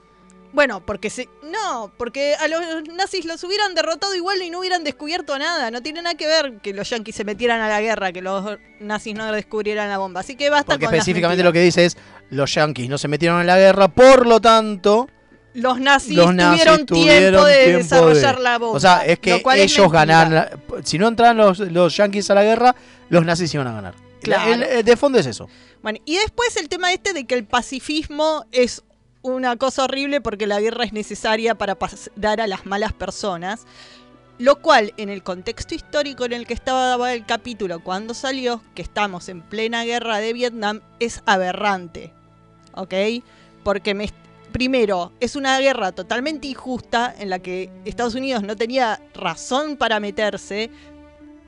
Bueno, 0.54 0.86
porque 0.86 1.10
se... 1.10 1.28
No, 1.42 1.92
porque 1.98 2.36
a 2.36 2.48
los 2.48 2.62
nazis 2.96 3.26
los 3.26 3.44
hubieran 3.44 3.74
derrotado 3.74 4.14
igual 4.16 4.42
y 4.44 4.52
no 4.52 4.60
hubieran 4.60 4.84
descubierto 4.84 5.38
nada. 5.40 5.72
No 5.72 5.82
tiene 5.82 6.02
nada 6.04 6.16
que 6.16 6.28
ver 6.28 6.60
que 6.62 6.74
los 6.74 6.90
yanquis 6.90 7.16
se 7.16 7.24
metieran 7.26 7.60
a 7.60 7.68
la 7.68 7.82
guerra, 7.82 8.12
que 8.12 8.22
los 8.22 8.58
nazis 8.80 9.16
no 9.16 9.32
descubrieran 9.32 9.90
la 9.90 9.98
bomba. 9.98 10.20
Así 10.20 10.36
que 10.36 10.50
basta 10.52 10.74
Porque 10.74 10.86
con 10.86 10.94
específicamente 10.94 11.44
lo 11.44 11.52
que 11.52 11.60
dice 11.62 11.86
es, 11.86 11.98
los 12.30 12.54
yanquis 12.54 12.88
no 12.88 12.98
se 13.00 13.08
metieron 13.08 13.42
en 13.42 13.48
la 13.48 13.58
guerra, 13.58 13.88
por 13.88 14.28
lo 14.28 14.40
tanto, 14.40 15.10
Los 15.56 15.80
nazis, 15.80 16.16
los 16.16 16.34
nazis 16.34 16.64
tuvieron, 16.86 16.86
tiempo 16.86 17.46
de 17.46 17.66
tiempo 17.66 17.80
desarrollar 17.80 18.38
de- 18.38 18.44
la 18.44 18.58
bomba. 18.60 18.78
O 18.78 18.80
sea, 18.80 19.06
es 19.06 19.18
que 19.20 19.42
ellos 19.56 19.92
la- 19.92 20.52
Si 20.84 21.00
no 21.00 21.08
entraban 21.08 21.38
los, 21.38 21.60
los 21.60 21.98
yanquis 21.98 22.30
a 22.30 22.36
la 22.36 22.44
guerra, 22.44 22.76
los 23.10 23.26
nazis 23.26 23.52
iban 23.56 23.68
a 23.68 23.74
ganar. 23.74 23.96
Claro. 24.22 24.54
El- 24.54 24.64
el- 24.64 24.86
de 24.86 24.98
fondo 24.98 25.18
es 25.18 25.26
eso. 25.26 25.50
Bueno, 25.82 26.00
y 26.06 26.16
después 26.18 26.56
el 26.58 26.70
tema 26.70 26.94
este 26.94 27.14
de 27.14 27.26
que 27.26 27.36
el 27.36 27.44
pacifismo 27.46 28.46
es 28.52 28.84
una 29.24 29.56
cosa 29.56 29.86
horrible 29.86 30.22
porque 30.22 30.46
la 30.46 30.62
guerra 30.62 30.84
es 30.84 30.94
necesaria 30.94 31.56
para 31.56 31.76
pasar 31.76 32.42
a 32.42 32.48
las 32.48 32.66
malas 32.66 32.94
personas. 32.94 33.66
Lo 34.38 34.62
cual, 34.62 34.94
en 34.98 35.10
el 35.10 35.24
contexto 35.24 35.76
histórico 35.76 36.26
en 36.26 36.34
el 36.34 36.46
que 36.46 36.54
estaba 36.54 37.14
el 37.14 37.26
capítulo 37.26 37.80
cuando 37.82 38.14
salió, 38.14 38.62
que 38.76 38.82
estamos 38.82 39.30
en 39.30 39.42
plena 39.42 39.84
guerra 39.86 40.18
de 40.18 40.34
Vietnam, 40.34 40.82
es 41.00 41.22
aberrante. 41.26 42.12
¿Ok? 42.74 42.94
Porque 43.64 43.94
me, 43.94 44.10
primero, 44.52 45.14
es 45.20 45.36
una 45.36 45.58
guerra 45.60 45.92
totalmente 45.92 46.48
injusta 46.48 47.14
en 47.18 47.30
la 47.30 47.40
que 47.40 47.70
Estados 47.86 48.16
Unidos 48.16 48.44
no 48.44 48.56
tenía 48.56 49.02
razón 49.14 49.78
para 49.78 50.00
meterse, 50.00 50.70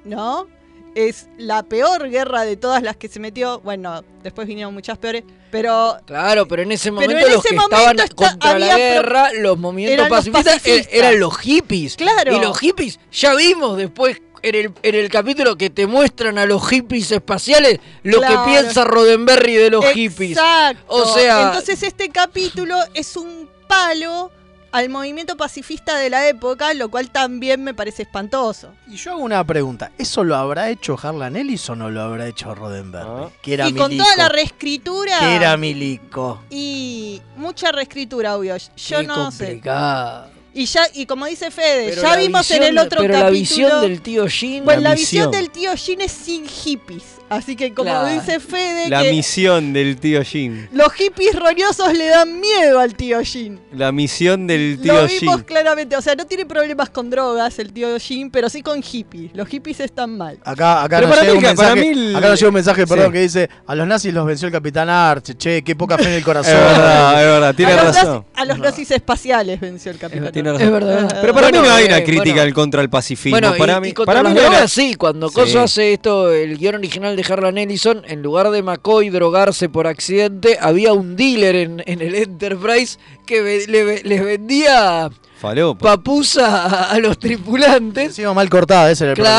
¿no? 0.06 0.48
Es 0.94 1.28
la 1.38 1.64
peor 1.64 2.10
guerra 2.10 2.44
de 2.44 2.56
todas 2.56 2.82
las 2.84 2.96
que 2.96 3.10
se 3.10 3.20
metió. 3.20 3.60
Bueno, 3.60 4.04
después 4.24 4.48
vinieron 4.48 4.74
muchas 4.74 4.98
peores, 4.98 5.24
pero 5.62 5.98
Claro, 6.06 6.48
pero 6.48 6.63
en 6.63 6.72
ese 6.74 6.91
momento 6.91 7.15
en 7.18 7.32
los 7.32 7.39
ese 7.46 7.50
que 7.50 7.56
momento 7.56 7.76
estaban 7.78 8.00
está- 8.00 8.15
contra 8.15 8.60
la 8.60 8.78
guerra, 8.78 9.32
los 9.39 9.58
movimientos 9.58 9.94
eran 9.94 10.10
los 10.10 10.18
pacifistas, 10.20 10.54
e- 10.56 10.70
pacifistas. 10.70 10.94
eran 10.94 11.20
los 11.20 11.38
hippies. 11.38 11.96
Claro. 11.96 12.36
Y 12.36 12.39
los 12.41 12.60
hippies, 12.60 13.00
ya 13.12 13.34
vimos 13.36 13.78
después 13.78 14.22
en 14.41 14.56
el, 14.56 14.72
en 14.84 14.96
el 14.96 15.10
capítulo 15.10 15.58
que 15.58 15.70
te 15.70 15.88
muestran 15.88 16.38
a 16.38 16.46
los 16.46 16.68
hippies 16.68 17.10
espaciales 17.12 17.80
lo 18.04 18.20
Claro. 18.20 18.44
que 18.46 18.52
piensa 18.52 18.84
Roddenberry 18.84 19.54
de 19.56 19.70
los 19.72 19.86
hippies. 19.86 20.32
Exacto. 20.38 20.84
O 20.88 21.06
sea, 21.06 21.48
entonces 21.48 21.82
este 21.84 22.10
capítulo 22.10 22.78
es 22.94 23.15
un 23.18 23.50
palo 23.68 24.32
al 24.76 24.90
movimiento 24.90 25.38
pacifista 25.38 25.98
de 25.98 26.10
la 26.10 26.28
época, 26.28 26.74
lo 26.74 26.90
cual 26.90 27.10
también 27.10 27.64
me 27.64 27.74
parece 27.74 28.04
espantoso. 28.04 28.74
Y 28.90 28.96
yo 28.98 29.12
hago 29.12 29.22
una 29.22 29.44
pregunta. 29.46 29.92
¿Eso 29.98 30.24
lo 30.24 30.36
habrá 30.36 30.70
hecho 30.70 30.98
Harlan 31.02 31.36
Ellis 31.38 31.70
o 31.70 31.76
no 31.76 31.90
lo 31.90 32.02
habrá 32.02 32.28
hecho 32.28 32.54
Roddenberry? 32.54 33.32
Que 33.42 33.54
era 33.54 33.70
y 33.70 33.74
con 33.74 33.96
toda 33.96 34.16
la 34.18 34.28
reescritura 34.30 35.20
Que 35.20 35.36
era 35.36 35.56
milico. 35.58 36.42
y 36.50 37.22
mucha 37.38 37.72
reescritura, 37.72 38.36
obvio. 38.38 38.58
Yo 38.58 39.00
Qué 39.00 39.08
no 39.08 39.32
sé. 39.32 39.46
complicado. 39.46 40.36
Y 40.54 40.66
ya 40.68 40.84
y 40.94 41.06
como 41.06 41.26
dice 41.26 41.52
Fede, 41.52 41.90
Pero 41.90 42.02
ya 42.02 42.16
vimos 42.16 42.42
visión- 42.48 42.64
en 42.64 42.70
el 42.70 42.78
otro 42.78 43.02
pero 43.02 43.14
capítulo. 43.14 43.24
la 43.24 43.30
visión 43.30 43.82
del 43.82 44.02
tío 44.02 44.28
Jin. 44.28 44.64
Bueno, 44.64 44.82
la, 44.82 44.90
La 44.90 44.96
visión 44.96 45.28
misión. 45.28 45.32
del 45.44 45.52
tío 45.52 45.76
Jin 45.76 46.00
es 46.02 46.12
sin 46.14 46.48
hippies. 46.48 47.04
Así 47.28 47.56
que 47.56 47.74
como 47.74 47.90
Claro. 47.90 48.08
dice 48.08 48.40
Fede, 48.40 48.88
La 48.88 49.02
que 49.02 49.10
misión 49.12 49.74
del 49.74 49.98
tío 49.98 50.24
Jin. 50.24 50.70
los 50.72 50.93
hippies 50.93 51.34
roñosos 51.36 51.91
le 51.97 52.06
dan 52.08 52.39
miedo 52.39 52.80
al 52.80 52.93
tío 52.95 53.20
Jin. 53.24 53.60
La 53.74 53.91
misión 53.91 54.45
del 54.45 54.78
tío 54.82 54.93
Lo 54.93 55.08
vimos 55.08 55.36
Jin. 55.38 55.43
claramente, 55.43 55.95
o 55.97 56.02
sea, 56.02 56.14
no 56.16 56.26
tiene 56.28 56.45
problemas 56.45 56.89
con 56.91 57.10
drogas 57.10 57.58
el 57.58 57.74
tío 57.74 57.97
Jin, 57.99 58.30
pero 58.30 58.47
sí 58.47 58.62
con 58.62 58.82
hippies. 58.84 59.32
Los 59.34 59.47
hippies 59.47 59.80
están 59.80 60.16
mal. 60.18 60.38
Acá, 60.43 60.84
acá 60.84 60.97
Pero 60.97 61.08
nos 61.08 61.18
para 61.18 61.22
llega 61.22 61.34
mí 61.34 61.38
un 61.39 61.43
mensaje, 61.43 61.82
mí 61.82 61.88
el- 61.88 62.16
acá 62.16 62.30
nos 62.30 62.39
llega 62.39 62.49
un 62.49 62.54
mensaje, 62.56 62.88
perdón, 62.88 63.08
Sí. 63.08 63.12
que 63.14 63.20
dice, 63.22 63.49
a 63.66 63.76
los 63.76 63.88
nazis 63.88 64.14
los 64.14 64.26
venció 64.28 64.45
el 64.47 64.52
Capitán 64.54 64.89
Arch, 64.89 65.36
che, 65.36 65.64
qué 65.64 65.76
poca 65.76 65.97
fe 65.97 66.04
en 66.06 66.14
el 66.14 66.24
corazón. 66.24 66.54
Es 66.54 66.60
verdad, 66.60 67.22
es 67.22 67.28
verdad, 67.28 67.56
tiene 67.56 67.72
a 67.72 67.84
los 67.84 67.95
razón. 67.95 68.18
nazis- 68.20 68.26
a 68.41 68.45
los 68.45 68.60
nazis 68.60 68.91
espaciales 68.91 69.60
venció 69.60 69.91
el 69.91 69.97
capitán. 69.97 70.32
Tiene 70.32 70.52
razón. 70.52 70.66
Es 70.68 70.72
verdad. 70.72 71.18
Pero 71.22 71.34
para 71.34 71.47
Bueno, 71.47 71.62
mí 71.64 71.68
no 71.70 71.74
hay 71.74 71.86
eh, 71.86 71.88
una 71.88 72.04
crítica 72.04 72.24
bueno. 72.36 72.43
en 72.49 72.54
contra 72.54 72.82
del 72.82 72.89
pacifismo. 72.91 73.32
Bueno, 73.39 73.56
para 73.58 73.78
y, 73.78 73.82
mí, 73.82 73.88
y 73.89 73.91
contra 73.93 74.14
para 74.14 74.20
mí 74.22 74.26
las 74.30 74.34
no 74.36 74.39
era- 74.41 74.49
drogas, 74.52 74.72
sí, 74.72 74.93
cuando 74.95 75.30
Sí. 75.30 75.34
Coso 75.36 75.62
hace 75.62 75.93
esto, 75.93 76.32
el 76.32 76.58
guion 76.58 76.76
original 76.76 77.16
de 77.16 77.24
Harlan 77.28 77.57
Ellison, 77.57 78.03
en 78.07 78.21
lugar 78.21 78.49
de 78.51 78.61
McCoy 78.61 79.09
drogarse 79.09 79.69
por 79.69 79.88
accidente, 79.88 80.57
había 80.61 80.93
un 80.93 81.15
dealer 81.15 81.55
en, 81.55 81.84
en 81.86 82.01
el 82.01 82.15
Enterprise 82.15 82.97
que 83.26 83.41
ve- 83.41 83.65
le 83.67 83.84
ve- 83.84 84.01
les 84.03 84.23
vendía 84.23 85.09
Falopa. 85.39 85.95
papusa 85.95 86.65
a, 86.65 86.91
a 86.91 86.99
los 86.99 87.17
tripulantes. 87.19 88.05
Encima 88.07 88.34
mal 88.34 88.49
cortada, 88.49 88.91
ese 88.91 89.05
era 89.05 89.11
el 89.13 89.15
problema. 89.17 89.38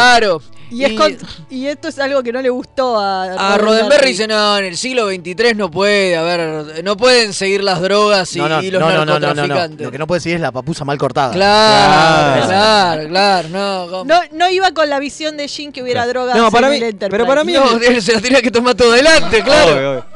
Claro. 0.69 0.77
Y, 0.77 0.85
es 0.85 0.93
con- 1.01 1.17
y 1.49 1.67
esto 1.67 1.89
es 1.89 1.99
algo 1.99 2.23
que 2.23 2.33
no 2.33 2.43
le 2.43 2.51
gustó 2.51 2.99
a, 2.99 3.55
A 3.55 3.59
Roddenberry 3.59 4.09
dice, 4.09 4.27
no, 4.27 4.59
en 4.59 4.65
el 4.65 4.77
siglo 4.77 5.09
XXIII 5.09 5.55
no 5.55 5.71
puede 5.71 6.17
haber, 6.17 6.83
no 6.83 6.97
pueden 6.97 7.33
seguir 7.33 7.63
las 7.63 7.81
drogas 7.81 8.35
y, 8.35 8.39
No, 8.41 8.49
no, 8.49 8.63
y 8.63 8.71
los 8.71 8.81
no, 8.81 8.89
no, 8.91 8.93
no, 8.93 9.05
no, 9.05 9.19
no, 9.21 9.21
no. 9.21 9.35
narcotraficantes. 9.35 9.85
Lo 9.87 9.93
que 9.93 9.99
no 9.99 10.07
puede 10.07 10.19
decir 10.19 10.35
es 10.35 10.41
la 10.41 10.51
papusa 10.53 10.85
mal 10.85 10.99
cortada. 10.99 11.33
Claro, 11.33 12.47
claro, 12.47 13.09
claro, 13.09 13.49
no, 13.51 13.87
¿cómo? 13.91 14.05
No, 14.05 14.21
no 14.33 14.49
iba 14.51 14.73
con 14.73 14.89
la 14.91 14.99
visión 14.99 15.37
de 15.37 15.49
Jin 15.49 15.73
que 15.73 15.83
hubiera 15.83 16.07
drogas 16.07 16.37
No, 16.37 16.51
para 16.51 16.67
en 16.69 16.73
mí- 16.73 16.77
el 16.79 16.83
Enterprise. 16.85 17.11
pero 17.11 17.27
para 17.27 17.45
mí 17.45 17.53
No, 17.53 17.79
él 17.79 18.03
se 18.03 18.13
la 18.15 18.21
tenía 18.21 18.43
que 18.43 18.51
tomar 18.51 18.75
todo 18.75 18.93
adelante, 18.93 19.43
claro. 19.43 19.73
Obvio, 19.77 19.91
obvio. 19.93 20.16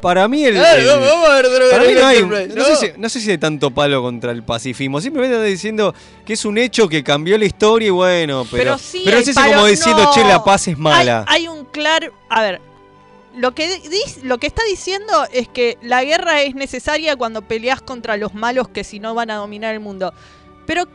Para 0.00 0.28
mí 0.28 0.44
el. 0.44 0.54
Claro, 0.54 0.80
el- 0.80 0.86
vamos, 0.86 1.28
a 1.28 1.34
ver 1.36 1.44
droga 1.50 1.70
para 1.70 1.82
mí 1.84 1.88
el 1.92 2.00
no, 2.00 2.06
hay, 2.06 2.22
no, 2.48 2.64
sé 2.64 2.76
si, 2.76 2.86
no 2.96 3.08
sé 3.08 3.20
si 3.20 3.30
hay 3.30 3.38
tanto 3.38 3.70
palo 3.70 4.02
contra 4.02 4.32
el 4.32 4.42
pacifismo. 4.42 5.00
Simplemente 5.00 5.36
está 5.36 5.44
diciendo 5.46 5.94
que 6.24 6.32
es 6.34 6.44
un 6.44 6.58
hecho 6.58 6.88
que 6.88 7.02
cambió 7.04 7.36
la 7.38 7.44
historia 7.44 7.88
y 7.88 7.90
bueno, 7.90 8.44
pero. 8.50 8.62
Pero 8.64 8.78
sí 8.78 9.02
pero 9.04 9.18
es 9.18 9.28
eso 9.28 9.40
como 9.40 9.66
diciendo, 9.66 10.04
no. 10.04 10.12
che, 10.14 10.24
la 10.24 10.42
paz 10.44 10.68
es 10.68 10.78
mala. 10.78 11.24
Hay, 11.28 11.42
hay 11.42 11.48
un 11.48 11.64
claro. 11.66 12.12
A 12.30 12.42
ver. 12.42 12.60
Lo 13.36 13.54
que, 13.54 13.68
di- 13.78 14.22
lo 14.24 14.38
que 14.38 14.48
está 14.48 14.62
diciendo 14.64 15.12
es 15.32 15.46
que 15.46 15.78
la 15.80 16.02
guerra 16.02 16.42
es 16.42 16.56
necesaria 16.56 17.14
cuando 17.14 17.42
peleas 17.42 17.80
contra 17.80 18.16
los 18.16 18.34
malos 18.34 18.68
que 18.68 18.82
si 18.82 18.98
no 18.98 19.14
van 19.14 19.30
a 19.30 19.36
dominar 19.36 19.74
el 19.74 19.78
mundo. 19.80 20.12
Pero, 20.66 20.86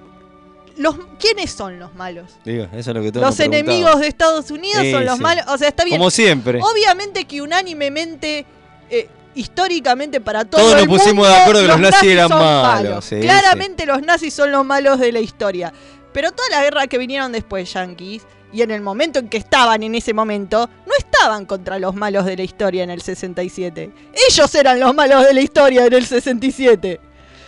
los, 0.76 0.98
¿quiénes 1.20 1.52
son 1.52 1.80
los 1.80 1.96
malos? 1.96 2.32
Digo, 2.44 2.66
eso 2.74 2.92
es 2.92 2.96
lo 2.98 3.02
que 3.02 3.14
todos 3.14 3.26
Los 3.26 3.40
enemigos 3.40 3.98
de 4.02 4.08
Estados 4.08 4.52
Unidos 4.52 4.82
Sí, 4.82 4.92
son 4.92 5.06
los 5.06 5.18
sí. 5.18 5.22
malos. 5.24 5.46
O 5.48 5.58
sea, 5.58 5.70
está 5.70 5.86
bien. 5.86 5.98
Como 6.00 6.12
siempre. 6.12 6.60
Obviamente 6.62 7.24
que 7.26 7.42
unánimemente, 7.42 8.46
eh, 8.94 9.10
históricamente 9.36 10.22
para 10.22 10.46
todo 10.46 10.62
Todos 10.62 10.74
el 10.82 10.88
nos 10.88 10.98
pusimos 11.00 11.26
mundo, 11.28 11.30
de 11.30 11.36
acuerdo 11.42 11.62
que 11.62 11.68
los 11.68 11.80
nazis 11.80 12.10
eran 12.12 12.30
malos, 12.30 13.06
sí, 13.06 13.20
Claramente 13.20 13.86
los 13.86 14.02
nazis 14.02 14.34
son 14.34 14.52
los 14.52 14.64
malos 14.66 15.00
de 15.00 15.12
la 15.12 15.20
historia. 15.20 15.74
Pero 16.14 16.32
toda 16.32 16.48
la 16.50 16.62
guerra 16.64 16.86
que 16.88 16.98
vinieron 17.00 17.32
después, 17.32 17.74
yanquis, 17.74 18.22
y 18.52 18.62
en 18.62 18.70
el 18.70 18.82
momento 18.82 19.18
en 19.18 19.30
que 19.30 19.38
estaban 19.38 19.82
en 19.82 19.96
ese 19.96 20.14
momento, 20.14 20.70
no 20.86 20.92
estaban 20.98 21.48
contra 21.48 21.80
los 21.80 21.96
malos 21.96 22.26
de 22.26 22.38
la 22.38 22.44
historia 22.44 22.84
en 22.84 22.92
el 22.92 23.02
67. 23.02 23.92
Ellos 24.30 24.54
eran 24.54 24.80
los 24.80 24.94
malos 24.94 25.26
de 25.26 25.34
la 25.34 25.42
historia 25.42 25.88
en 25.88 25.94
el 25.94 26.06
67. 26.06 27.00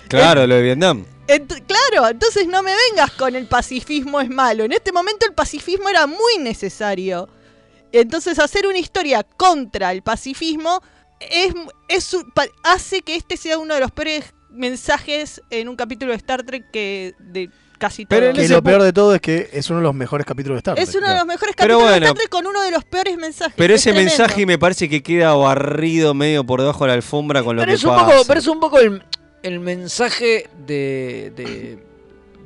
Claro, 0.08 0.48
lo 0.48 0.56
de 0.56 0.62
Vietnam. 0.64 1.06
Ent- 1.28 1.64
claro, 1.66 2.10
entonces 2.10 2.48
no 2.48 2.64
me 2.64 2.72
vengas 2.90 3.12
con 3.12 3.36
el 3.36 3.46
pacifismo 3.48 4.20
es 4.20 4.30
malo. 4.30 4.64
En 4.64 4.72
este 4.72 4.92
momento 4.92 5.28
el 5.28 5.34
pacifismo 5.34 5.90
era 5.90 6.08
muy 6.08 6.40
necesario. 6.40 7.30
Entonces 7.92 8.40
hacer 8.40 8.66
una 8.66 8.80
historia 8.80 9.24
contra 9.24 9.92
el 9.92 10.02
pacifismo 10.02 10.82
es, 11.20 11.54
es 11.88 12.18
hace 12.64 13.02
que 13.02 13.16
este 13.16 13.38
sea 13.38 13.58
uno 13.58 13.74
de 13.74 13.80
los 13.80 13.92
peores 13.92 14.34
mensajes 14.50 15.42
en 15.50 15.68
un 15.70 15.76
capítulo 15.76 16.12
de 16.12 16.18
Star 16.18 16.44
Trek 16.44 16.70
que 16.72 17.14
de 17.20 17.50
casi 17.78 18.06
todo. 18.06 18.20
que 18.34 18.48
lo 18.48 18.64
peor 18.64 18.82
de 18.84 18.94
todo 18.94 19.14
es 19.16 19.22
que 19.22 19.50
es 19.52 19.70
uno 19.70 19.80
de 19.80 19.84
los 19.84 19.94
mejores 19.94 20.26
capítulos 20.26 20.56
de 20.56 20.60
Star 20.60 20.76
Trek. 20.76 20.88
es 20.88 20.96
uno 20.96 21.10
de 21.10 21.16
los 21.16 21.26
mejores 21.26 21.56
Pero 21.58 21.78
capítulos 21.80 21.92
de. 22.00 22.06
Star 22.06 22.14
Trek 22.16 22.30
con 22.30 22.48
uno 22.48 22.62
de 22.64 22.72
los 22.72 22.84
peores 22.86 23.18
mensajes. 23.18 23.54
Pero 23.58 23.74
Es 23.74 23.82
ese 23.82 23.92
tremendo. 23.92 24.12
mensaje 24.18 24.46
me 24.46 24.58
parece 24.58 24.88
que 24.90 25.04
queda 25.04 25.34
barrido 25.34 26.14
medio 26.14 26.44
por 26.46 26.62
debajo 26.62 26.86
de 26.86 26.90
la 26.90 26.94
alfombra 26.94 27.44
con 27.44 27.56
lo 27.58 27.62
Pero 27.64 27.72
que 27.72 27.76
es, 27.76 27.84
un 27.84 27.90
pasa. 27.92 28.06
poco, 28.12 28.24
pero 28.28 28.40
es 28.40 28.48
un 28.48 28.60
poco 28.60 28.80
el, 28.80 29.04
el 29.44 29.60
mensaje 29.60 30.50
de, 30.66 31.34
de, 31.36 31.80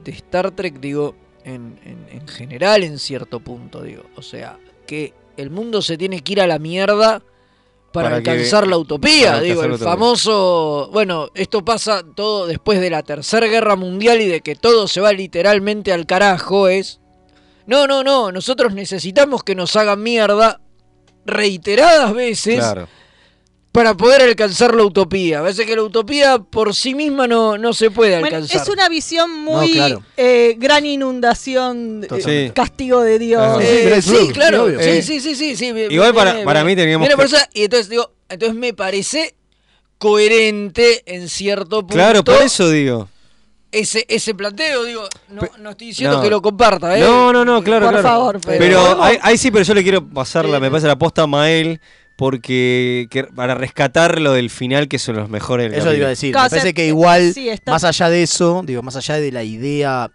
de 0.04 0.12
Star 0.12 0.50
Trek, 0.52 0.80
digo, 0.80 1.16
en, 1.44 1.80
en- 1.86 2.08
en 2.12 2.28
general, 2.28 2.84
en 2.84 2.98
cierto 3.00 3.40
punto, 3.40 3.84
digo. 3.84 4.04
O 4.16 4.22
sea, 4.24 4.58
que 4.88 5.14
el 5.38 5.52
mundo 5.52 5.82
se 5.84 5.96
tiene 5.98 6.22
que 6.22 6.34
ir 6.34 6.42
a 6.42 6.48
la 6.48 6.58
mierda 6.60 7.22
para, 7.92 8.10
Para 8.10 8.24
que- 8.24 8.30
alcanzar 8.32 8.68
la 8.68 8.78
utopía. 8.78 9.40
digo, 9.40 9.64
el 9.64 9.72
utopía. 9.72 9.88
famoso. 9.92 10.90
Bueno, 10.92 11.30
esto 11.36 11.64
pasa 11.66 12.04
todo 12.16 12.48
después 12.48 12.80
de 12.80 12.90
la 12.90 13.04
Tercera 13.04 13.48
Guerra 13.48 13.76
Mundial 13.76 14.22
y 14.22 14.28
de 14.28 14.42
que 14.42 14.56
todo 14.56 14.88
se 14.88 15.02
va 15.02 15.12
literalmente 15.14 15.92
al 15.94 16.06
carajo. 16.06 16.68
Es. 16.68 17.00
No, 17.66 17.86
no, 17.88 18.04
no. 18.04 18.32
Nosotros 18.32 18.74
necesitamos 18.74 19.44
que 19.44 19.56
nos 19.56 19.76
hagan 19.76 20.02
mierda 20.02 20.60
reiteradas 21.26 22.14
veces 22.14 22.56
Claro. 22.58 22.88
Para 23.72 23.96
poder 23.96 24.22
alcanzar 24.22 24.74
la 24.74 24.84
utopía. 24.84 25.40
A 25.40 25.42
veces 25.44 25.66
que 25.68 25.76
la 25.76 25.84
utopía 25.84 26.40
por 26.40 26.74
sí 26.74 26.96
misma 26.96 27.28
no, 27.28 27.58
no 27.58 27.72
se 27.74 27.92
puede 27.92 28.20
Bueno, 28.20 28.38
alcanzar. 28.38 28.62
es 28.64 28.68
una 28.70 28.90
visión 28.90 29.30
muy 29.32 29.68
No, 29.68 29.74
claro. 29.74 30.04
eh, 30.18 30.56
gran 30.58 30.86
inundación, 30.86 32.06
eh, 32.26 32.52
castigo 32.56 33.02
de 33.02 33.20
Dios. 33.20 33.62
Eh, 33.62 34.02
sí, 34.02 34.30
claro. 34.34 34.68
Sí, 34.70 34.76
Eh, 34.80 35.02
sí, 35.04 35.20
sí, 35.20 35.36
sí, 35.36 35.56
sí. 35.56 35.74
igual 35.90 36.14
para- 36.16 36.44
para 36.44 36.64
mí 36.64 36.76
teníamos 36.76 37.08
por 37.10 37.26
eso, 37.26 37.38
y 37.54 37.64
entonces 37.66 37.90
digo, 37.90 38.12
entonces 38.28 38.58
me 38.58 38.74
parece 38.74 39.36
coherente 40.00 41.04
en 41.06 41.30
cierto 41.30 41.82
punto. 41.82 41.94
Claro, 41.94 42.24
por 42.24 42.42
eso 42.42 42.70
digo. 42.70 43.08
Ese, 43.72 44.04
ese 44.10 44.34
planteo, 44.34 44.84
digo, 44.84 45.04
no, 45.28 45.42
no 45.60 45.70
estoy 45.70 45.88
diciendo 45.88 46.18
no. 46.18 46.24
que 46.24 46.30
lo 46.32 46.42
comparta, 46.42 46.98
¿eh? 46.98 47.02
No, 47.02 47.32
no, 47.32 47.46
no, 47.46 47.62
claro, 47.64 47.86
Por 47.86 47.94
claro. 48.00 48.08
favor, 48.08 48.40
pero 48.44 48.58
pero- 48.58 49.04
ahí, 49.04 49.20
ahí 49.22 49.38
sí, 49.38 49.52
pero 49.52 49.64
yo 49.64 49.76
le 49.76 49.84
quiero 49.84 50.04
pasarla, 50.08 50.60
me 50.60 50.72
parece 50.72 50.88
la 50.88 50.98
posta 50.98 51.22
a 51.24 51.28
Mael, 51.28 51.80
porque 52.20 53.08
que- 53.10 53.24
para 53.24 53.56
rescatar 53.56 54.20
lo 54.20 54.34
del 54.34 54.50
final, 54.50 54.90
que 54.90 55.00
son 55.00 55.16
los 55.16 55.30
mejores. 55.30 55.72
del 55.72 55.80
Eso 55.80 55.94
iba 55.94 56.06
a 56.08 56.10
decir. 56.10 56.36
Me 56.36 56.50
parece 56.50 56.74
que 56.74 56.86
igual, 56.86 57.34
sí, 57.34 57.48
está- 57.48 57.72
más 57.72 57.86
allá 57.86 58.10
de 58.10 58.24
eso, 58.24 58.62
digo, 58.66 58.82
más 58.84 58.98
allá 58.98 59.16
de 59.16 59.32
la 59.32 59.42
idea 59.46 60.12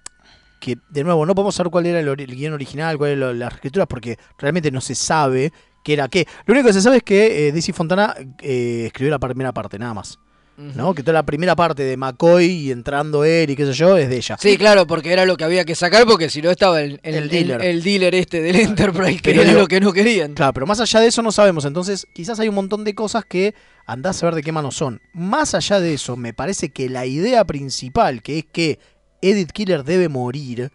que, 0.61 0.76
de 0.90 1.02
nuevo, 1.02 1.24
no 1.24 1.34
podemos 1.34 1.55
saber 1.55 1.70
cuál 1.70 1.86
era 1.86 2.00
el, 2.00 2.09
el 2.09 2.36
guion 2.36 2.52
original, 2.52 2.98
cuál 2.98 3.12
era 3.12 3.32
las 3.32 3.55
escrituras, 3.55 3.88
porque 3.88 4.18
realmente 4.38 4.70
no 4.70 4.82
se 4.82 4.94
sabe 4.94 5.50
qué 5.82 5.94
era 5.94 6.09
qué. 6.09 6.26
Lo 6.44 6.52
único 6.52 6.66
que 6.68 6.74
se 6.74 6.82
sabe 6.82 6.98
es 6.98 7.02
que 7.02 7.48
eh, 7.48 7.52
Daisy 7.52 7.72
Fontana 7.72 8.14
eh, 8.42 8.84
escribió 8.86 9.11
la 9.11 9.18
primera 9.18 9.52
parte, 9.52 9.78
nada 9.78 9.94
más. 9.94 10.18
¿No? 10.57 10.94
Que 10.94 11.02
toda 11.02 11.14
la 11.14 11.24
primera 11.26 11.57
parte 11.57 11.82
de 11.82 11.96
McCoy 11.96 12.44
y 12.46 12.70
entrando 12.70 13.24
él 13.24 13.50
y 13.50 13.57
qué 13.57 13.66
sé 13.66 13.72
yo 13.72 13.96
es 13.96 14.09
de 14.09 14.16
ella. 14.16 14.36
Sí, 14.40 14.57
claro, 14.57 14.86
porque 14.86 15.12
era 15.12 15.24
lo 15.26 15.36
que 15.36 15.44
había 15.44 15.64
que 15.64 15.74
sacar, 15.74 16.07
porque 16.07 16.30
si 16.30 16.40
no 16.42 16.50
estaba 16.50 16.80
el, 16.80 17.00
el, 17.02 17.14
El 17.16 17.28
dealer. 17.28 17.61
el- 17.62 17.66
el 17.68 17.82
dealer 17.82 18.14
este 18.14 18.40
del 18.40 18.57
Enterprise, 18.57 19.16
que 19.20 19.30
Pero 19.30 19.42
era 19.42 19.50
digo- 19.50 19.61
lo 19.62 19.66
que 19.66 19.80
no 19.80 19.92
querían. 19.92 20.34
Claro, 20.34 20.52
pero 20.52 20.66
más 20.66 20.78
allá 20.80 21.00
de 21.00 21.09
eso 21.09 21.22
no 21.22 21.32
sabemos. 21.32 21.64
Entonces, 21.64 22.07
quizás 22.14 22.38
hay 22.38 22.48
un 22.48 22.55
montón 22.55 22.84
de 22.84 22.94
cosas 22.94 23.24
que 23.24 23.55
andás 23.86 24.22
a 24.22 24.26
ver 24.26 24.36
de 24.36 24.42
qué 24.42 24.52
mano 24.52 24.70
son. 24.70 25.00
Más 25.12 25.55
allá 25.55 25.80
de 25.80 25.94
eso, 25.94 26.16
me 26.16 26.32
parece 26.32 26.68
que 26.70 26.88
la 26.88 27.05
idea 27.05 27.44
principal, 27.44 28.22
que 28.22 28.38
es 28.38 28.44
que 28.50 28.78
Edith 29.22 29.50
Killer 29.52 29.82
debe 29.84 30.09
morir 30.09 30.70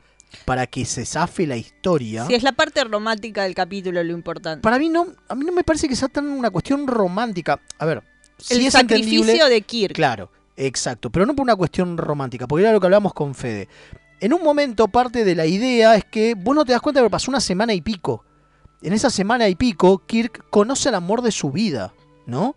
para 0.46 0.68
que 0.68 0.86
se 0.86 1.06
zafe 1.06 1.48
la 1.48 1.56
historia. 1.58 2.26
Si 2.28 2.34
es 2.36 2.44
la 2.44 2.52
parte 2.52 2.84
romántica 2.84 3.44
del 3.44 3.56
capítulo 3.56 4.04
lo 4.04 4.14
importante. 4.14 4.62
Para 4.62 4.78
mí 4.78 4.90
no, 4.90 5.08
a 5.28 5.36
mí 5.36 5.46
no 5.46 5.52
me 5.54 5.64
parece 5.64 5.88
que 5.88 5.96
sea 5.96 6.08
tan 6.08 6.28
una 6.28 6.50
cuestión 6.52 6.86
romántica. 6.86 7.60
A 7.80 7.86
ver, 7.86 8.04
El 8.50 8.66
es 8.66 8.74
sacrificio 8.74 9.22
entendible- 9.22 9.50
de 9.50 9.62
Kirk. 9.62 9.94
Claro, 9.96 10.32
exacto, 10.56 11.10
pero 11.10 11.26
no 11.26 11.36
por 11.36 11.44
una 11.44 11.56
cuestión 11.56 11.98
romántica, 11.98 12.48
porque 12.48 12.64
era 12.64 12.72
lo 12.74 12.80
que 12.80 12.88
hablamos 12.88 13.14
con 13.14 13.36
Fede. 13.36 13.68
En 14.22 14.34
un 14.34 14.44
momento 14.44 14.88
parte 14.90 15.24
de 15.24 15.36
la 15.36 15.46
idea 15.46 15.96
es 15.96 16.04
que 16.06 16.36
vos 16.36 16.54
no 16.56 16.66
te 16.66 16.74
das 16.74 16.82
cuenta 16.82 17.02
que 17.02 17.10
pasó 17.10 17.32
una 17.32 17.40
semana 17.40 17.74
y 17.74 17.82
pico. 17.82 18.24
En 18.82 18.94
esa 18.94 19.10
semana 19.10 19.48
y 19.50 19.56
pico, 19.56 20.04
Kirk 20.06 20.46
conoce 20.50 20.90
el 20.90 20.96
amor 20.96 21.22
de 21.22 21.32
su 21.32 21.52
vida, 21.52 21.94
¿no? 22.26 22.56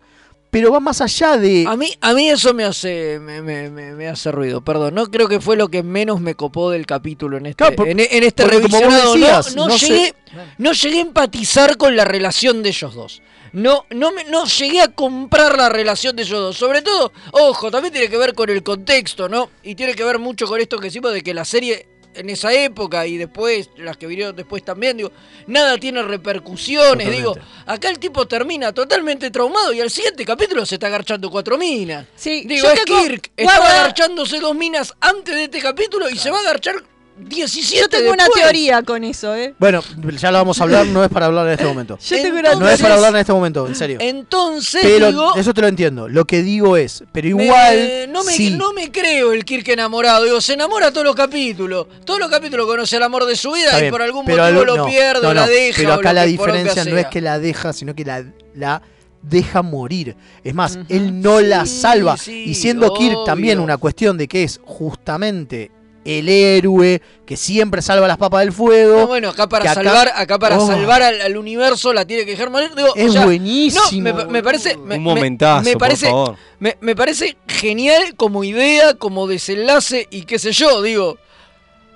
Pero 0.51 0.71
va 0.71 0.79
más 0.79 1.01
allá 1.01 1.35
de... 1.37 1.65
A 1.67 1.75
mí, 1.75 1.91
a 1.99 2.13
mí 2.13 2.29
eso 2.29 2.53
me 2.53 2.63
hace, 2.63 3.17
me, 3.19 3.41
me- 3.41 3.71
me- 3.71 3.93
me 3.93 4.07
hace 4.07 4.31
ruido, 4.31 4.61
perdón. 4.63 4.93
No 4.93 5.07
creo 5.09 5.27
que 5.27 5.41
fue 5.41 5.55
lo 5.57 5.69
que 5.69 5.81
menos 5.81 6.21
me 6.21 6.35
copó 6.35 6.69
del 6.69 6.85
capítulo 6.85 7.37
en 7.37 7.47
este, 7.47 7.55
Claro, 7.63 7.75
por- 7.75 7.87
en, 7.87 7.99
en 7.99 8.23
este 8.23 8.43
porque 8.43 8.61
como 8.61 8.77
vos 8.79 8.81
revisionado. 8.93 9.13
decías, 9.15 9.55
no, 9.55 9.63
no 9.65 9.73
no 9.73 9.77
sé- 9.79 9.87
llegué, 9.87 10.15
no 10.59 10.71
llegué 10.73 10.97
a 10.99 11.01
empatizar 11.01 11.75
con 11.77 11.95
la 11.95 12.05
relación 12.05 12.61
de 12.61 12.69
ellos 12.69 12.93
dos. 12.93 13.21
No, 13.53 13.85
no, 13.91 14.11
me, 14.11 14.23
no 14.25 14.45
llegué 14.45 14.81
a 14.81 14.87
comprar 14.89 15.57
la 15.57 15.69
relación 15.69 16.15
de 16.15 16.23
ellos 16.23 16.39
dos. 16.39 16.57
Sobre 16.57 16.81
todo, 16.81 17.11
ojo, 17.31 17.69
también 17.71 17.93
tiene 17.93 18.09
que 18.09 18.17
ver 18.17 18.33
con 18.33 18.49
el 18.49 18.63
contexto, 18.63 19.29
¿no? 19.29 19.49
Y 19.63 19.75
tiene 19.75 19.93
que 19.95 20.03
ver 20.03 20.19
mucho 20.19 20.47
con 20.47 20.59
esto 20.59 20.77
que 20.77 20.85
decimos 20.87 21.13
de 21.13 21.21
que 21.21 21.33
la 21.33 21.45
serie 21.45 21.87
en 22.15 22.29
esa 22.29 22.53
época 22.53 23.07
y 23.07 23.17
después, 23.17 23.69
las 23.77 23.97
que 23.97 24.05
vinieron 24.05 24.35
después 24.35 24.63
también, 24.63 24.97
digo, 24.97 25.11
nada 25.47 25.77
tiene 25.79 26.03
repercusiones, 26.03 27.09
digo, 27.11 27.35
acá 27.65 27.89
el 27.89 27.97
tipo 27.97 28.27
termina 28.27 28.71
totalmente 28.71 29.31
traumado 29.31 29.73
y 29.73 29.81
al 29.81 29.89
siguiente 29.89 30.23
capítulo 30.23 30.63
se 30.65 30.75
está 30.75 30.87
agarchando 30.87 31.31
cuatro 31.31 31.57
minas. 31.57 32.05
Sí, 32.15 32.43
Digo, 32.45 32.67
yo 32.67 32.71
es 32.73 32.83
tengo- 32.85 33.01
Kirk, 33.01 33.31
estaba 33.35 33.65
agarchándose 33.67 34.39
dos 34.39 34.55
minas 34.55 34.93
antes 34.99 35.33
de 35.33 35.45
este 35.45 35.59
capítulo 35.59 36.07
y 36.09 36.17
se 36.17 36.29
va 36.29 36.37
a 36.37 36.41
agarchar 36.41 36.75
17 37.23 37.79
Yo 37.81 37.89
tengo 37.89 38.11
una 38.11 38.27
teoría 38.27 38.81
con 38.83 39.03
eso, 39.03 39.35
¿eh? 39.35 39.53
Bueno, 39.59 39.81
ya 40.17 40.31
lo 40.31 40.37
vamos 40.39 40.59
a 40.59 40.63
hablar, 40.63 40.85
no 40.87 41.03
es 41.03 41.09
para 41.09 41.27
hablar 41.27 41.47
en 41.47 41.53
este 41.53 41.65
momento. 41.67 41.97
Yo 41.99 42.21
tengo 42.21 42.39
una 42.39 42.55
No 42.55 42.69
es 42.69 42.81
para 42.81 42.95
hablar 42.95 43.13
en 43.13 43.19
este 43.21 43.33
momento, 43.33 43.67
en 43.67 43.75
serio. 43.75 43.97
Entonces, 44.01 44.81
Pero 44.83 45.07
digo, 45.07 45.35
eso 45.35 45.53
te 45.53 45.61
lo 45.61 45.67
entiendo. 45.67 46.07
Lo 46.07 46.25
que 46.25 46.41
digo 46.43 46.77
es, 46.77 47.03
pero 47.11 47.35
me- 47.35 47.45
igual... 47.45 48.11
no, 48.11 48.23
me, 48.23 48.33
sí. 48.33 48.49
no 48.51 48.73
me 48.73 48.91
creo 48.91 49.31
el 49.33 49.45
Kirk 49.45 49.67
enamorado. 49.69 50.23
Digo, 50.25 50.41
se 50.41 50.53
enamora 50.53 50.91
todos 50.91 51.05
los 51.05 51.15
capítulos. 51.15 51.87
Todos 52.05 52.19
los 52.19 52.29
capítulos 52.29 52.65
conoce 52.67 52.97
el 52.97 53.03
amor 53.03 53.25
de 53.25 53.35
su 53.35 53.51
vida 53.51 53.85
y 53.85 53.89
por 53.91 54.01
algún 54.01 54.25
pero 54.25 54.43
motivo 54.43 54.59
al- 54.61 54.65
lo 54.67 54.77
no, 54.77 54.85
pierde 54.85 55.21
no, 55.23 55.29
o 55.29 55.33
la 55.33 55.47
deja. 55.47 55.77
Pero 55.77 55.89
o 55.91 55.93
acá 55.93 56.09
lo 56.09 56.15
la 56.15 56.25
diferencia 56.25 56.85
no 56.85 56.97
es 56.97 57.07
que 57.07 57.21
la 57.21 57.39
deja, 57.39 57.73
sino 57.73 57.93
que 57.95 58.05
la, 58.05 58.23
la 58.55 58.81
deja 59.21 59.61
morir. 59.61 60.15
Es 60.43 60.53
más, 60.53 60.77
él 60.89 61.21
no 61.21 61.39
la 61.41 61.65
salva. 61.65 62.17
sí, 62.17 62.43
y 62.47 62.55
siendo 62.55 62.93
Kirk 62.93 63.15
obvio. 63.15 63.23
también 63.23 63.59
una 63.59 63.77
cuestión 63.77 64.17
de 64.17 64.27
que 64.27 64.43
es 64.43 64.59
justamente 64.63 65.71
el 66.05 66.27
héroe 66.27 67.01
que 67.25 67.37
siempre 67.37 67.81
salva 67.81 68.07
las 68.07 68.17
papas 68.17 68.41
del 68.41 68.51
fuego. 68.51 68.97
No, 69.01 69.07
bueno, 69.07 69.29
acá 69.29 69.47
para 69.47 69.73
salvar, 69.73 70.11
acá 70.15 70.37
para 70.37 70.57
Oh, 70.59 70.67
salvar 70.67 71.01
al, 71.01 71.21
al 71.21 71.37
universo 71.37 71.93
la 71.93 72.05
tiene 72.05 72.25
que 72.25 72.31
dejar 72.31 72.49
morir. 72.49 72.71
Digo, 72.75 72.93
Es 72.95 73.09
o 73.09 73.13
sea, 73.13 73.25
buenísimo, 73.25 74.09
No, 74.09 74.13
me, 74.13 74.25
me 74.25 74.43
parece. 74.43 74.75
me- 74.75 74.81
Un 74.81 74.89
me- 74.89 74.99
momentazo, 74.99 75.63
me 75.63 75.77
parece, 75.77 76.07
por 76.09 76.25
favor. 76.25 76.37
Me, 76.59 76.77
me 76.81 76.95
parece 76.95 77.37
genial 77.47 78.15
como 78.15 78.43
idea, 78.43 78.93
como 78.95 79.27
desenlace 79.27 80.07
y 80.11 80.23
qué 80.23 80.39
sé 80.39 80.51
yo, 80.51 80.81
digo. 80.81 81.17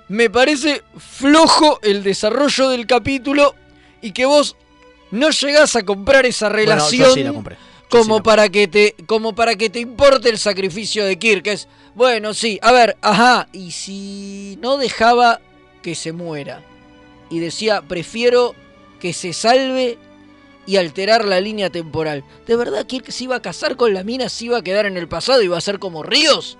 Me 0.08 0.30
parece 0.30 0.82
flojo 0.96 1.78
el 1.82 2.02
desarrollo 2.02 2.70
del 2.70 2.86
capítulo 2.86 3.54
y 4.00 4.12
que 4.12 4.24
vos 4.24 4.56
no 5.10 5.28
llegás 5.30 5.76
a 5.76 5.82
comprar 5.84 6.24
esa 6.24 6.48
Bueno, 6.48 6.62
yo 6.64 6.70
relación 6.74 7.12
sí 7.14 7.22
la 7.24 7.32
compré. 7.32 7.56
Como 7.88 8.22
para 8.22 8.48
que 8.48 8.68
te 8.68 8.94
como 9.06 9.34
para 9.34 9.54
que 9.56 9.70
te 9.70 9.80
importe 9.80 10.28
el 10.28 10.38
sacrificio 10.38 11.04
de 11.04 11.18
Kirk, 11.18 11.42
que 11.42 11.52
es 11.52 11.68
bueno, 11.94 12.34
sí, 12.34 12.58
a 12.62 12.72
ver, 12.72 12.96
ajá, 13.02 13.48
y 13.52 13.72
si 13.72 14.58
no 14.60 14.76
dejaba 14.76 15.40
que 15.82 15.94
se 15.94 16.12
muera 16.12 16.62
y 17.30 17.40
decía, 17.40 17.82
prefiero 17.82 18.54
que 19.00 19.12
se 19.12 19.32
salve 19.32 19.98
y 20.66 20.76
alterar 20.76 21.24
la 21.24 21.40
línea 21.40 21.70
temporal. 21.70 22.24
¿De 22.46 22.56
verdad 22.56 22.86
Kirk 22.86 23.10
se 23.10 23.24
iba 23.24 23.36
a 23.36 23.42
casar 23.42 23.76
con 23.76 23.94
la 23.94 24.04
mina, 24.04 24.28
se 24.28 24.46
iba 24.46 24.58
a 24.58 24.62
quedar 24.62 24.86
en 24.86 24.96
el 24.96 25.08
pasado 25.08 25.40
y 25.40 25.46
iba 25.46 25.56
a 25.56 25.62
ser 25.62 25.78
como 25.78 26.02
Ríos? 26.02 26.58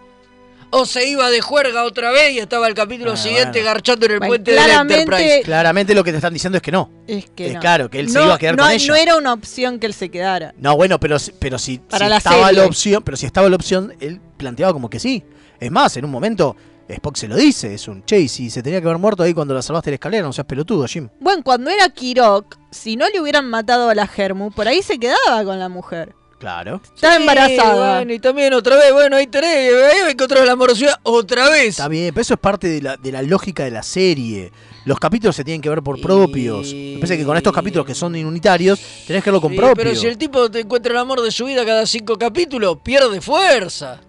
¿O 0.70 0.84
se 0.84 1.08
iba 1.08 1.30
de 1.30 1.40
juerga 1.40 1.84
otra 1.84 2.10
vez 2.10 2.32
y 2.34 2.38
estaba 2.40 2.68
el 2.68 2.74
capítulo 2.74 3.12
Ah, 3.12 3.16
siguiente 3.16 3.60
bueno. 3.60 3.64
garchando 3.66 4.04
en 4.06 4.12
el 4.12 4.18
Bueno, 4.18 4.30
puente 4.32 4.50
del 4.50 4.60
claramente- 4.64 5.00
Enterprise? 5.02 5.42
Claramente 5.42 5.94
lo 5.94 6.04
que 6.04 6.10
te 6.10 6.16
están 6.18 6.32
diciendo 6.34 6.56
es 6.58 6.62
que 6.62 6.70
no. 6.72 6.90
Es 7.06 7.30
que 7.30 7.46
Es 7.48 7.54
no. 7.54 7.60
claro, 7.60 7.88
que 7.88 8.00
él 8.00 8.10
se 8.10 8.22
iba 8.22 8.34
a 8.34 8.38
quedar 8.38 8.56
no, 8.56 8.64
con 8.64 8.72
ella. 8.72 8.86
No 8.86 8.94
era 8.94 9.16
una 9.16 9.32
opción 9.32 9.78
que 9.78 9.86
él 9.86 9.94
se 9.94 10.10
quedara. 10.10 10.52
No, 10.58 10.76
bueno, 10.76 11.00
pero, 11.00 11.18
si- 11.18 11.32
pero 11.32 11.58
si, 11.58 11.78
Para 11.78 12.04
si 12.06 12.10
la 12.10 12.16
estaba 12.18 12.46
serie. 12.48 12.60
la 12.60 12.66
opción, 12.66 13.02
pero 13.02 13.16
si 13.16 13.24
estaba 13.24 13.48
la 13.48 13.56
opción, 13.56 13.94
él 14.00 14.20
planteaba 14.36 14.74
como 14.74 14.90
que 14.90 15.00
sí. 15.00 15.24
Es 15.58 15.70
más, 15.70 15.96
en 15.96 16.04
un 16.04 16.10
momento 16.10 16.54
Spock 16.86 17.16
se 17.16 17.28
lo 17.28 17.36
dice, 17.36 17.72
es 17.74 17.86
un 17.88 18.02
che, 18.04 18.18
y 18.20 18.28
si 18.28 18.48
se 18.50 18.62
tenía 18.62 18.80
que 18.80 18.86
haber 18.86 18.98
muerto 18.98 19.22
ahí 19.22 19.32
cuando 19.34 19.52
la 19.54 19.60
salvaste 19.62 19.90
de 19.90 19.92
la 19.92 19.96
escalera, 19.96 20.22
no 20.26 20.32
seas 20.32 20.46
pelotudo, 20.46 20.86
Jim. 20.86 21.08
Bueno, 21.20 21.42
cuando 21.42 21.70
era 21.70 21.88
Kirok, 21.90 22.56
si 22.70 22.96
no 22.96 23.06
le 23.08 23.20
hubieran 23.20 23.46
matado 23.48 23.88
a 23.90 23.94
la 23.94 24.06
Germu, 24.06 24.50
por 24.52 24.68
ahí 24.68 24.82
se 24.82 24.98
quedaba 24.98 25.44
con 25.44 25.58
la 25.58 25.68
mujer. 25.68 26.14
Claro. 26.38 26.80
Está 26.94 27.10
Sí, 27.16 27.16
embarazada. 27.20 27.96
bueno, 27.96 28.12
y 28.12 28.18
también 28.20 28.54
otra 28.54 28.76
vez, 28.76 28.92
bueno, 28.92 29.16
ahí 29.16 29.26
tenés, 29.26 29.74
ahí 29.74 30.00
va 30.02 30.06
a 30.06 30.10
encontrar 30.10 30.46
la 30.46 30.52
amorosidad 30.52 30.94
otra 31.02 31.48
vez. 31.50 31.70
Está 31.70 31.88
bien, 31.88 32.14
pero 32.14 32.22
eso 32.22 32.34
es 32.34 32.40
parte 32.40 32.68
de 32.68 32.80
la, 32.80 32.96
de 32.96 33.10
la 33.10 33.22
lógica 33.22 33.64
de 33.64 33.72
la 33.72 33.82
serie. 33.82 34.52
Los 34.84 35.00
capítulos 35.00 35.34
se 35.34 35.42
tienen 35.44 35.60
que 35.60 35.68
ver 35.68 35.82
por 35.82 36.00
propios. 36.00 36.72
Me 36.72 36.94
parece 36.94 37.18
que 37.18 37.24
con 37.24 37.36
estos 37.36 37.52
capítulos 37.52 37.84
que 37.84 37.94
son 37.94 38.14
unitarios, 38.14 38.80
tenés 39.06 39.22
que 39.24 39.30
verlo 39.30 39.40
con 39.40 39.50
Sí, 39.50 39.56
propios. 39.56 39.76
pero 39.76 39.94
si 39.96 40.06
el 40.06 40.16
tipo 40.16 40.48
te 40.50 40.60
encuentra 40.60 40.92
el 40.92 40.98
amor 40.98 41.20
de 41.22 41.30
su 41.32 41.44
vida 41.44 41.64
cada 41.66 41.84
cinco 41.86 42.16
capítulos, 42.16 42.78
pierde 42.84 43.20
fuerza. 43.20 44.00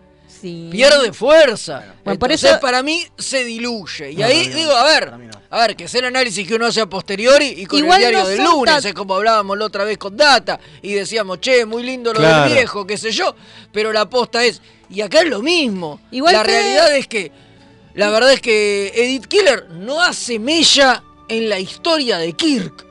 Sí. 0.42 0.70
Pierde 0.72 1.12
fuerza. 1.12 1.80
Bueno, 2.04 2.20
por 2.20 2.32
Entonces, 2.32 2.52
eso- 2.52 2.60
para 2.62 2.82
mí 2.84 3.06
se 3.18 3.44
diluye. 3.44 4.12
Y 4.12 4.16
No, 4.18 4.26
ahí 4.26 4.48
no, 4.48 4.56
digo, 4.56 4.72
a 4.72 4.84
ver, 4.86 5.14
a 5.50 5.60
ver, 5.62 5.76
que 5.76 5.84
es 5.86 5.96
el 5.96 6.06
análisis 6.06 6.48
que 6.48 6.56
uno 6.56 6.66
hace 6.68 6.80
a 6.82 6.86
posteriori 6.86 7.46
y 7.58 7.66
con 7.66 7.80
Igual 7.80 8.02
el 8.02 8.10
diario 8.10 8.20
no 8.24 8.28
del 8.30 8.44
lunes, 8.44 8.76
tan- 8.76 8.86
es 8.88 8.94
como 8.94 9.16
hablábamos 9.16 9.58
la 9.58 9.66
otra 9.66 9.84
vez 9.84 9.98
con 9.98 10.16
Data, 10.16 10.60
y 10.82 10.94
decíamos, 10.94 11.42
che, 11.42 11.66
muy 11.66 11.84
lindo 11.84 12.14
lo 12.14 12.20
Claro. 12.20 12.44
del 12.46 12.54
viejo, 12.54 12.88
qué 12.88 12.98
sé 12.98 13.12
yo, 13.12 13.36
pero 13.74 13.92
la 13.92 14.02
aposta 14.02 14.46
es, 14.46 14.62
y 14.90 15.02
acá 15.02 15.22
es 15.22 15.28
lo 15.30 15.42
mismo. 15.42 16.00
Igual 16.12 16.34
la 16.34 16.44
que- 16.44 16.52
realidad 16.52 16.96
es 16.96 17.08
que, 17.08 17.32
la 17.96 18.10
verdad 18.10 18.32
es 18.32 18.42
que 18.42 18.94
Edith 18.96 19.26
Killer 19.28 19.68
no 19.72 20.02
hace 20.02 20.40
mella 20.40 21.04
en 21.28 21.50
la 21.50 21.60
historia 21.60 22.18
de 22.18 22.32
Kirk. 22.34 22.86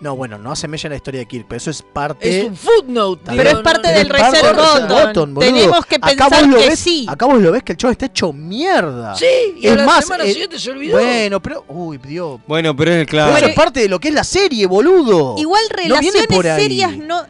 No, 0.00 0.14
bueno, 0.14 0.38
no 0.38 0.52
hace 0.52 0.68
mella 0.68 0.86
en 0.86 0.90
la 0.90 0.96
historia 0.96 1.20
de 1.20 1.26
Kirk, 1.26 1.46
pero 1.48 1.56
eso 1.56 1.70
es 1.70 1.82
parte. 1.82 2.38
Es 2.42 2.44
un 2.46 2.56
footnote. 2.56 3.22
Pero 3.26 3.42
bien. 3.42 3.56
es 3.56 3.62
parte 3.62 3.80
Pero 3.82 3.98
del 3.98 4.06
es 4.06 4.12
parte 4.12 4.30
reset 4.42 4.88
del 4.88 5.06
button. 5.06 5.34
boludo. 5.34 5.52
Tenemos 5.52 5.86
que 5.86 5.96
Acá 5.96 6.06
pensar 6.06 6.30
vos 6.30 6.46
lo 6.46 6.56
que 6.58 6.68
ves- 6.68 6.78
sí. 6.78 7.06
Acá 7.08 7.26
vos 7.26 7.40
lo 7.42 7.50
ves 7.52 7.62
que 7.64 7.72
el 7.72 7.78
show 7.78 7.90
está 7.90 8.06
hecho 8.06 8.32
mierda. 8.32 9.16
Sí, 9.16 9.26
y 9.60 9.66
a 9.66 9.70
es 9.72 9.76
la 9.76 9.84
más, 9.84 10.04
semana 10.04 10.24
eh, 10.24 10.28
siguiente 10.32 10.58
se 10.60 10.70
olvidó. 10.70 10.98
Bueno, 10.98 11.42
pero. 11.42 11.64
Uy, 11.66 11.98
Dios. 11.98 12.40
Bueno, 12.46 12.76
pero 12.76 12.92
es 12.92 12.96
el 12.98 13.06
Pero 13.06 13.10
claro. 13.10 13.36
eso 13.38 13.46
es 13.46 13.54
parte 13.56 13.80
de 13.80 13.88
lo 13.88 13.98
que 13.98 14.08
es 14.08 14.14
la 14.14 14.22
serie, 14.24 14.66
boludo. 14.66 15.34
Igual 15.36 15.62
relaciones 15.68 16.26
por 16.28 16.46
ahí. 16.46 16.62
serias 16.62 16.96
no. 16.96 17.24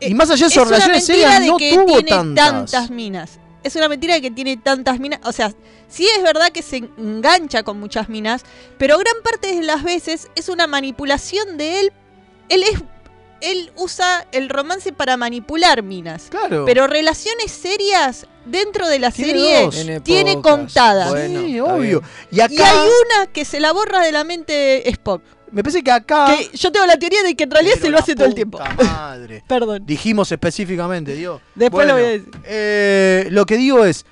Y 0.00 0.14
más 0.14 0.30
allá 0.30 0.46
de 0.46 0.46
es 0.46 0.52
eso, 0.52 0.64
relaciones 0.64 1.04
serias 1.06 1.40
de 1.40 1.46
no 1.48 1.56
que 1.56 1.74
tuvo 1.74 1.86
tiene 2.02 2.34
tantas. 2.36 2.88
minas. 2.90 3.40
Es 3.66 3.76
una 3.76 3.88
mentira 3.88 4.20
que 4.20 4.30
tiene 4.30 4.56
tantas 4.56 5.00
minas. 5.00 5.20
O 5.24 5.32
sea, 5.32 5.52
sí 5.88 6.06
es 6.16 6.22
verdad 6.22 6.50
que 6.50 6.62
se 6.62 6.76
engancha 6.76 7.62
con 7.62 7.80
muchas 7.80 8.08
minas, 8.08 8.42
pero 8.78 8.96
gran 8.98 9.16
parte 9.22 9.54
de 9.54 9.62
las 9.62 9.82
veces 9.82 10.28
es 10.34 10.48
una 10.48 10.66
manipulación 10.66 11.58
de 11.58 11.80
él. 11.80 11.92
Él 12.48 12.62
es. 12.62 12.82
Él 13.42 13.70
usa 13.76 14.26
el 14.32 14.48
romance 14.48 14.92
para 14.92 15.18
manipular 15.18 15.82
minas. 15.82 16.28
Claro. 16.30 16.64
Pero 16.64 16.86
relaciones 16.86 17.52
serias 17.52 18.26
dentro 18.46 18.88
de 18.88 18.98
la 18.98 19.10
Tiene 19.10 19.32
serie 19.32 19.62
dos. 19.62 20.02
Tiene 20.04 20.40
contadas. 20.40 21.10
Bueno, 21.10 21.42
sí, 21.42 21.60
obvio. 21.60 22.02
Y 22.30 22.40
acá. 22.40 22.54
Y 22.54 22.58
hay 22.58 22.88
una 23.04 23.26
que 23.26 23.44
se 23.44 23.60
la 23.60 23.72
borra 23.72 24.00
de 24.00 24.12
la 24.12 24.24
mente 24.24 24.88
Spock. 24.88 25.22
Me 25.52 25.62
parece 25.62 25.82
que 25.82 25.90
acá. 25.90 26.36
Que 26.36 26.56
yo 26.56 26.72
tengo 26.72 26.86
la 26.86 26.98
teoría 26.98 27.22
de 27.22 27.34
que 27.34 27.44
en 27.44 27.50
realidad 27.50 27.76
se 27.80 27.88
lo 27.88 27.98
hace 27.98 28.14
todo 28.14 28.26
el 28.26 28.34
tiempo. 28.34 28.58
Madre. 28.78 29.42
Perdón. 29.48 29.84
Dijimos 29.86 30.30
específicamente, 30.32 31.14
Dios. 31.14 31.40
Después 31.54 31.86
lo 31.86 31.94
voy 31.94 32.02
a 32.02 32.06
decir. 32.08 32.30
eh, 32.44 33.28
lo 33.30 33.46
que 33.46 33.56
digo 33.56 33.84
es. 33.84 34.04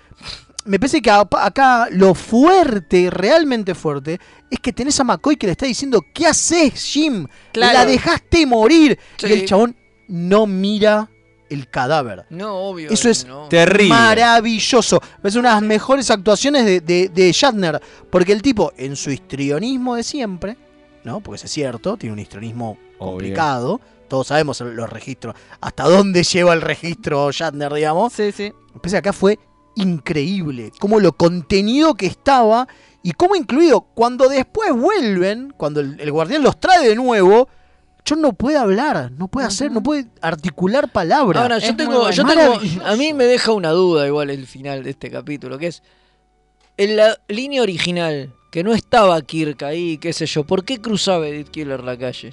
Me 0.67 0.79
parece 0.79 1.03
que 1.03 1.11
acá 1.11 1.89
lo 1.91 2.15
fuerte, 2.15 3.11
realmente 3.11 3.75
fuerte, 3.75 4.19
es 4.51 4.59
que 4.61 4.73
tenés 4.73 4.99
a 4.99 5.05
McCoy 5.05 5.37
que 5.37 5.47
le 5.47 5.53
está 5.53 5.67
diciendo: 5.67 6.03
¿Qué 6.15 6.27
haces, 6.27 6.83
Jim? 6.85 7.27
Claro. 7.53 7.81
La 7.81 7.85
dejaste 7.85 8.47
morir. 8.47 8.99
Sí. 9.19 9.27
Y 9.27 9.33
el 9.33 9.45
chabón 9.45 9.77
no 10.09 10.47
mira 10.47 11.11
el 11.51 11.69
cadáver. 11.69 12.25
No, 12.31 12.55
obvio. 12.57 12.91
Eso 12.91 13.11
es 13.11 13.27
no. 13.27 13.47
Terrible. 13.49 13.91
maravilloso. 13.91 15.03
Es 15.23 15.35
una 15.37 15.51
de 15.51 15.55
las 15.57 15.63
mejores 15.63 16.11
actuaciones 16.11 16.65
de, 16.65 16.81
de, 16.81 17.11
de 17.11 17.31
Shatner. 17.33 17.79
Porque 18.09 18.33
el 18.33 18.41
tipo, 18.41 18.73
en 18.79 18.97
su 18.97 19.11
histrionismo 19.11 19.97
de 19.97 20.03
siempre, 20.03 20.57
¿no? 21.05 21.21
Porque 21.21 21.37
eso 21.37 21.47
es 21.47 21.53
cierto, 21.53 21.97
tiene 21.97 22.13
un 22.13 22.19
histrionismo 22.19 22.79
complicado. 22.99 23.81
Todos 24.09 24.29
sabemos 24.29 24.61
los 24.61 24.91
registros. 24.91 25.35
Hasta 25.61 25.85
dónde 25.85 26.23
lleva 26.23 26.53
el 26.53 26.61
registro 26.61 27.31
Shatner, 27.31 27.73
digamos. 27.73 28.13
Sí, 28.13 28.33
sí. 28.33 28.53
Que 28.83 28.97
acá 28.97 29.13
fue 29.13 29.39
increíble. 29.77 30.73
Como 30.79 31.01
lo 31.01 31.13
contenido 31.13 31.95
que 31.95 32.07
estaba. 32.07 32.69
Y 33.03 33.13
cómo 33.13 33.35
incluido. 33.37 33.81
Cuando 33.81 34.29
después 34.29 34.73
vuelven, 34.73 35.55
cuando 35.57 35.81
el, 35.81 35.99
el 36.01 36.13
guardián 36.13 36.43
los 36.43 36.59
trae 36.61 36.89
de 36.89 36.95
nuevo. 36.95 37.49
John 38.07 38.21
no 38.21 38.35
puede 38.35 38.59
hablar, 38.59 39.13
no 39.13 39.29
puede 39.29 39.47
hacer, 39.47 39.73
no 39.73 39.83
puede 39.83 40.07
articular 40.21 40.93
palabras. 40.93 41.43
Ahora, 41.43 41.59
yo 41.59 41.75
tengo, 41.75 42.11
yo 42.11 42.27
tengo, 42.27 42.61
a 42.85 42.97
mí 42.97 43.15
me 43.15 43.25
deja 43.25 43.53
una 43.53 43.71
duda 43.71 44.07
igual 44.07 44.29
el 44.29 44.47
final 44.47 44.85
de 44.85 44.91
este 44.91 45.11
capítulo, 45.11 45.57
que 45.57 45.69
es 45.69 45.83
en 46.77 46.97
la 46.97 47.19
línea 47.29 47.63
original, 47.63 48.35
que 48.55 48.63
no 48.63 48.73
estaba 48.73 49.21
Kirk 49.21 49.65
ahí, 49.65 49.99
qué 49.99 50.13
sé 50.13 50.27
yo, 50.27 50.45
¿por 50.45 50.65
qué 50.65 50.81
cruzaba 50.81 51.27
Edith 51.27 51.49
Killer 51.51 51.83
la 51.83 51.99
calle? 51.99 52.31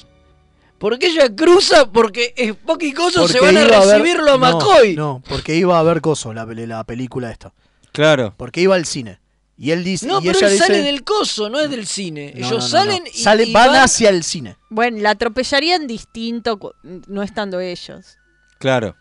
¿Por 0.78 1.00
qué 1.00 1.08
ella 1.08 1.36
cruza? 1.36 1.92
Porque 1.92 2.36
Spock 2.38 2.84
y 2.84 2.94
Coso 2.94 3.28
se 3.28 3.40
Porque 3.40 3.54
van 3.54 3.58
a 3.58 3.68
ver- 3.68 3.72
recibirlo 3.90 4.30
a 4.34 4.38
no, 4.38 4.38
McCoy. 4.38 4.96
No, 4.96 5.24
porque 5.28 5.56
iba 5.56 5.80
a 5.80 5.82
ver 5.82 6.00
Coso, 6.00 6.32
la, 6.32 6.46
la 6.46 6.84
película 6.84 7.32
esta. 7.32 7.52
Claro. 7.92 8.36
Porque 8.38 8.62
iba 8.62 8.76
al 8.76 8.86
cine. 8.86 9.20
Y 9.58 9.72
él 9.72 9.84
dice. 9.84 10.06
No, 10.06 10.20
y 10.20 10.26
pero 10.28 10.38
ella 10.38 10.46
él 10.48 10.54
dice, 10.54 10.66
sale 10.68 10.84
del 10.84 11.04
coso, 11.04 11.50
no 11.50 11.60
es 11.60 11.72
del 11.72 11.88
cine. 11.88 12.34
No, 12.36 12.40
Ellos 12.46 12.52
no, 12.52 12.58
no, 12.60 12.68
salen 12.68 13.04
no. 13.04 13.10
y, 13.12 13.18
Sale- 13.18 13.44
y 13.46 13.52
van 13.52 13.76
hacia 13.78 14.10
el 14.10 14.24
cine. 14.24 14.58
Bueno, 14.70 15.00
la 15.00 15.10
atropellarían 15.10 15.88
distinto 15.88 16.60
no 17.08 17.24
estando 17.24 17.60
ellos. 17.60 18.18
Claro. 18.60 18.96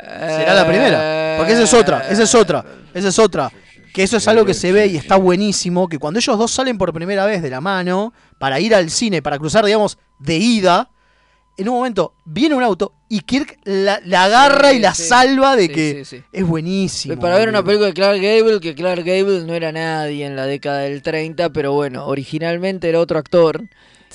Será 0.00 0.54
la 0.54 0.66
primera. 0.66 1.34
Porque 1.38 1.52
esa 1.52 1.62
es 1.62 1.74
otra, 1.74 2.08
esa 2.08 2.24
es 2.24 2.34
otra, 2.34 2.64
esa 2.92 3.08
es 3.08 3.18
otra. 3.20 3.52
Que 3.92 4.02
eso 4.04 4.16
es 4.18 4.28
algo 4.28 4.44
que 4.44 4.54
se 4.54 4.72
ve 4.72 4.86
y 4.86 4.96
está 4.96 5.16
buenísimo. 5.16 5.88
Que 5.88 5.98
cuando 5.98 6.18
ellos 6.20 6.38
dos 6.38 6.50
salen 6.50 6.78
por 6.78 6.92
primera 6.92 7.26
vez 7.26 7.42
de 7.42 7.50
la 7.50 7.60
mano 7.60 8.12
para 8.38 8.60
ir 8.60 8.74
al 8.74 8.90
cine, 8.90 9.20
para 9.22 9.38
cruzar, 9.38 9.64
digamos, 9.64 9.98
de 10.18 10.36
ida, 10.36 10.90
en 11.56 11.68
un 11.68 11.74
momento 11.76 12.14
viene 12.24 12.54
un 12.54 12.62
auto 12.62 12.94
y 13.08 13.20
Kirk 13.20 13.58
la, 13.64 14.00
la 14.04 14.24
agarra 14.24 14.70
Sí, 14.70 14.76
y 14.76 14.78
la 14.78 14.94
sí. 14.94 15.02
salva 15.02 15.56
de 15.56 15.62
Sí, 15.66 15.68
que 15.68 16.04
sí, 16.04 16.16
sí. 16.18 16.22
es 16.32 16.46
buenísimo. 16.46 17.18
Para 17.20 17.36
ver 17.38 17.48
una 17.48 17.62
película 17.64 17.88
de 17.88 17.94
Clark 17.94 18.20
Gable, 18.20 18.60
que 18.60 18.74
Clark 18.74 19.04
Gable 19.04 19.44
no 19.44 19.54
era 19.54 19.72
nadie 19.72 20.24
en 20.24 20.36
la 20.36 20.46
década 20.46 20.78
del 20.80 21.02
30, 21.02 21.50
pero 21.50 21.72
bueno, 21.72 22.06
originalmente 22.06 22.88
era 22.88 23.00
otro 23.00 23.18
actor. 23.18 23.62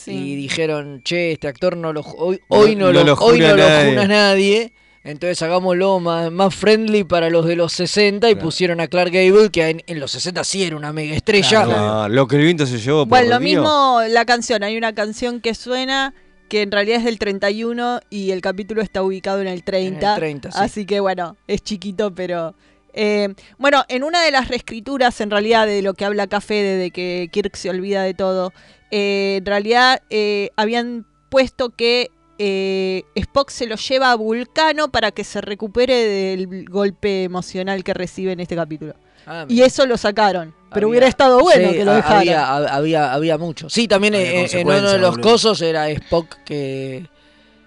Y 0.07 0.35
dijeron, 0.35 1.01
che, 1.03 1.31
este 1.33 1.47
actor 1.47 1.75
no 1.77 1.91
lo, 1.93 2.01
hoy, 2.01 2.39
hoy 2.49 2.75
no, 2.75 2.87
No 2.87 2.91
lo, 2.93 3.03
lo 3.03 3.13
hoy 3.15 3.39
no 3.39 3.49
lo 3.49 3.57
nadie". 3.57 3.89
juna 3.91 4.07
nadie. 4.07 4.73
Entonces 5.05 5.39
hagámoslo 5.43 5.99
más, 5.99 6.31
más 6.31 6.53
friendly 6.53 7.03
para 7.03 7.29
los 7.29 7.45
de 7.45 7.55
los 7.55 7.71
60 7.73 8.27
y 8.31 8.35
pusieron 8.35 8.79
a 8.81 8.87
Clark 8.87 9.11
Gable, 9.11 9.51
que 9.51 9.69
en, 9.69 9.83
en 9.85 9.99
los 9.99 10.11
60 10.11 10.43
sí 10.43 10.63
era 10.63 10.75
una 10.75 10.91
mega 10.91 11.15
estrella. 11.15 11.63
Ah, 11.67 12.07
lo 12.09 12.27
que 12.27 12.37
el 12.37 12.41
viento 12.41 12.65
se 12.65 12.79
llevó 12.79 12.99
por 13.05 13.09
Bueno, 13.09 13.29
lo 13.35 13.39
mismo 13.39 13.99
la 14.09 14.25
canción. 14.25 14.63
Hay 14.63 14.75
una 14.77 14.95
canción 14.95 15.41
que 15.41 15.53
suena 15.53 16.15
que 16.49 16.63
en 16.63 16.71
realidad 16.71 16.97
es 16.97 17.03
del 17.05 17.19
31 17.19 17.99
y 18.09 18.31
el 18.31 18.41
capítulo 18.41 18.81
está 18.81 19.03
ubicado 19.03 19.41
en 19.41 19.47
el 19.47 19.63
30. 19.63 20.07
En 20.07 20.13
el 20.13 20.19
30, 20.19 20.51
sí. 20.51 20.57
Así 20.59 20.85
que 20.87 20.99
bueno, 20.99 21.37
es 21.47 21.61
chiquito, 21.61 22.13
pero... 22.13 22.55
eh, 22.93 23.33
bueno, 23.59 23.83
en 23.89 24.03
una 24.03 24.23
de 24.23 24.31
las 24.31 24.47
reescrituras, 24.47 25.21
en 25.21 25.29
realidad, 25.29 25.67
de 25.67 25.81
lo 25.83 25.93
que 25.93 26.05
habla 26.05 26.25
Café, 26.27 26.55
de, 26.55 26.77
de 26.77 26.89
que 26.91 27.29
Kirk 27.31 27.55
se 27.55 27.69
olvida 27.69 28.01
de 28.01 28.13
todo, 28.15 28.53
eh, 28.89 29.35
en 29.37 29.45
realidad 29.45 30.01
eh, 30.09 30.49
habían 30.55 31.05
puesto 31.29 31.69
que 31.71 32.09
eh, 32.37 33.03
Spock 33.15 33.49
se 33.49 33.65
lo 33.67 33.75
lleva 33.75 34.11
a 34.11 34.15
Vulcano 34.15 34.91
para 34.91 35.11
que 35.11 35.23
se 35.23 35.41
recupere 35.41 35.93
del 35.95 36.65
golpe 36.69 37.23
emocional 37.23 37.83
que 37.83 37.93
recibe 37.93 38.31
en 38.33 38.39
este 38.39 38.55
capítulo. 38.55 38.93
Ah, 39.27 39.45
y 39.49 39.61
eso 39.61 39.85
lo 39.85 39.97
sacaron. 39.97 40.53
Pero 40.71 40.87
Había- 40.87 40.87
hubiera 40.89 41.07
estado 41.07 41.39
bueno 41.39 41.69
Sí, 41.69 41.77
que 41.77 41.85
lo 41.85 41.93
dejaran. 41.93 42.17
Había, 42.19 42.47
hab- 42.47 42.69
había, 42.69 43.13
había 43.13 43.37
mucho. 43.37 43.69
Sí, 43.69 43.87
también 43.87 44.13
Había 44.15 44.41
en, 44.45 44.57
en 44.59 44.67
uno 44.67 44.91
de 44.91 44.99
los 44.99 45.11
boludo. 45.11 45.31
cosos 45.31 45.61
era 45.61 45.89
Spock 45.89 46.35
que 46.43 47.07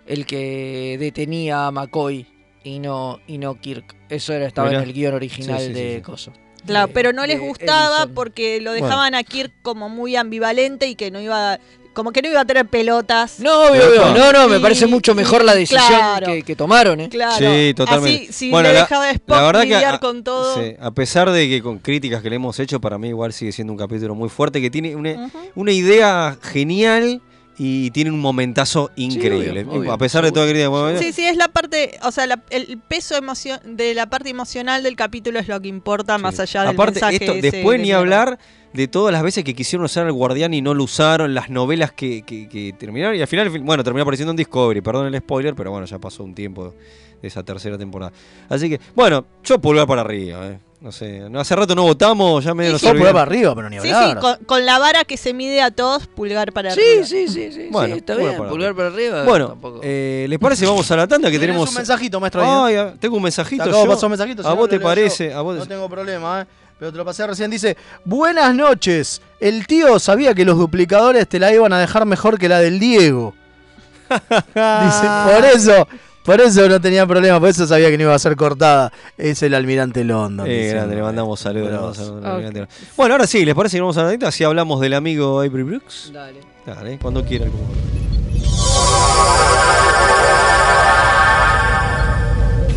el 0.06 0.24
que 0.26 0.96
detenía 1.00 1.66
a 1.66 1.70
McCoy 1.70 2.26
y 2.62 2.78
no, 2.78 3.18
y 3.26 3.38
no 3.38 3.60
Kirk. 3.60 3.96
Eso 4.08 4.32
era, 4.34 4.46
estaba 4.46 4.68
en 4.70 4.76
el 4.82 4.92
guion 4.92 5.14
original 5.14 5.58
Sí, 5.58 5.66
sí, 5.68 5.74
sí, 5.74 5.80
de 5.80 5.94
sí. 5.96 6.02
Coso. 6.02 6.32
Claro, 6.66 6.88
de- 6.88 6.92
pero 6.92 7.12
no 7.12 7.24
les 7.26 7.40
gustaba 7.40 8.06
porque 8.14 8.60
lo 8.60 8.70
Bueno. 8.72 8.86
dejaban 8.86 9.14
a 9.14 9.22
Kirk 9.24 9.52
como 9.62 9.88
muy 9.88 10.14
ambivalente 10.16 10.86
y 10.86 10.94
que 10.94 11.10
no 11.10 11.20
iba, 11.20 11.58
como 11.98 12.12
que 12.12 12.22
no 12.22 12.28
iba 12.28 12.40
a 12.42 12.44
tener 12.44 12.64
pelotas. 12.66 13.40
No, 13.40 13.62
obvio, 13.64 13.88
obvio. 13.88 14.14
No, 14.16 14.32
no, 14.32 14.48
me 14.48 14.58
Y- 14.58 14.60
parece 14.60 14.86
mucho 14.86 15.16
mejor 15.16 15.44
la 15.44 15.52
decisión 15.56 15.82
claro. 15.88 16.26
que, 16.28 16.42
que 16.44 16.54
tomaron, 16.54 17.00
¿eh? 17.00 17.08
Claro. 17.08 17.36
Sí, 17.36 17.74
totalmente. 17.74 18.22
Así, 18.24 18.32
si 18.32 18.50
Bueno, 18.52 18.68
le 18.68 18.74
la- 18.74 18.80
dejaba 18.82 19.06
a 19.06 19.10
Spock 19.10 19.36
la 19.36 19.42
verdad 19.42 19.60
que 19.62 19.66
lidiar 19.66 19.94
a- 19.96 19.98
con 19.98 20.22
todo. 20.22 20.54
Sí, 20.62 20.76
a 20.80 20.90
pesar 20.92 21.30
de 21.32 21.48
que 21.48 21.60
con 21.60 21.78
críticas 21.80 22.22
que 22.22 22.30
le 22.30 22.36
hemos 22.36 22.60
hecho, 22.60 22.80
para 22.80 22.98
mí 22.98 23.08
igual 23.08 23.32
sigue 23.32 23.50
siendo 23.50 23.72
un 23.72 23.78
capítulo 23.80 24.14
muy 24.14 24.28
fuerte, 24.28 24.60
que 24.60 24.70
tiene 24.70 24.94
una, 24.94 25.28
una 25.56 25.72
idea 25.72 26.36
genial 26.40 27.20
y 27.60 27.90
tiene 27.90 28.10
un 28.12 28.20
momentazo 28.20 28.92
increíble. 28.94 29.64
obvio, 29.64 29.80
obvio, 29.80 29.92
a 29.92 29.98
pesar 29.98 30.22
de 30.24 30.30
toda 30.30 30.46
la 30.46 30.52
crítica. 30.52 30.68
bueno, 30.68 30.96
Sí, 31.00 31.12
sí, 31.12 31.24
es 31.26 31.36
la 31.36 31.48
parte, 31.48 31.98
o 32.04 32.12
sea, 32.12 32.28
la- 32.28 32.40
el 32.50 32.78
peso 32.86 33.16
de 33.64 33.94
la 33.94 34.06
parte 34.08 34.30
emocional 34.30 34.84
del 34.84 34.94
capítulo 34.94 35.40
es 35.40 35.48
lo 35.48 35.60
que 35.60 35.66
importa 35.66 36.18
más 36.18 36.38
allá 36.38 36.60
del 36.60 36.70
Aparte, 36.70 37.00
mensaje 37.00 37.16
esto, 37.16 37.32
ese 37.32 37.50
después 37.50 37.74
de 37.74 37.78
ni 37.78 37.82
mierda. 37.88 37.98
hablar 38.00 38.38
de 38.72 38.88
todas 38.88 39.12
las 39.12 39.22
veces 39.22 39.44
que 39.44 39.54
quisieron 39.54 39.84
usar 39.86 40.06
al 40.06 40.12
guardián 40.12 40.52
y 40.54 40.60
no 40.62 40.74
lo 40.74 40.84
usaron, 40.84 41.34
las 41.34 41.50
novelas 41.50 41.92
que, 41.92 42.22
que- 42.22 42.48
que 42.48 42.74
terminaron, 42.78 43.16
y 43.16 43.20
al 43.20 43.26
final, 43.28 43.48
bueno, 43.60 43.82
terminó 43.82 44.02
apareciendo 44.02 44.30
en 44.32 44.36
Discovery, 44.36 44.80
perdón 44.80 45.06
el 45.12 45.18
spoiler, 45.20 45.54
pero 45.54 45.70
bueno, 45.70 45.86
ya 45.86 45.98
pasó 45.98 46.22
un 46.24 46.34
tiempo 46.34 46.74
de 47.22 47.28
esa 47.28 47.42
tercera 47.42 47.76
temporada. 47.78 48.12
Así 48.48 48.68
que, 48.68 48.80
bueno, 48.94 49.24
yo 49.42 49.58
pulgar 49.58 49.86
para 49.86 50.02
arriba, 50.02 50.46
eh. 50.48 50.58
No 50.80 50.92
sé, 50.92 51.20
hace 51.34 51.56
rato 51.56 51.74
no 51.74 51.82
votamos, 51.82 52.44
ya 52.44 52.54
medio 52.54 52.70
nos 52.70 52.80
Todo 52.80 52.92
olvidamos. 52.92 53.10
pulgar 53.10 53.26
para 53.26 53.36
arriba, 53.36 53.54
pero 53.56 53.68
ni 53.68 53.80
Sí, 53.80 53.88
sí, 53.88 53.92
hablar. 53.92 54.20
con, 54.20 54.36
con 54.44 54.64
la 54.64 54.78
vara 54.78 55.04
que 55.04 55.16
se 55.16 55.34
mide 55.34 55.60
a 55.60 55.72
todos, 55.72 56.06
pulgar 56.06 56.52
para 56.52 56.70
Sí, 56.72 56.80
arriba. 56.80 57.04
sí, 57.04 57.26
sí, 57.26 57.50
sí, 57.50 57.66
Bueno, 57.72 57.94
sí, 57.96 57.98
está 57.98 58.12
pulgar 58.12 58.28
bien, 58.30 58.38
para 58.38 58.50
pulgar 58.50 58.74
para 58.76 58.88
arriba. 58.90 59.24
Bueno, 59.24 59.48
tampoco. 59.48 59.80
eh, 59.82 60.26
¿les 60.28 60.38
parece? 60.38 60.66
Vamos 60.66 60.88
a 60.92 60.96
la 60.96 61.08
tanda 61.08 61.32
que 61.32 61.38
tenemos. 61.40 61.68
un 61.68 61.74
mensajito, 61.74 62.20
maestro. 62.20 62.42
Ay, 62.44 62.76
ah, 62.76 62.94
tengo 63.00 63.16
un 63.16 63.22
mensajito. 63.24 63.64
Te 63.64 63.70
acabo 63.70 63.82
de 63.82 63.88
yo. 63.88 63.94
pasar 63.94 64.06
un 64.06 64.10
mensajito, 64.12 64.42
si 64.44 64.48
¿A 64.48 64.52
vos 64.52 64.68
te 64.68 64.78
parece? 64.78 65.30
yo. 65.30 65.38
¿A 65.38 65.42
vos 65.42 65.56
No 65.56 65.66
tengo 65.66 65.88
problema, 65.88 66.42
¿eh? 66.42 66.46
Pero 66.78 66.92
te 66.92 66.98
lo 66.98 67.04
pasé 67.04 67.26
recién. 67.26 67.50
Dice, 67.50 67.76
buenas 68.04 68.54
noches. 68.54 69.20
El 69.40 69.66
tío 69.66 69.98
sabía 69.98 70.34
que 70.34 70.44
los 70.44 70.56
duplicadores 70.56 71.28
te 71.28 71.38
la 71.38 71.52
iban 71.52 71.72
a 71.72 71.78
dejar 71.78 72.06
mejor 72.06 72.38
que 72.38 72.48
la 72.48 72.60
del 72.60 72.78
Diego. 72.78 73.34
Dice, 74.08 75.06
por 75.24 75.44
eso, 75.44 75.88
por 76.24 76.40
eso 76.40 76.68
no 76.68 76.80
tenía 76.80 77.06
problema, 77.06 77.38
por 77.40 77.48
eso 77.48 77.66
sabía 77.66 77.90
que 77.90 77.98
no 77.98 78.04
iba 78.04 78.14
a 78.14 78.18
ser 78.18 78.36
cortada. 78.36 78.92
Es 79.16 79.42
el 79.42 79.54
almirante 79.54 80.04
London. 80.04 80.46
Eh, 80.46 80.62
dice. 80.62 80.74
grande, 80.74 80.96
le 80.96 81.02
mandamos 81.02 81.40
saludos. 81.40 81.68
le 81.68 81.74
mandamos 81.74 82.24
almirante. 82.24 82.66
Bueno, 82.96 83.14
ahora 83.14 83.26
sí, 83.26 83.44
¿les 83.44 83.54
parece 83.54 83.76
que 83.76 83.80
vamos 83.80 83.96
a 83.98 84.04
la? 84.04 84.28
Así 84.28 84.44
hablamos 84.44 84.80
del 84.80 84.94
amigo 84.94 85.40
Avery 85.40 85.64
Brooks. 85.64 86.10
Dale. 86.12 86.40
Dale, 86.64 86.98
cuando 86.98 87.24
quieran. 87.24 87.50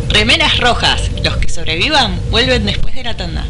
Remeras 0.08 0.60
rojas. 0.60 1.10
Los 1.22 1.36
que 1.38 1.48
sobrevivan 1.48 2.18
vuelven 2.30 2.66
después 2.66 2.94
de 2.94 3.04
la 3.04 3.16
tanda. 3.16 3.44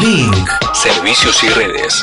Link. 0.00 0.48
Servicios 0.72 1.42
y 1.44 1.48
redes. 1.48 2.02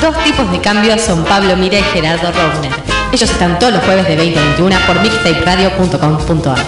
Dos 0.00 0.24
tipos 0.24 0.50
de 0.50 0.60
cambios 0.60 1.00
son 1.00 1.24
Pablo 1.24 1.56
Mira 1.56 1.78
y 1.78 1.82
Gerardo 1.82 2.32
Rovner. 2.32 2.72
Ellos 3.12 3.30
están 3.30 3.58
todos 3.58 3.72
los 3.72 3.82
jueves 3.84 4.06
de 4.06 4.16
20 4.16 4.38
a 4.38 4.42
21 4.42 4.76
por 4.86 5.00
mixtaperadio.com.ar. 5.00 6.58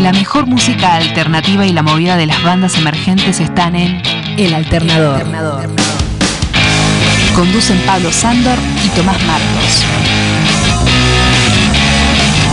La 0.00 0.12
mejor 0.12 0.46
música 0.46 0.94
alternativa 0.94 1.66
y 1.66 1.72
la 1.72 1.82
movida 1.82 2.16
de 2.16 2.26
las 2.26 2.42
bandas 2.42 2.76
emergentes 2.76 3.40
están 3.40 3.74
en 3.74 4.02
El 4.38 4.54
Alternador. 4.54 5.24
Conducen 7.34 7.78
Pablo 7.86 8.12
Sándor 8.12 8.58
y 8.84 8.88
Tomás 8.90 9.20
Marcos. 9.24 9.82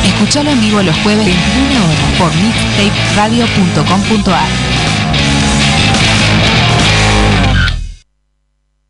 Escuchalo 0.04 0.50
en 0.52 0.62
vivo 0.62 0.82
los 0.82 0.96
jueves 0.98 1.26
21 1.26 1.86
horas 1.86 2.12
por 2.18 2.34
mixtaperadio.com.ar. 2.36 4.93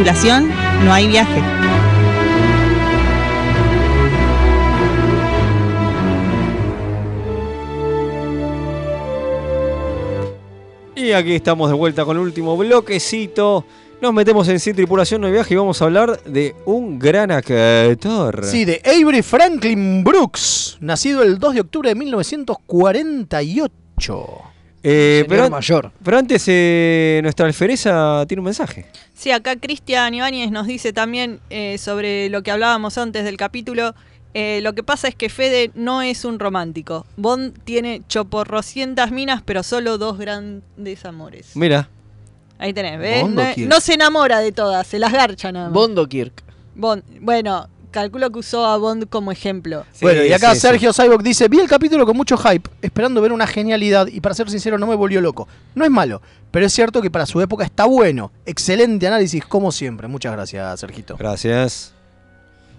Sin 0.00 0.06
tripulación 0.06 0.48
no 0.86 0.94
hay 0.94 1.08
viaje. 1.08 1.42
Y 10.96 11.12
aquí 11.12 11.34
estamos 11.34 11.68
de 11.68 11.76
vuelta 11.76 12.06
con 12.06 12.16
el 12.16 12.22
último 12.22 12.56
bloquecito. 12.56 13.66
Nos 14.00 14.14
metemos 14.14 14.48
en 14.48 14.58
Sin 14.58 14.74
Tripulación 14.74 15.20
No 15.20 15.26
hay 15.26 15.34
Viaje 15.34 15.52
y 15.52 15.58
vamos 15.58 15.82
a 15.82 15.84
hablar 15.84 16.22
de 16.22 16.56
un 16.64 16.98
gran 16.98 17.30
actor. 17.30 18.46
Sí, 18.46 18.64
de 18.64 18.80
Avery 18.86 19.20
Franklin 19.20 20.02
Brooks, 20.02 20.78
nacido 20.80 21.22
el 21.22 21.38
2 21.38 21.54
de 21.56 21.60
octubre 21.60 21.90
de 21.90 21.94
1948. 21.94 24.49
Eh, 24.82 25.24
pero, 25.28 25.50
mayor. 25.50 25.92
pero 26.02 26.16
antes, 26.18 26.44
eh, 26.46 27.20
nuestra 27.22 27.46
alfereza 27.46 28.24
tiene 28.26 28.40
un 28.40 28.46
mensaje. 28.46 28.86
Sí, 29.14 29.30
acá 29.30 29.56
Cristian 29.56 30.14
Ibáñez 30.14 30.50
nos 30.50 30.66
dice 30.66 30.92
también 30.92 31.40
eh, 31.50 31.76
sobre 31.78 32.30
lo 32.30 32.42
que 32.42 32.50
hablábamos 32.50 32.96
antes 32.98 33.24
del 33.24 33.36
capítulo. 33.36 33.94
eh, 34.32 34.60
lo 34.62 34.74
que 34.74 34.82
pasa 34.82 35.08
es 35.08 35.14
que 35.14 35.28
Fede 35.28 35.70
no 35.74 36.00
es 36.02 36.24
un 36.24 36.38
romántico. 36.38 37.04
Bond 37.16 37.58
tiene 37.64 38.02
choporrocientas 38.08 39.10
minas, 39.10 39.42
pero 39.44 39.62
solo 39.62 39.98
dos 39.98 40.18
grandes 40.18 41.04
amores. 41.04 41.50
Mira, 41.56 41.88
Ahí 42.58 42.74
tenés, 42.74 42.98
¿ves? 42.98 43.26
No, 43.26 43.42
no 43.56 43.80
se 43.80 43.94
enamora 43.94 44.40
de 44.40 44.52
todas, 44.52 44.86
se 44.86 44.98
las 44.98 45.12
garcha 45.12 45.50
nada 45.50 45.66
más. 45.66 45.72
Bondo 45.74 46.06
Kirk. 46.06 46.42
Bond, 46.74 47.02
bueno, 47.20 47.68
calculo 47.90 48.30
que 48.30 48.38
usó 48.38 48.64
a 48.64 48.76
Bond 48.76 49.08
como 49.08 49.32
ejemplo. 49.32 49.84
bueno, 50.00 50.24
y 50.24 50.32
acá 50.32 50.54
sí, 50.54 50.60
Sergio 50.60 50.92
Cyborg 50.92 51.22
dice, 51.22 51.48
vi 51.48 51.60
el 51.60 51.68
capítulo 51.68 52.06
con 52.06 52.16
mucho 52.16 52.36
hype, 52.36 52.68
esperando 52.82 53.20
ver 53.20 53.32
una 53.32 53.46
genialidad 53.46 54.06
y 54.06 54.20
para 54.20 54.34
ser 54.34 54.50
sincero 54.50 54.78
no 54.78 54.86
me 54.86 54.94
volvió 54.94 55.20
loco. 55.20 55.48
No 55.74 55.84
es 55.84 55.90
malo, 55.90 56.22
pero 56.50 56.66
es 56.66 56.72
cierto 56.72 57.02
que 57.02 57.10
para 57.10 57.26
su 57.26 57.40
época 57.40 57.64
está 57.64 57.84
bueno. 57.84 58.32
Excelente 58.46 59.06
análisis 59.06 59.44
como 59.44 59.72
siempre. 59.72 60.08
Muchas 60.08 60.32
gracias, 60.32 60.80
Sergito. 60.80 61.16
gracias. 61.16 61.92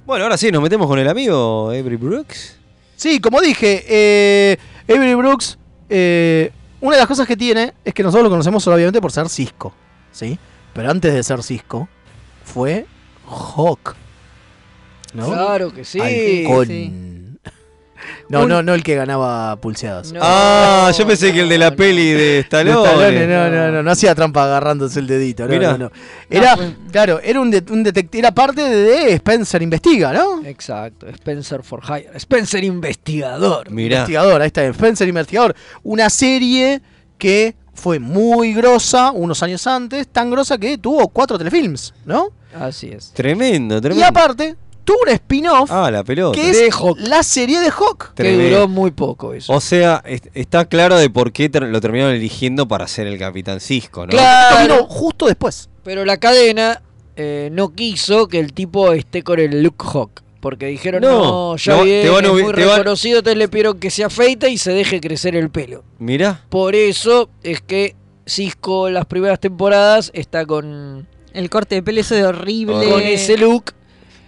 Bueno, 0.05 0.24
ahora 0.24 0.38
sí, 0.38 0.51
nos 0.51 0.62
metemos 0.64 0.88
con 0.88 0.97
el 0.99 1.07
amigo 1.07 1.70
Avery 1.70 1.95
Brooks. 1.95 2.57
Sí, 2.95 3.20
como 3.20 3.39
dije, 3.41 3.84
eh, 3.88 4.57
Avery 4.89 5.14
Brooks, 5.16 5.57
eh, 5.89 6.51
Una 6.82 6.95
de 6.95 6.99
las 7.01 7.07
cosas 7.07 7.28
que 7.28 7.38
tiene 7.38 7.74
es 7.86 7.93
que 7.93 8.01
nosotros 8.01 8.24
lo 8.24 8.30
conocemos 8.32 8.66
obviamente 8.68 8.99
por 8.99 9.12
ser 9.12 9.30
Cisco, 9.30 9.74
¿sí? 10.12 10.39
Pero 10.74 10.89
antes 10.89 11.14
de 11.14 11.22
ser 11.22 11.43
Cisco, 11.43 11.88
fue 12.43 12.86
Hawk. 13.28 13.95
¿No? 15.14 15.28
Claro 15.28 15.74
que 15.74 15.84
sí. 15.86 15.99
Halcón. 15.99 16.68
Sí. 16.68 16.93
No, 18.30 18.43
Un- 18.43 18.49
no, 18.49 18.64
no 18.64 18.74
el 18.74 18.82
que 18.82 18.95
ganaba 18.95 19.57
pulseadas. 19.57 20.14
ah, 20.22 20.89
yo 20.97 21.05
pensé 21.05 21.34
que 21.34 21.41
el 21.41 21.49
de 21.49 21.57
la 21.57 21.76
peli 21.76 22.12
de 22.12 22.18
De 22.18 22.39
Stallone. 22.39 22.88
Stallone, 22.89 23.28
no, 23.28 23.49
no, 23.49 23.72
no, 23.74 23.84
no 23.84 23.91
hacía 23.91 24.16
trampa 24.16 24.45
agarrándose 24.45 24.99
el 25.01 25.07
dedito. 25.07 25.43
No, 25.43 25.49
Mirá. 25.49 25.72
no, 25.74 25.78
no. 25.78 25.91
Era, 26.30 26.57
claro, 26.91 27.20
era 27.22 27.41
un, 27.41 27.51
de- 27.51 27.64
un 27.70 27.84
detective, 27.84 28.20
era 28.20 28.32
parte 28.34 28.62
de 28.62 29.14
Spencer 29.16 29.62
Investiga, 29.62 30.14
¿no? 30.14 30.43
Exacto, 30.45 31.07
Spencer 31.09 31.62
for 31.62 31.82
Hire. 31.84 32.09
Spencer 32.16 32.64
investigador. 32.64 33.68
Investigador, 33.70 34.41
ahí 34.41 34.47
está, 34.47 34.64
Spencer 34.66 35.07
Investigador. 35.09 35.53
Una 35.84 36.09
serie 36.09 36.82
que 37.18 37.53
fue 37.74 37.99
muy 37.99 38.53
grosa 38.53 39.12
unos 39.12 39.43
años 39.43 39.68
antes, 39.68 40.07
tan 40.07 40.32
grosa 40.32 40.57
que 40.57 40.78
tuvo 40.78 41.09
cuatro 41.09 41.38
telefilms, 41.38 41.93
¿no? 42.05 42.30
Así 42.57 42.88
es. 42.91 43.12
Tremendo, 43.12 43.78
Y 43.78 43.82
tremendo. 43.82 44.05
aparte, 44.07 44.55
tuvo 44.84 44.98
un 45.08 45.10
spin-off 45.14 45.72
Ah, 45.72 45.90
la 45.92 46.04
pelota. 46.04 46.36
que 46.40 46.50
es 46.50 46.74
la 47.00 47.24
serie 47.24 47.60
de 47.60 47.70
Hawk. 47.70 48.14
Que 48.16 48.32
duró 48.34 48.68
muy 48.68 48.92
poco 48.92 49.34
eso. 49.34 49.54
O 49.54 49.60
sea, 49.62 50.02
est- 50.06 50.28
está 50.34 50.66
claro 50.66 50.98
de 50.98 51.10
por 51.10 51.32
qué 51.32 51.50
ter- 51.50 51.64
lo 51.64 51.82
terminaron 51.82 52.14
eligiendo 52.16 52.68
para 52.68 52.88
ser 52.88 53.08
el 53.08 53.18
Capitán 53.18 53.60
Cisco, 53.60 54.06
¿no? 54.06 54.10
Claro. 54.12 54.86
Justo 54.88 55.26
después. 55.28 55.70
Pero 55.84 56.06
la 56.06 56.18
cadena 56.18 56.82
eh, 57.16 57.50
no 57.52 57.74
quiso 57.76 58.28
que 58.28 58.40
el 58.40 58.54
tipo 58.54 58.94
esté 58.94 59.22
con 59.24 59.40
el 59.40 59.62
look 59.64 59.76
Hawk. 59.84 60.22
Porque 60.40 60.66
dijeron, 60.68 61.02
No, 61.04 61.52
no, 61.52 61.58
ya 61.58 61.78
no, 61.78 61.84
viene, 61.84 62.02
te 62.04 62.10
van 62.10 62.26
a 62.26 62.28
es 62.30 62.34
muy 62.34 62.42
te 62.54 62.66
van- 62.66 62.78
reconocido, 62.80 63.20
entonces 63.20 63.38
le 63.38 63.48
pidieron 63.48 63.80
que 63.80 63.92
se 63.92 64.04
afeite 64.04 64.50
y 64.50 64.58
se 64.58 64.72
deje 64.72 65.00
crecer 65.00 65.36
el 65.36 65.52
pelo. 65.52 65.84
Mirá. 66.00 66.42
Por 66.50 66.74
eso 66.74 67.30
es 67.44 67.62
que 67.62 67.96
Cisco 68.26 68.88
en 68.88 68.96
las 68.96 69.06
primeras 69.06 69.40
temporadas 69.40 70.10
está 70.16 70.46
con, 70.48 71.08
El 71.34 71.50
corte 71.52 71.76
de 71.76 71.84
pelo 71.84 72.02
ese 72.02 72.16
de 72.16 72.26
horrible. 72.26 72.90
con 72.90 73.02
ese 73.02 73.38
look. 73.38 73.74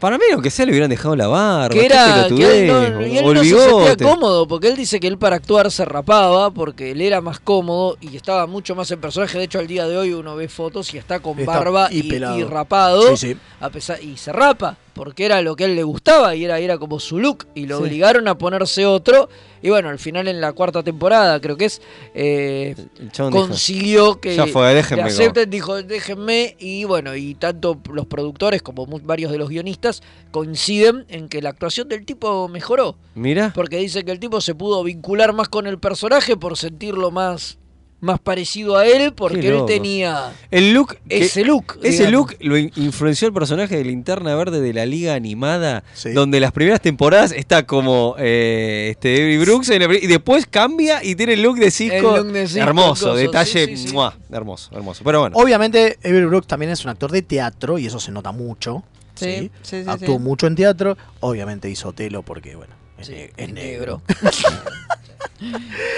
Para 0.03 0.17
mí, 0.17 0.25
aunque 0.33 0.49
sea, 0.49 0.65
le 0.65 0.71
hubieran 0.73 0.89
dejado 0.89 1.15
la 1.15 1.27
barba. 1.27 1.69
Que 1.79 1.85
era, 1.85 2.25
que 2.27 2.65
él 2.65 2.67
no, 2.67 3.07
y 3.07 3.17
él 3.19 3.33
no 3.33 3.41
se 3.41 3.57
sentía 3.87 3.95
cómodo, 4.09 4.45
porque 4.49 4.67
él 4.67 4.75
dice 4.75 4.99
que 4.99 5.07
él 5.07 5.17
para 5.17 5.37
actuar 5.37 5.71
se 5.71 5.85
rapaba, 5.85 6.51
porque 6.51 6.91
él 6.91 6.99
era 6.99 7.21
más 7.21 7.39
cómodo 7.39 7.95
y 8.01 8.13
estaba 8.17 8.45
mucho 8.45 8.75
más 8.75 8.91
en 8.91 8.99
personaje. 8.99 9.37
De 9.37 9.45
hecho, 9.45 9.59
al 9.59 9.67
día 9.67 9.87
de 9.87 9.97
hoy 9.97 10.11
uno 10.11 10.35
ve 10.35 10.49
fotos 10.49 10.93
y 10.93 10.97
está 10.97 11.21
con 11.21 11.39
Está 11.39 11.53
barba 11.57 11.87
y 11.89 11.99
y, 11.99 12.03
pelado. 12.09 12.37
y 12.37 12.43
rapado, 12.43 13.15
Sí, 13.15 13.29
sí. 13.33 13.37
A 13.61 13.69
pesar, 13.69 14.03
y 14.03 14.17
se 14.17 14.33
rapa, 14.33 14.75
porque 14.93 15.23
era 15.25 15.41
lo 15.41 15.55
que 15.55 15.63
a 15.63 15.67
él 15.67 15.75
le 15.77 15.83
gustaba 15.83 16.35
y 16.35 16.43
era, 16.43 16.59
era 16.59 16.77
como 16.77 16.99
su 16.99 17.17
look, 17.17 17.45
y 17.55 17.65
lo 17.65 17.77
Sí. 17.77 17.83
obligaron 17.83 18.27
a 18.27 18.37
ponerse 18.37 18.85
otro. 18.85 19.29
Y 19.63 19.69
bueno, 19.69 19.89
al 19.89 19.97
final 19.97 20.27
en 20.27 20.41
la 20.41 20.51
cuarta 20.51 20.83
temporada, 20.83 21.39
creo 21.39 21.55
que 21.57 21.65
es, 21.65 21.81
eh, 22.13 22.75
dijo, 22.99 23.31
consiguió 23.31 24.19
que 24.19 24.35
"Ya 24.35 24.45
fue, 24.45 24.73
déjenme 24.75 25.03
go". 25.03 25.07
acepten, 25.07 25.49
dijo, 25.49 25.81
déjenme, 25.81 26.55
y 26.59 26.83
bueno, 26.83 27.15
y 27.15 27.33
tanto 27.33 27.79
los 27.91 28.05
productores 28.05 28.61
como 28.61 28.85
varios 28.85 29.31
de 29.31 29.37
los 29.37 29.47
guionistas 29.49 30.03
coinciden 30.31 31.05
en 31.07 31.29
que 31.29 31.41
la 31.41 31.49
actuación 31.49 31.87
del 31.87 32.05
tipo 32.05 32.49
mejoró. 32.49 32.97
Mirá. 33.15 33.53
Porque 33.55 33.77
dice 33.77 34.03
que 34.03 34.11
el 34.11 34.19
tipo 34.19 34.41
se 34.41 34.53
pudo 34.53 34.83
vincular 34.83 35.31
más 35.33 35.47
con 35.47 35.65
el 35.65 35.79
personaje 35.79 36.35
por 36.35 36.57
sentirlo 36.57 37.09
más, 37.09 37.57
más 38.03 38.19
parecido 38.19 38.77
a 38.77 38.85
él, 38.85 39.13
porque 39.13 39.47
él 39.47 39.63
tenía 39.65 40.33
El 40.51 40.73
look. 40.73 40.97
que- 41.07 41.23
ese 41.23 41.43
look. 41.45 41.79
Ese 41.81 42.05
digamos. 42.05 42.11
look 42.31 42.37
lo 42.41 42.57
in- 42.57 42.71
influenció 42.75 43.27
el 43.29 43.33
personaje 43.33 43.77
de 43.77 43.83
Linterna 43.85 44.35
Verde 44.35 44.61
de 44.61 44.73
la 44.73 44.85
Liga 44.85 45.13
Animada, 45.15 45.83
Sí. 45.93 46.11
donde 46.11 46.39
las 46.39 46.51
primeras 46.51 46.81
temporadas 46.81 47.31
está 47.31 47.65
como 47.65 48.15
eh, 48.19 48.89
este 48.91 49.15
Avery 49.15 49.37
Brooks 49.37 49.69
en 49.69 49.81
y 49.83 50.07
después 50.07 50.45
cambia 50.45 51.03
y 51.03 51.15
tiene 51.15 51.33
el 51.33 51.41
look 51.41 51.57
de 51.57 51.71
Cisco. 51.71 52.17
Look 52.17 52.31
de 52.31 52.47
Cisco, 52.47 52.61
hermoso, 52.61 53.05
coso, 53.07 53.15
detalle, 53.15 53.65
sí, 53.67 53.77
sí, 53.77 53.87
sí. 53.87 53.93
¡mua! 53.93 54.15
hermoso, 54.31 54.69
hermoso. 54.73 55.03
Pero 55.03 55.21
bueno, 55.21 55.37
Obviamente, 55.37 55.97
Avery 56.03 56.25
Brooks 56.25 56.47
también 56.47 56.71
es 56.71 56.83
un 56.83 56.91
actor 56.91 57.11
de 57.11 57.21
teatro 57.21 57.77
y 57.79 57.85
eso 57.87 57.99
se 57.99 58.11
nota 58.11 58.31
mucho. 58.31 58.83
Sí, 59.15 59.25
¿sí? 59.25 59.51
sí, 59.61 59.83
sí, 59.83 59.89
Actuó 59.89 60.15
sí. 60.17 60.19
mucho 60.23 60.47
en 60.47 60.55
teatro. 60.55 60.97
Obviamente 61.21 61.69
hizo 61.69 61.93
Telo 61.93 62.23
porque, 62.23 62.55
bueno, 62.55 62.73
es, 62.97 63.09
ne- 63.09 63.31
es 63.37 63.53
negro. 63.53 64.01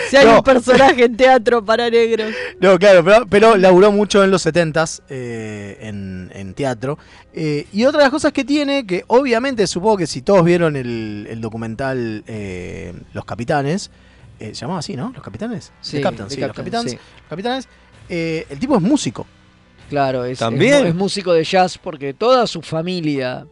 Si 0.09 0.17
hay 0.17 0.25
No. 0.25 0.37
un 0.37 0.43
personaje 0.43 1.05
en 1.05 1.15
teatro 1.17 1.63
para 1.63 1.87
negros. 1.89 2.33
No, 2.59 2.79
claro, 2.79 3.03
pero, 3.03 3.27
pero 3.27 3.57
laburó 3.57 3.91
mucho 3.91 4.23
en 4.23 4.31
los 4.31 4.43
70s 4.45 5.01
eh, 5.09 5.77
en, 5.81 6.31
en 6.33 6.53
teatro. 6.55 6.97
Eh, 7.33 7.67
y 7.71 7.85
otra 7.85 7.99
de 7.99 8.05
las 8.05 8.11
cosas 8.11 8.31
que 8.33 8.43
tiene, 8.43 8.87
que 8.87 9.03
obviamente 9.07 9.67
supongo 9.67 9.97
que 9.97 10.07
si 10.07 10.21
todos 10.23 10.43
vieron 10.43 10.75
el, 10.75 11.27
el 11.29 11.41
documental 11.41 12.23
eh, 12.27 12.93
Los 13.13 13.25
Capitanes, 13.25 13.91
eh, 14.39 14.47
se 14.55 14.61
llamaba 14.61 14.79
así, 14.79 14.95
¿no? 14.95 15.11
Los 15.13 15.21
Capitanes. 15.23 15.71
Sí, 15.81 15.97
los 15.99 16.03
Capitanes. 16.05 16.91
sí. 16.91 16.97
Los 16.97 17.29
Capitanes. 17.29 17.67
Eh, 18.09 18.47
el 18.49 18.57
tipo 18.59 18.75
es 18.77 18.81
músico. 18.81 19.27
Claro, 19.89 20.25
es, 20.25 20.39
¿También? 20.39 20.87
es 20.87 20.95
músico 20.95 21.33
de 21.33 21.43
jazz 21.43 21.77
porque 21.77 22.15
toda 22.15 22.47
su 22.47 22.63
familia 22.63 23.45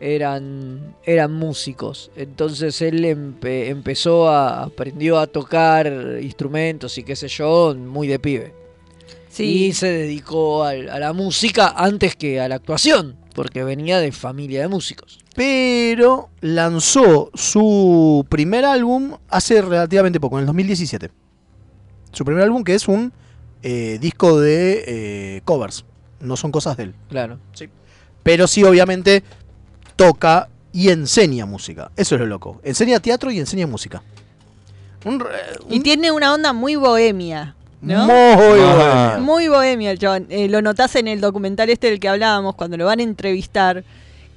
eran, 0.00 0.94
eran 1.04 1.32
músicos. 1.32 2.10
Entonces 2.16 2.80
él 2.82 3.04
empe- 3.04 3.68
empezó 3.68 4.28
a, 4.28 4.64
aprendió 4.64 5.18
a 5.18 5.26
tocar 5.26 5.86
instrumentos 6.20 6.96
y 6.98 7.02
qué 7.02 7.16
sé 7.16 7.28
yo, 7.28 7.74
muy 7.74 8.06
de 8.06 8.18
pibe. 8.18 8.54
Sí. 9.28 9.66
Y 9.66 9.72
se 9.72 9.88
dedicó 9.88 10.64
a, 10.64 10.74
la 10.74 11.12
música 11.12 11.74
antes 11.76 12.16
que 12.16 12.40
a 12.40 12.48
la 12.48 12.54
actuación, 12.54 13.16
porque 13.34 13.64
venía 13.64 13.98
de 13.98 14.12
familia 14.12 14.62
de 14.62 14.68
músicos. 14.68 15.18
Pero 15.34 16.30
lanzó 16.40 17.30
su 17.34 18.24
primer 18.30 18.64
álbum 18.64 19.16
hace 19.28 19.60
relativamente 19.60 20.18
poco, 20.20 20.36
en 20.36 20.40
el 20.42 20.46
2017. 20.46 21.10
Su 22.12 22.24
primer 22.24 22.44
álbum 22.44 22.64
que 22.64 22.74
es 22.74 22.88
un 22.88 23.12
eh, 23.62 23.98
disco 24.00 24.40
de 24.40 24.84
eh, 24.86 25.40
covers. 25.44 25.84
No 26.20 26.36
son 26.38 26.50
cosas 26.50 26.78
de 26.78 26.84
él. 26.84 26.94
Claro. 27.10 27.38
Pero 28.22 28.46
sí, 28.46 28.64
obviamente, 28.64 29.22
toca 29.96 30.48
y 30.72 30.90
enseña 30.90 31.46
música. 31.46 31.90
Eso 31.96 32.14
es 32.14 32.20
lo 32.20 32.26
loco. 32.26 32.60
Enseña 32.62 33.00
teatro 33.00 33.30
y 33.30 33.38
enseña 33.38 33.66
música. 33.66 34.02
Un 35.04 35.24
Y 35.70 35.80
tiene 35.80 36.10
una 36.10 36.32
onda 36.34 36.52
muy 36.52 36.76
bohemia. 36.76 37.54
¿no? 37.80 38.06
Muy 38.06 38.14
Ah. 38.16 38.36
bohemia. 38.36 39.18
Muy 39.20 39.48
bohemia 39.48 39.90
el 39.92 39.98
chabón. 39.98 40.26
Eh, 40.30 40.48
lo 40.48 40.62
notás 40.62 40.96
en 40.96 41.06
el 41.08 41.20
documental 41.20 41.70
este 41.70 41.88
del 41.88 42.00
que 42.00 42.08
hablábamos, 42.08 42.54
cuando 42.56 42.76
lo 42.76 42.86
van 42.86 43.00
a 43.00 43.02
entrevistar, 43.02 43.84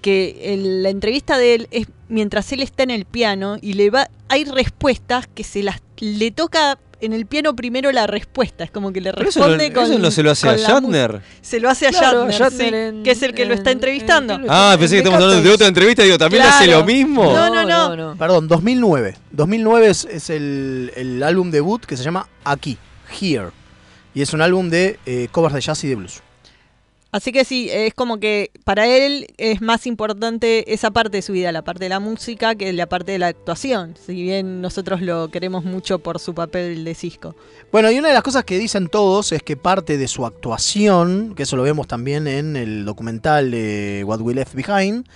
que 0.01 0.53
el- 0.53 0.84
la 0.84 0.89
entrevista 0.89 1.38
de 1.38 1.55
él 1.55 1.68
es 1.72 1.88
mientras 2.10 2.51
él 2.51 2.62
está 2.62 2.84
en 2.84 2.91
el 2.91 3.05
piano 3.05 3.57
y 3.62 3.74
le 3.74 3.89
va, 3.89 4.10
hay 4.28 4.45
respuestas 4.45 5.28
que 5.28 5.43
se 5.43 5.64
las 5.64 5.82
le 5.99 6.32
toca 6.32 6.78
en 7.02 7.14
el 7.14 7.26
piano 7.26 7.56
primero 7.56 7.91
la 7.91 8.08
respuesta, 8.08 8.64
es 8.64 8.72
como 8.72 8.91
que 8.91 9.02
le 9.02 9.14
Pero 9.14 9.30
eso 9.30 9.39
responde 9.39 9.72
con 9.74 9.84
eso 9.86 9.97
no 10.00 10.12
se 10.12 10.22
lo 10.24 10.32
hace 10.32 10.50
a 10.50 10.56
Shatner. 10.58 11.22
Se 11.41 11.60
lo 11.60 11.70
hace 11.70 11.88
a 11.88 11.91
Claro, 11.91 12.30
Shatner, 12.30 12.39
Shatner 12.39 12.70
sí, 12.70 12.76
en- 12.97 13.04
que 13.04 13.12
es 13.12 13.24
el 13.24 13.34
que 13.34 13.45
lo 13.45 13.54
está 13.54 13.72
entrevistando. 13.72 14.39
Ah, 14.50 14.76
pensé 14.80 14.95
que 14.95 15.00
estamos 15.00 15.22
hablando 15.22 15.41
de 15.43 15.54
otra 15.54 15.68
entrevista. 15.68 16.04
Digo, 16.04 16.18
¿también 16.18 16.43
hace 16.43 16.68
lo 16.68 16.84
mismo? 16.84 17.24
No, 17.34 17.66
no, 17.66 17.95
no. 17.95 18.16
Perdón, 18.18 18.47
2009. 18.47 19.16
2009 19.32 19.88
es, 19.89 20.06
es 20.06 20.30
el, 20.30 20.91
el 20.95 21.24
álbum 21.24 21.52
debut 21.52 21.84
que 21.86 21.95
se 21.97 22.04
llama 22.04 22.28
Aquí, 22.43 22.78
Here. 23.20 23.50
Y 24.14 24.22
es 24.22 24.34
un 24.34 24.41
álbum 24.41 24.70
de 24.70 25.00
eh, 25.06 25.28
covers 25.32 25.54
de 25.54 25.62
jazz 25.62 25.84
y 25.84 25.88
de 25.88 25.95
blues. 25.95 26.22
Así 27.12 27.32
que 27.32 27.43
sí, 27.43 27.70
es 27.72 27.95
como 27.95 28.20
que 28.20 28.51
para 28.66 28.86
él 28.88 29.26
es 29.38 29.62
más 29.62 29.88
importante 29.88 30.72
esa 30.74 30.91
parte 30.91 31.18
de 31.18 31.22
su 31.24 31.34
vida, 31.34 31.51
la 31.51 31.64
parte 31.64 31.86
de 31.86 31.89
la 31.89 31.99
música, 31.99 32.53
que 32.53 32.72
la 32.72 32.88
parte 32.88 33.14
de 33.14 33.18
la 33.20 33.28
actuación. 33.28 33.95
Si 34.05 34.14
bien 34.14 34.62
nosotros 34.62 35.01
lo 35.01 35.30
queremos 35.30 35.64
mucho 35.66 35.97
por 35.97 36.20
su 36.20 36.36
papel 36.36 36.84
de 36.84 36.93
Cisco. 36.93 37.36
Bueno, 37.72 37.89
y 37.89 37.97
una 37.97 38.10
de 38.10 38.14
las 38.14 38.22
cosas 38.22 38.43
que 38.43 38.60
dicen 38.60 38.89
todos 38.89 39.32
es 39.32 39.41
que 39.41 39.57
parte 39.57 39.97
de 39.97 40.07
su 40.07 40.24
actuación, 40.26 41.34
que 41.36 41.43
eso 41.43 41.55
lo 41.55 41.64
vemos 41.64 41.88
también 41.88 42.28
en 42.28 42.55
el 42.55 42.86
documental 42.86 43.49
de 43.49 44.03
What 44.05 44.22
We 44.22 44.36
Left 44.36 44.53
Behind, 44.53 45.07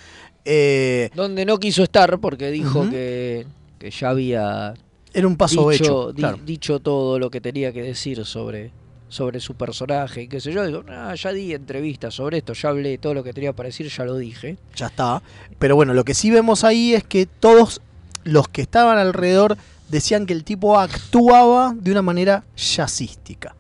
eh, 0.45 1.09
Donde 1.13 1.45
no 1.45 1.59
quiso 1.59 1.83
estar 1.83 2.19
porque 2.19 2.49
dijo 2.49 2.89
que, 2.89 3.45
que 3.77 3.91
ya 3.91 4.09
había 4.09 4.73
era 5.13 5.27
un 5.27 5.37
paso 5.37 5.69
dicho, 5.69 6.09
hecho. 6.09 6.33
di- 6.33 6.41
dicho 6.43 6.79
todo 6.79 7.19
lo 7.19 7.29
que 7.29 7.39
tenía 7.39 7.71
que 7.71 7.83
decir 7.83 8.25
sobre, 8.25 8.71
sobre 9.13 9.39
su 9.39 9.53
personaje 9.53 10.23
y 10.23 10.27
qué 10.27 10.41
sé 10.41 10.51
yo. 10.51 10.65
Digo, 10.65 10.83
"Ah, 10.89 11.13
ya 11.15 11.31
di 11.31 11.53
entrevistas 11.53 12.15
sobre 12.15 12.39
esto, 12.39 12.53
ya 12.53 12.69
hablé 12.69 12.97
todo 12.97 13.13
lo 13.13 13.23
que 13.23 13.31
tenía 13.31 13.53
para 13.53 13.67
decir, 13.67 13.87
ya 13.87 14.03
lo 14.05 14.17
dije. 14.17 14.57
ya 14.75 14.87
está. 14.87 15.21
Pero 15.59 15.75
bueno, 15.75 15.93
lo 15.93 16.03
que 16.03 16.15
sí 16.15 16.31
vemos 16.31 16.63
ahí 16.63 16.95
es 16.95 17.03
que 17.03 17.25
todos 17.27 17.79
los 18.23 18.47
que 18.47 18.63
estaban 18.63 18.97
alrededor 18.97 19.55
decían 19.89 20.25
que 20.25 20.33
el 20.33 20.43
tipo 20.43 20.79
actuaba 20.79 21.75
de 21.77 21.91
una 21.91 22.01
manera 22.01 22.43
jazzística. 22.55 23.55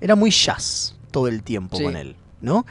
Era 0.00 0.16
muy 0.16 0.30
jazz 0.32 0.96
todo 1.12 1.28
el 1.28 1.42
tiempo 1.44 1.76
Sí. 1.76 1.84
con 1.84 1.96
él, 1.96 2.16
¿no? 2.40 2.66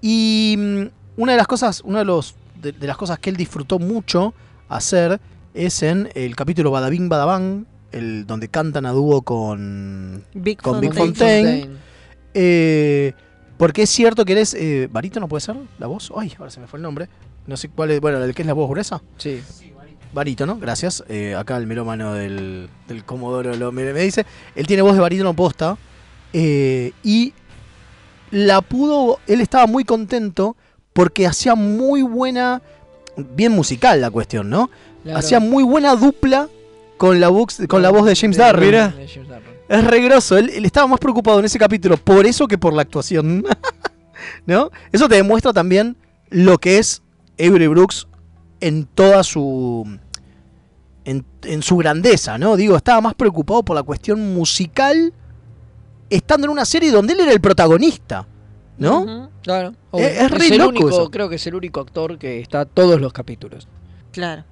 Y 0.00 0.54
mm, 0.56 0.82
una 1.20 1.32
de 1.32 1.38
las 1.38 1.46
cosas, 1.48 1.80
una 1.84 1.98
de, 2.00 2.04
los, 2.04 2.36
de, 2.62 2.70
de 2.72 2.86
las 2.86 2.96
cosas 2.96 3.18
que 3.18 3.30
él 3.30 3.36
disfrutó 3.36 3.78
mucho 3.80 4.32
hacer 4.68 5.20
es 5.54 5.82
en 5.82 6.08
el 6.14 6.36
capítulo 6.36 6.70
Badabing 6.70 7.08
Badabang, 7.08 7.66
el 7.92 8.26
donde 8.26 8.48
cantan 8.48 8.86
a 8.86 8.90
dúo 8.92 9.22
con 9.22 10.24
Big 10.34 10.60
con 10.60 10.80
Big 10.80 10.94
Fontaine. 10.94 11.60
Fontaine. 11.60 11.78
Eh, 12.34 13.12
porque 13.56 13.82
es 13.82 13.90
cierto 13.90 14.24
que 14.24 14.32
eres 14.32 14.54
eh, 14.54 14.88
barítono, 14.90 15.28
puede 15.28 15.40
ser 15.42 15.56
la 15.78 15.86
voz. 15.86 16.12
Ay, 16.16 16.32
ahora 16.38 16.50
se 16.50 16.60
me 16.60 16.66
fue 16.66 16.78
el 16.78 16.82
nombre. 16.82 17.08
No 17.46 17.56
sé 17.56 17.68
cuál 17.68 17.90
es. 17.90 18.00
Bueno, 18.00 18.22
el 18.22 18.34
que 18.34 18.42
es 18.42 18.46
la 18.46 18.54
voz 18.54 18.68
gruesa. 18.70 19.02
Sí. 19.18 19.42
barítono, 20.14 20.56
gracias. 20.58 21.04
Eh, 21.08 21.34
acá 21.34 21.56
el 21.56 21.66
melómano 21.66 22.14
del, 22.14 22.68
del 22.88 23.04
Comodoro 23.04 23.54
lo, 23.56 23.72
me, 23.72 23.92
me 23.92 24.00
dice. 24.00 24.24
Él 24.54 24.66
tiene 24.66 24.82
voz 24.82 24.94
de 24.94 25.00
barítono 25.00 25.34
posta. 25.34 25.76
eh, 26.32 26.92
y 27.02 27.34
la 28.30 28.60
pudo. 28.60 29.18
Él 29.26 29.40
estaba 29.40 29.66
muy 29.66 29.84
contento 29.84 30.56
porque 30.92 31.26
hacía 31.26 31.54
muy 31.54 32.02
buena. 32.02 32.62
Bien 33.16 33.52
musical 33.52 34.00
la 34.00 34.10
cuestión, 34.10 34.48
¿no? 34.48 34.70
Claro. 35.02 35.18
Hacía 35.18 35.40
muy 35.40 35.64
buena 35.64 35.94
dupla 35.96 36.48
con 37.00 37.18
la, 37.18 37.28
voz, 37.28 37.56
con 37.66 37.80
la 37.80 37.88
voz 37.88 38.04
de 38.04 38.14
James 38.14 38.36
Darren. 38.36 38.62
Mira. 38.68 38.88
De 38.88 39.08
James 39.08 39.26
Darren. 39.26 39.54
Es 39.70 39.84
regroso. 39.84 40.36
Él, 40.36 40.50
él 40.50 40.66
estaba 40.66 40.86
más 40.86 41.00
preocupado 41.00 41.38
en 41.38 41.46
ese 41.46 41.58
capítulo 41.58 41.96
por 41.96 42.26
eso 42.26 42.46
que 42.46 42.58
por 42.58 42.74
la 42.74 42.82
actuación. 42.82 43.42
¿No? 44.46 44.70
Eso 44.92 45.08
te 45.08 45.14
demuestra 45.14 45.54
también 45.54 45.96
lo 46.28 46.58
que 46.58 46.76
es 46.76 47.02
Avery 47.38 47.68
Brooks 47.68 48.06
en 48.60 48.84
toda 48.84 49.24
su. 49.24 49.98
En, 51.06 51.24
en 51.44 51.62
su 51.62 51.78
grandeza, 51.78 52.36
¿no? 52.36 52.56
Digo, 52.56 52.76
estaba 52.76 53.00
más 53.00 53.14
preocupado 53.14 53.62
por 53.62 53.74
la 53.74 53.82
cuestión 53.82 54.34
musical 54.34 55.14
estando 56.10 56.44
en 56.48 56.50
una 56.50 56.66
serie 56.66 56.90
donde 56.92 57.14
él 57.14 57.20
era 57.20 57.32
el 57.32 57.40
protagonista, 57.40 58.26
¿no? 58.76 59.30
Claro. 59.42 59.72
Es- 59.94 60.18
es 60.20 60.30
re 60.30 60.48
el 60.48 60.58
loco 60.58 60.68
único, 60.68 60.88
eso. 60.90 61.10
creo 61.10 61.30
que 61.30 61.36
es 61.36 61.46
el 61.46 61.54
único 61.54 61.80
actor 61.80 62.18
que 62.18 62.40
está 62.40 62.66
todos 62.66 63.00
los 63.00 63.14
capítulos. 63.14 63.66
Claro. 64.12 64.44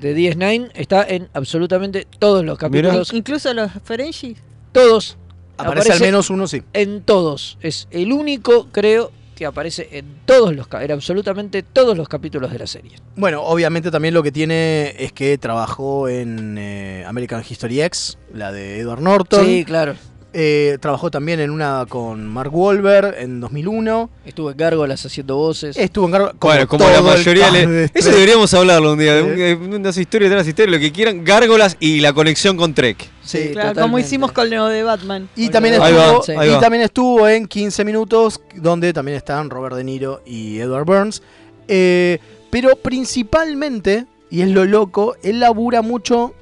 De 0.00 0.16
DS9 0.16 0.70
está 0.74 1.04
en 1.06 1.28
absolutamente 1.32 2.06
todos 2.18 2.44
los 2.44 2.58
capítulos. 2.58 3.12
Incluso 3.12 3.52
los 3.54 3.70
Ferengi. 3.84 4.36
Todos. 4.72 5.16
Aparece 5.56 5.92
al 5.92 6.00
menos 6.00 6.30
uno, 6.30 6.46
sí. 6.46 6.62
En 6.72 7.02
todos. 7.02 7.58
Es 7.60 7.88
el 7.90 8.12
único, 8.12 8.68
creo, 8.72 9.12
que 9.40 9.46
aparece 9.46 9.88
en 9.92 10.04
todos 10.26 10.54
los 10.54 10.68
en 10.70 10.92
absolutamente 10.92 11.62
todos 11.62 11.96
los 11.96 12.08
capítulos 12.08 12.52
de 12.52 12.58
la 12.58 12.66
serie. 12.66 12.92
Bueno, 13.16 13.42
obviamente 13.42 13.90
también 13.90 14.12
lo 14.12 14.22
que 14.22 14.32
tiene 14.32 14.94
es 14.98 15.12
que 15.12 15.38
trabajó 15.38 16.08
en 16.08 16.58
eh, 16.58 17.04
American 17.06 17.42
History 17.48 17.80
X, 17.82 18.18
la 18.34 18.52
de 18.52 18.80
Edward 18.80 19.00
Norton. 19.00 19.44
Sí, 19.44 19.64
claro. 19.64 19.94
Eh, 20.32 20.78
trabajó 20.80 21.10
también 21.10 21.40
en 21.40 21.50
una 21.50 21.84
con 21.88 22.26
Mark 22.28 22.54
Wahlberg 22.54 23.16
en 23.18 23.40
2001. 23.40 24.10
Estuvo 24.24 24.50
en 24.52 24.56
Gárgolas 24.56 25.04
haciendo 25.04 25.34
voces. 25.36 25.76
Estuvo 25.76 26.04
en 26.06 26.12
Gárgolas. 26.12 26.36
Bueno, 26.38 26.68
como 26.68 26.88
la 26.88 27.02
mayoría. 27.02 27.50
le- 27.50 27.90
Eso 27.92 28.10
deberíamos 28.10 28.54
hablarlo 28.54 28.92
un 28.92 28.98
día. 29.00 29.14
de 29.16 29.54
unas 29.54 29.96
historias 29.96 30.30
de 30.30 30.36
unas 30.36 30.46
historias, 30.46 30.72
lo 30.72 30.80
que 30.80 30.92
quieran. 30.92 31.24
Gárgolas 31.24 31.76
y 31.80 32.00
la 32.00 32.12
conexión 32.12 32.56
con 32.56 32.74
Trek. 32.74 33.08
Sí, 33.24 33.50
Claro, 33.52 33.80
como 33.80 33.98
hicimos 33.98 34.30
con 34.32 34.48
Neo 34.50 34.66
de 34.66 34.82
Batman. 34.84 35.28
Y 35.36 35.48
también, 35.48 35.74
estuvo, 35.74 36.24
va, 36.36 36.46
y 36.46 36.60
también 36.60 36.82
estuvo 36.84 37.28
en 37.28 37.46
15 37.46 37.84
minutos, 37.84 38.40
donde 38.54 38.92
también 38.92 39.16
están 39.16 39.50
Robert 39.50 39.74
De 39.76 39.82
Niro 39.84 40.22
y 40.24 40.58
Edward 40.60 40.84
Burns. 40.84 41.22
Eh, 41.68 42.18
pero 42.50 42.76
principalmente, 42.76 44.06
y 44.30 44.42
es 44.42 44.48
lo 44.48 44.64
loco, 44.64 45.16
él 45.22 45.40
labura 45.40 45.82
mucho. 45.82 46.34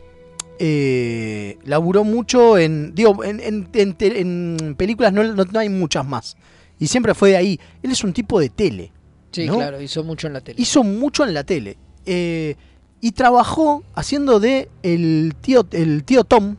Eh, 0.59 1.59
laburó 1.64 2.04
mucho 2.04 2.59
en. 2.59 2.94
Digo, 2.94 3.22
en, 3.24 3.40
en- 3.40 3.68
en 4.00 4.74
películas 4.76 5.12
no, 5.12 5.22
no- 5.22 5.44
no 5.44 5.59
hay 5.59 5.68
muchas 5.68 6.06
más. 6.06 6.36
Y 6.78 6.86
siempre 6.88 7.14
fue 7.14 7.30
de 7.30 7.36
ahí. 7.36 7.61
Él 7.82 7.90
es 7.90 8.02
un 8.04 8.12
tipo 8.12 8.38
de 8.40 8.48
tele. 8.50 8.92
Sí, 9.30 9.46
¿no? 9.46 9.56
claro, 9.56 9.80
hizo 9.80 10.02
mucho 10.04 10.26
en 10.26 10.32
la 10.32 10.40
tele. 10.40 10.61
Hizo 10.61 10.82
mucho 10.84 11.24
en 11.24 11.34
la 11.34 11.44
tele. 11.44 11.76
Eh, 12.06 12.54
y 13.00 13.12
trabajó 13.12 13.84
haciendo 13.94 14.40
de 14.40 14.68
el 14.82 15.34
tío, 15.40 15.66
el 15.72 16.02
tío 16.04 16.24
Tom 16.24 16.56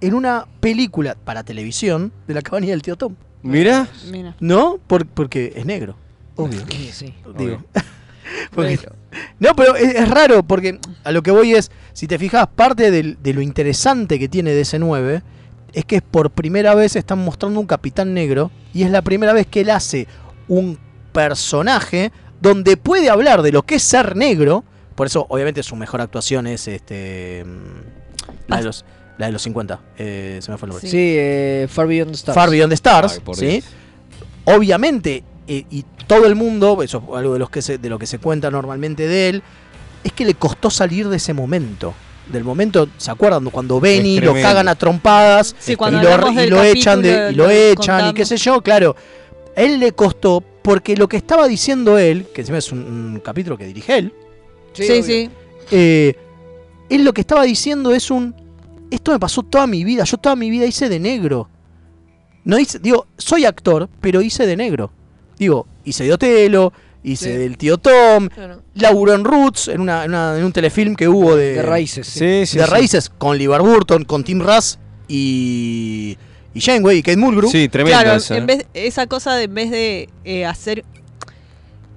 en 0.00 0.14
una 0.14 0.46
película 0.60 1.16
para 1.24 1.42
televisión 1.42 2.12
de 2.26 2.34
la 2.34 2.42
cabaña 2.42 2.68
del 2.68 2.82
tío 2.82 2.96
Tom. 2.96 3.14
Mira. 3.42 3.88
Mira. 4.10 4.36
¿No? 4.40 4.78
Por- 4.86 5.06
porque 5.06 5.52
es 5.56 5.64
negro. 5.66 5.96
Obvio. 6.36 6.60
Sí, 6.70 6.90
sí. 6.92 7.14
Digo. 7.36 7.62
Porque- 8.54 8.78
no, 9.38 9.54
pero 9.54 9.74
es, 9.76 9.94
es 9.94 10.08
raro 10.08 10.42
porque 10.42 10.78
a 11.04 11.12
lo 11.12 11.22
que 11.22 11.30
voy 11.30 11.54
es, 11.54 11.70
si 11.92 12.06
te 12.06 12.18
fijas, 12.18 12.46
parte 12.54 12.90
del- 12.90 13.18
de 13.22 13.34
lo 13.34 13.40
interesante 13.42 14.18
que 14.18 14.28
tiene 14.28 14.52
DC9 14.54 15.22
es 15.72 15.84
que 15.84 16.02
por 16.02 16.30
primera 16.30 16.74
vez 16.74 16.96
están 16.96 17.18
mostrando 17.18 17.58
un 17.60 17.66
capitán 17.66 18.12
negro 18.14 18.50
y 18.74 18.82
es 18.82 18.90
la 18.90 19.02
primera 19.02 19.32
vez 19.32 19.46
que 19.46 19.60
él 19.62 19.70
hace 19.70 20.06
un 20.48 20.78
personaje 21.12 22.12
donde 22.40 22.76
puede 22.76 23.08
hablar 23.10 23.42
de 23.42 23.52
lo 23.52 23.62
que 23.62 23.76
es 23.76 23.82
ser 23.82 24.16
negro. 24.16 24.64
Por 24.94 25.06
eso, 25.06 25.26
obviamente, 25.30 25.62
su 25.62 25.76
mejor 25.76 26.00
actuación 26.00 26.46
es 26.46 26.68
este 26.68 27.44
mm, 27.46 28.48
la 28.48 28.56
de 28.58 28.64
los, 28.64 28.84
la 29.18 29.26
de 29.26 29.32
los 29.32 29.42
50. 29.42 29.80
eh, 29.98 30.38
se 30.42 30.50
me 30.50 30.58
fue 30.58 30.66
el 30.66 30.70
nombre. 30.72 30.90
Sí, 30.90 31.14
eh, 31.16 31.66
Far 31.70 31.86
Beyond 31.86 32.10
the 32.10 32.16
Stars. 32.16 32.34
Far 32.34 32.50
Beyond 32.50 32.70
the 32.70 32.74
Stars, 32.74 33.20
Ay, 33.26 33.34
¿sí? 33.34 33.64
Obviamente, 34.44 35.22
eh, 35.46 35.64
y 35.70 35.84
todo 36.06 36.26
el 36.26 36.34
mundo, 36.34 36.82
eso 36.82 37.02
es 37.08 37.16
algo 37.16 37.32
de, 37.34 37.38
los 37.38 37.50
que 37.50 37.62
se, 37.62 37.78
de 37.78 37.88
lo 37.88 37.98
que 37.98 38.06
se 38.06 38.18
cuenta 38.18 38.50
normalmente 38.50 39.06
de 39.06 39.28
él, 39.28 39.42
es 40.04 40.12
que 40.12 40.24
le 40.24 40.34
costó 40.34 40.70
salir 40.70 41.08
de 41.08 41.16
ese 41.16 41.32
momento. 41.34 41.94
Del 42.30 42.44
momento, 42.44 42.88
¿se 42.98 43.10
acuerdan? 43.10 43.44
Cuando 43.50 43.80
Benny 43.80 44.20
lo 44.20 44.32
cagan 44.34 44.68
a 44.68 44.74
trompadas 44.76 45.56
Sí, 45.58 45.72
y 45.72 45.76
lo, 45.76 46.64
y 46.64 46.68
echan 46.68 47.02
de, 47.02 47.30
y 47.32 47.34
lo 47.34 47.50
echan 47.50 48.10
y 48.10 48.14
qué 48.14 48.24
sé 48.24 48.36
yo, 48.36 48.60
claro. 48.62 48.94
A 49.56 49.60
él 49.60 49.80
le 49.80 49.92
costó 49.92 50.42
porque 50.62 50.96
lo 50.96 51.08
que 51.08 51.16
estaba 51.16 51.48
diciendo 51.48 51.98
él, 51.98 52.26
que 52.32 52.42
encima 52.42 52.58
es 52.58 52.70
un, 52.72 52.78
un 52.78 53.20
capítulo 53.20 53.58
que 53.58 53.66
dirige 53.66 53.98
él, 53.98 54.12
Sí, 54.72 55.02
sí. 55.02 55.30
eh, 55.70 56.16
él 56.88 57.04
lo 57.04 57.12
que 57.12 57.20
estaba 57.22 57.42
diciendo 57.44 57.92
es 57.92 58.10
un. 58.10 58.34
Esto 58.90 59.12
me 59.12 59.18
pasó 59.18 59.42
toda 59.42 59.66
mi 59.66 59.84
vida. 59.84 60.04
Yo 60.04 60.16
toda 60.18 60.36
mi 60.36 60.50
vida 60.50 60.66
hice 60.66 60.88
de 60.88 60.98
negro. 60.98 61.48
No 62.44 62.58
hice, 62.58 62.78
digo, 62.78 63.06
soy 63.16 63.44
actor, 63.44 63.88
pero 64.00 64.20
hice 64.20 64.46
de 64.46 64.56
negro. 64.56 64.90
Digo, 65.38 65.66
hice 65.84 66.04
de 66.04 66.12
Otelo, 66.12 66.72
hice 67.04 67.32
Sí. 67.32 67.38
del 67.38 67.56
tío 67.58 67.78
Tom, 67.78 68.28
Claro. 68.28 68.62
laburó 68.74 69.14
en 69.14 69.24
Roots, 69.24 69.68
en, 69.68 69.80
una, 69.80 70.04
en, 70.04 70.10
una- 70.10 70.38
en 70.38 70.44
un 70.44 70.52
telefilm 70.52 70.94
que 70.94 71.08
hubo 71.08 71.34
de. 71.36 71.54
De 71.54 71.62
raíces, 71.62 72.06
sí. 72.06 72.18
Sí, 72.18 72.24
de 72.58 72.64
sí. 72.64 72.70
raíces, 72.70 73.10
con 73.10 73.36
Libar 73.38 73.62
Burton, 73.62 74.04
con 74.04 74.24
Tim 74.24 74.40
Russ 74.40 74.78
y. 75.08 76.16
Y 76.54 76.60
Janeway 76.60 76.98
y 76.98 77.02
Kate 77.02 77.16
Mulgrew. 77.16 77.50
Sí, 77.50 77.68
tremendo 77.70 77.98
Claro, 78.02 78.18
eso. 78.18 78.34
en 78.34 78.42
¿eh? 78.42 78.46
vez, 78.46 78.66
esa 78.74 79.06
cosa 79.06 79.34
de 79.34 79.44
en 79.44 79.54
vez 79.54 79.70
de 79.70 80.08
eh, 80.24 80.44
hacer. 80.44 80.84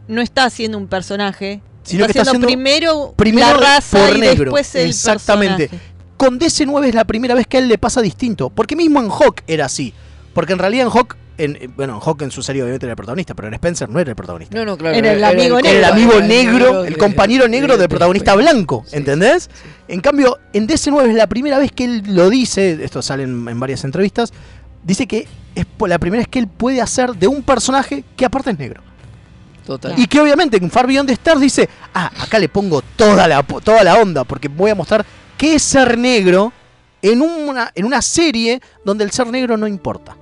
No 0.07 0.21
está 0.21 0.45
haciendo 0.45 0.77
un 0.77 0.87
personaje. 0.87 1.61
Sino 1.83 2.05
está 2.05 2.13
que 2.13 2.19
está 2.19 2.31
haciendo 2.31 2.47
haciendo 2.47 2.63
primero, 2.63 3.13
primero 3.17 3.47
la 3.47 3.75
raza 3.75 3.99
por 4.07 4.17
y 4.17 4.21
negro. 4.21 4.45
después 4.45 4.73
el 4.75 4.89
Exactamente. 4.89 5.67
personaje. 5.67 5.89
Con 6.17 6.39
DC9 6.39 6.87
es 6.87 6.95
la 6.95 7.03
primera 7.05 7.35
vez 7.35 7.45
que 7.47 7.57
a 7.57 7.59
él 7.59 7.67
le 7.67 7.77
pasa 7.77 8.01
distinto. 8.01 8.49
Porque 8.49 8.75
mismo 8.77 9.01
en 9.01 9.09
Hawk 9.09 9.41
era 9.45 9.65
así. 9.65 9.93
Porque 10.33 10.53
en 10.53 10.59
realidad 10.59 10.87
en 10.87 10.91
Hawk, 10.93 11.17
en, 11.37 11.73
bueno, 11.75 11.95
en 11.95 12.01
Hawk 12.01 12.21
en 12.23 12.31
su 12.31 12.41
serie 12.43 12.61
obviamente 12.63 12.85
era 12.85 12.93
el 12.93 12.97
protagonista, 12.97 13.33
pero 13.33 13.47
en 13.47 13.53
Spencer 13.55 13.89
no 13.89 13.99
era 13.99 14.09
el 14.09 14.15
protagonista. 14.15 14.57
No, 14.57 14.65
no, 14.65 14.77
claro. 14.77 14.95
Era 14.95 15.13
el 15.13 15.23
amigo 15.23 15.59
Era 15.59 15.69
el 15.69 15.75
negro. 15.81 15.93
amigo 15.93 16.11
Era 16.13 16.21
el 16.23 16.27
negro, 16.27 16.53
negro 16.67 16.85
el 16.85 16.97
compañero 16.97 17.47
negro 17.47 17.73
de- 17.73 17.79
del 17.79 17.89
protagonista 17.89 18.35
blanco, 18.35 18.85
¿entendés? 18.91 19.49
En 19.87 20.01
cambio, 20.01 20.39
en 20.53 20.67
DC9 20.67 21.09
es 21.09 21.15
la 21.15 21.27
primera 21.27 21.57
vez 21.59 21.71
que 21.71 21.85
él 21.85 22.03
lo 22.07 22.29
dice, 22.29 22.79
esto 22.83 23.01
sale 23.01 23.23
en, 23.23 23.47
en 23.47 23.59
varias 23.59 23.83
entrevistas, 23.83 24.33
dice 24.83 25.07
que 25.07 25.27
es 25.55 25.65
la 25.79 25.99
primera 25.99 26.19
vez 26.21 26.27
que 26.27 26.39
él 26.39 26.47
puede 26.47 26.81
hacer 26.81 27.13
de 27.15 27.27
un 27.27 27.43
personaje 27.43 28.03
que 28.15 28.25
aparte 28.25 28.51
es 28.51 28.59
negro. 28.59 28.81
Total. 29.65 29.93
Y 29.97 30.05
que 30.07 30.19
obviamente 30.21 30.57
en 30.57 30.69
Far 30.69 30.85
Beyond 30.85 31.07
the 31.07 31.13
Stars 31.13 31.41
dice, 31.41 31.67
ah, 31.93 32.11
acá 32.19 32.37
le 32.37 32.49
pongo 32.49 32.83
toda 32.95 33.27
la, 33.27 33.41
toda 33.41 33.83
la 33.83 33.95
onda, 33.95 34.23
porque 34.23 34.47
voy 34.47 34.69
a 34.69 34.75
mostrar 34.75 35.03
qué 35.37 35.55
es 35.55 35.63
ser 35.63 35.97
negro 35.97 36.53
en 37.01 37.21
una, 37.21 37.71
en 37.73 37.85
una 37.85 38.01
serie 38.01 38.61
donde 38.83 39.03
el 39.03 39.11
ser 39.11 39.27
negro 39.27 39.57
no 39.57 39.67
importa. 39.67 40.15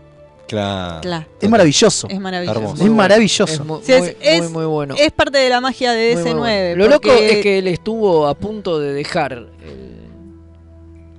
Claro. 0.54 1.02
Claro. 1.02 1.26
Es 1.42 1.50
maravilloso. 1.50 2.08
Es 2.10 2.20
maravilloso. 2.20 2.60
Hermoso. 2.60 2.84
Es 2.84 2.90
maravilloso. 2.92 3.54
Es 3.54 3.60
mu- 3.66 3.80
Sí, 3.82 3.92
es, 3.94 4.00
muy, 4.02 4.16
es- 4.22 4.42
muy, 4.44 4.50
muy 4.52 4.66
bueno. 4.66 4.96
es 4.98 5.12
parte 5.12 5.38
de 5.40 5.50
la 5.50 5.60
magia 5.62 5.94
de 5.94 6.14
Muy, 6.16 6.24
muy 6.24 6.32
DS9. 6.34 6.38
bueno. 6.40 6.76
Lo 6.84 6.88
loco 6.90 7.12
es 7.12 7.38
que 7.42 7.58
él 7.60 7.68
estuvo 7.68 8.28
a 8.28 8.36
punto 8.36 8.80
de 8.80 8.94
dejar 8.94 9.34
el, 9.34 9.48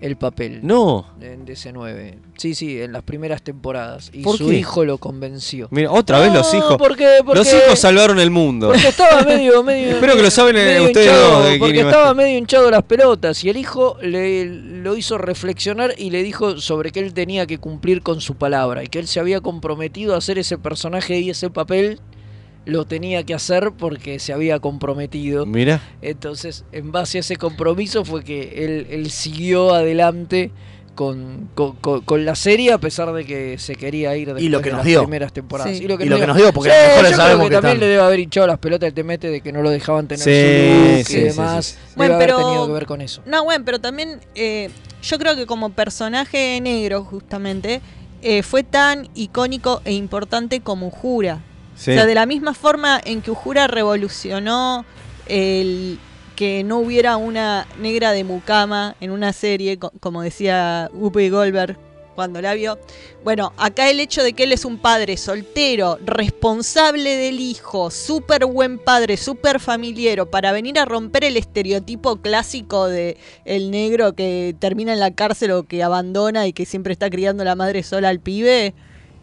el 0.05 0.17
papel 0.17 0.61
No. 0.63 1.07
en 1.21 1.47
DC9. 1.47 2.19
Sí, 2.37 2.55
sí, 2.55 2.81
en 2.83 2.93
las 2.93 3.03
primeras 3.03 3.43
temporadas. 3.43 4.11
Y 4.13 4.21
¿Por 4.23 4.37
su 4.37 4.49
qué? 4.49 4.57
hijo 4.59 4.85
lo 4.85 4.99
convenció. 4.99 5.69
Mira, 5.71 5.91
otra 5.91 6.21
vez 6.21 6.31
los 6.33 6.53
hijos. 6.53 6.77
porque- 6.77 7.21
porque- 7.25 7.39
Los 7.39 7.49
hijos 7.55 7.79
salvaron 7.79 8.21
el 8.21 8.31
mundo. 8.31 8.69
Porque 8.69 8.89
estaba 8.89 9.23
medio, 9.23 9.63
medio. 9.65 9.93
Espero 9.93 10.15
que 10.17 10.23
lo 10.23 10.31
saben, 10.31 10.57
eh, 10.57 10.79
ustedes 10.81 11.07
hinchado, 11.07 11.31
dos, 11.41 11.45
de 11.51 11.59
Porque 11.59 11.81
a 11.81 11.85
estaba 11.87 12.13
medio 12.15 12.37
hinchado 12.37 12.71
las 12.71 12.83
pelotas. 12.83 13.43
Y 13.45 13.49
el 13.49 13.57
hijo 13.57 13.97
le 14.03 14.45
lo 14.45 14.95
hizo 14.97 15.17
reflexionar 15.17 15.95
y 15.97 16.11
le 16.11 16.23
dijo 16.23 16.61
sobre 16.61 16.93
que 16.93 17.01
él 17.01 17.15
tenía 17.15 17.47
que 17.47 17.57
cumplir 17.59 18.03
con 18.03 18.21
su 18.21 18.35
palabra. 18.35 18.85
Y 18.85 18.89
que 18.89 18.99
él 18.99 19.07
se 19.07 19.21
había 19.21 19.41
comprometido 19.41 20.15
a 20.15 20.19
hacer 20.19 20.39
ese 20.39 20.59
personaje 20.59 21.19
y 21.21 21.31
ese 21.31 21.49
papel. 21.49 21.99
Lo 22.67 22.87
tenía 22.87 23.23
que 23.25 23.35
hacer 23.35 23.73
porque 23.77 24.19
se 24.19 24.33
había 24.33 24.59
comprometido. 24.61 25.45
Mira. 25.47 25.83
Entonces, 26.01 26.65
en 26.73 26.93
base 26.93 27.19
a 27.19 27.21
ese 27.21 27.37
compromiso 27.37 28.05
fue 28.05 28.25
que 28.25 28.65
él, 28.65 28.87
él 28.91 29.11
siguió 29.11 29.75
adelante 29.75 30.51
con, 30.95 31.51
con, 31.57 31.73
con- 31.77 32.01
con 32.03 32.25
la 32.25 32.35
serie 32.37 32.73
a 32.73 32.79
pesar 32.79 33.13
de 33.13 33.25
que 33.27 33.59
se 33.59 33.75
quería 33.75 34.17
ir 34.17 34.33
Y 34.39 34.49
lo 34.49 34.61
que 34.63 34.67
de 34.67 34.71
nos 34.71 34.79
las 34.79 34.87
dio. 34.87 35.01
primeras 35.03 35.33
temporadas. 35.33 35.77
Sí. 35.77 35.85
Y 35.85 35.89
lo 35.89 35.99
que 35.99 36.07
nos 36.07 36.37
dio, 36.37 36.53
porque 36.53 36.69
las 36.71 36.79
Sí, 36.79 36.89
mejores 36.89 37.11
yo 37.11 37.17
sabemos 37.17 37.37
creo 37.39 37.49
que, 37.49 37.51
que 37.51 37.55
también 37.57 37.73
están. 37.75 37.81
le 37.81 37.87
debe 37.89 38.03
haber 38.03 38.21
hinchado 38.21 38.47
las 38.47 38.59
pelotas 38.61 38.87
el 38.87 38.95
temete 38.95 39.29
de 39.29 39.41
que 39.41 39.53
no 39.53 39.61
lo 39.61 39.71
dejaban 39.71 40.07
tener 40.09 40.23
Sí, 40.25 40.31
su 40.31 40.97
look 40.97 41.05
sí, 41.07 41.17
y 41.17 41.21
demás. 41.23 41.67
sí, 41.67 41.73
sí. 41.73 41.79
Debe 41.79 41.97
Bueno, 41.97 42.15
haber 42.15 42.27
pero- 42.29 42.39
tenido 42.39 42.67
que 42.69 42.73
ver 42.73 42.87
con 42.87 43.01
eso. 43.01 43.23
No, 43.27 43.45
bueno, 43.45 43.65
pero 43.67 43.81
también 43.81 44.21
eh, 44.37 44.71
yo 45.03 45.19
creo 45.19 45.35
que 45.37 45.47
como 45.47 45.71
personaje 45.71 46.61
negro, 46.63 47.03
justamente, 47.05 47.81
eh, 48.23 48.43
fue 48.43 48.63
tan 48.63 49.09
icónico 49.17 49.83
e 49.85 49.93
importante 49.93 50.61
como 50.61 50.87
Ujura. 50.87 51.43
O 51.75 51.79
sea, 51.97 52.07
de 52.07 52.15
la 52.15 52.27
misma 52.27 52.55
forma 52.55 53.01
en 53.05 53.21
que 53.23 53.31
Ujura 53.31 53.67
revolucionó 53.67 54.85
el 55.27 55.99
que 56.37 56.65
no 56.65 56.79
hubiera 56.79 57.17
una 57.17 57.67
negra 57.79 58.13
de 58.13 58.25
mucama 58.25 58.97
en 59.01 59.11
una 59.11 59.33
serie, 59.33 59.79
co- 59.79 59.93
como 60.01 60.23
decía 60.23 60.91
Whoopi 60.93 61.29
Goldberg 61.29 61.77
cuando 62.17 62.41
la 62.41 62.55
vio. 62.55 62.79
Bueno, 63.25 63.53
acá 63.57 63.91
el 63.91 63.99
hecho 64.01 64.23
de 64.23 64.35
que 64.35 64.45
él 64.45 64.53
es 64.53 64.65
un 64.65 64.79
padre 64.79 65.17
soltero, 65.17 65.99
responsable 66.05 67.17
del 67.17 67.41
hijo, 67.41 67.91
súper 67.91 68.47
buen 68.47 68.79
padre, 68.79 69.17
súper 69.17 69.59
familiero, 69.61 70.31
para 70.31 70.53
venir 70.53 70.79
a 70.79 70.85
romper 70.85 71.25
el 71.25 71.37
estereotipo 71.37 72.17
clásico 72.17 72.87
de 72.87 73.17
el 73.45 73.71
negro 73.73 74.15
que 74.15 74.55
termina 74.59 74.93
en 74.93 75.01
la 75.01 75.11
cárcel 75.13 75.51
o 75.53 75.63
que 75.65 75.83
abandona 75.83 76.47
y 76.47 76.53
que 76.53 76.67
siempre 76.67 76.93
está 76.93 77.11
criando 77.11 77.43
la 77.45 77.57
madre 77.57 77.83
sola 77.83 78.09
al 78.11 78.21
pibe. 78.21 78.75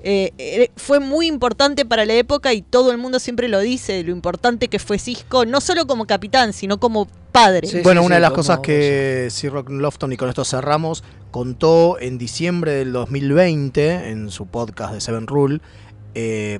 Eh, 0.03 0.33
eh, 0.37 0.71
fue 0.75 0.99
muy 0.99 1.27
importante 1.27 1.85
para 1.85 2.05
la 2.05 2.13
época 2.13 2.53
y 2.53 2.61
todo 2.61 2.91
el 2.91 2.97
mundo 2.97 3.19
siempre 3.19 3.47
lo 3.47 3.59
dice, 3.59 4.03
lo 4.03 4.11
importante 4.11 4.67
que 4.67 4.79
fue 4.79 4.97
Cisco, 4.99 5.45
no 5.45 5.61
solo 5.61 5.85
como 5.85 6.05
capitán, 6.07 6.53
sino 6.53 6.79
como 6.79 7.07
padre. 7.31 7.67
bueno, 7.83 8.01
una 8.03 8.15
de 8.15 8.21
las 8.21 8.31
cosas 8.31 8.59
que 8.59 9.27
Sir 9.31 9.51
Rock 9.53 9.69
Lofton, 9.69 10.11
y 10.11 10.17
con 10.17 10.27
esto 10.29 10.43
cerramos, 10.43 11.03
contó 11.31 11.99
en 11.99 12.17
diciembre 12.17 12.73
del 12.73 12.91
2020 12.93 14.09
en 14.09 14.29
su 14.31 14.47
podcast 14.47 14.93
de 14.93 15.01
Seven 15.01 15.27
Rule, 15.27 15.61
eh, 16.15 16.59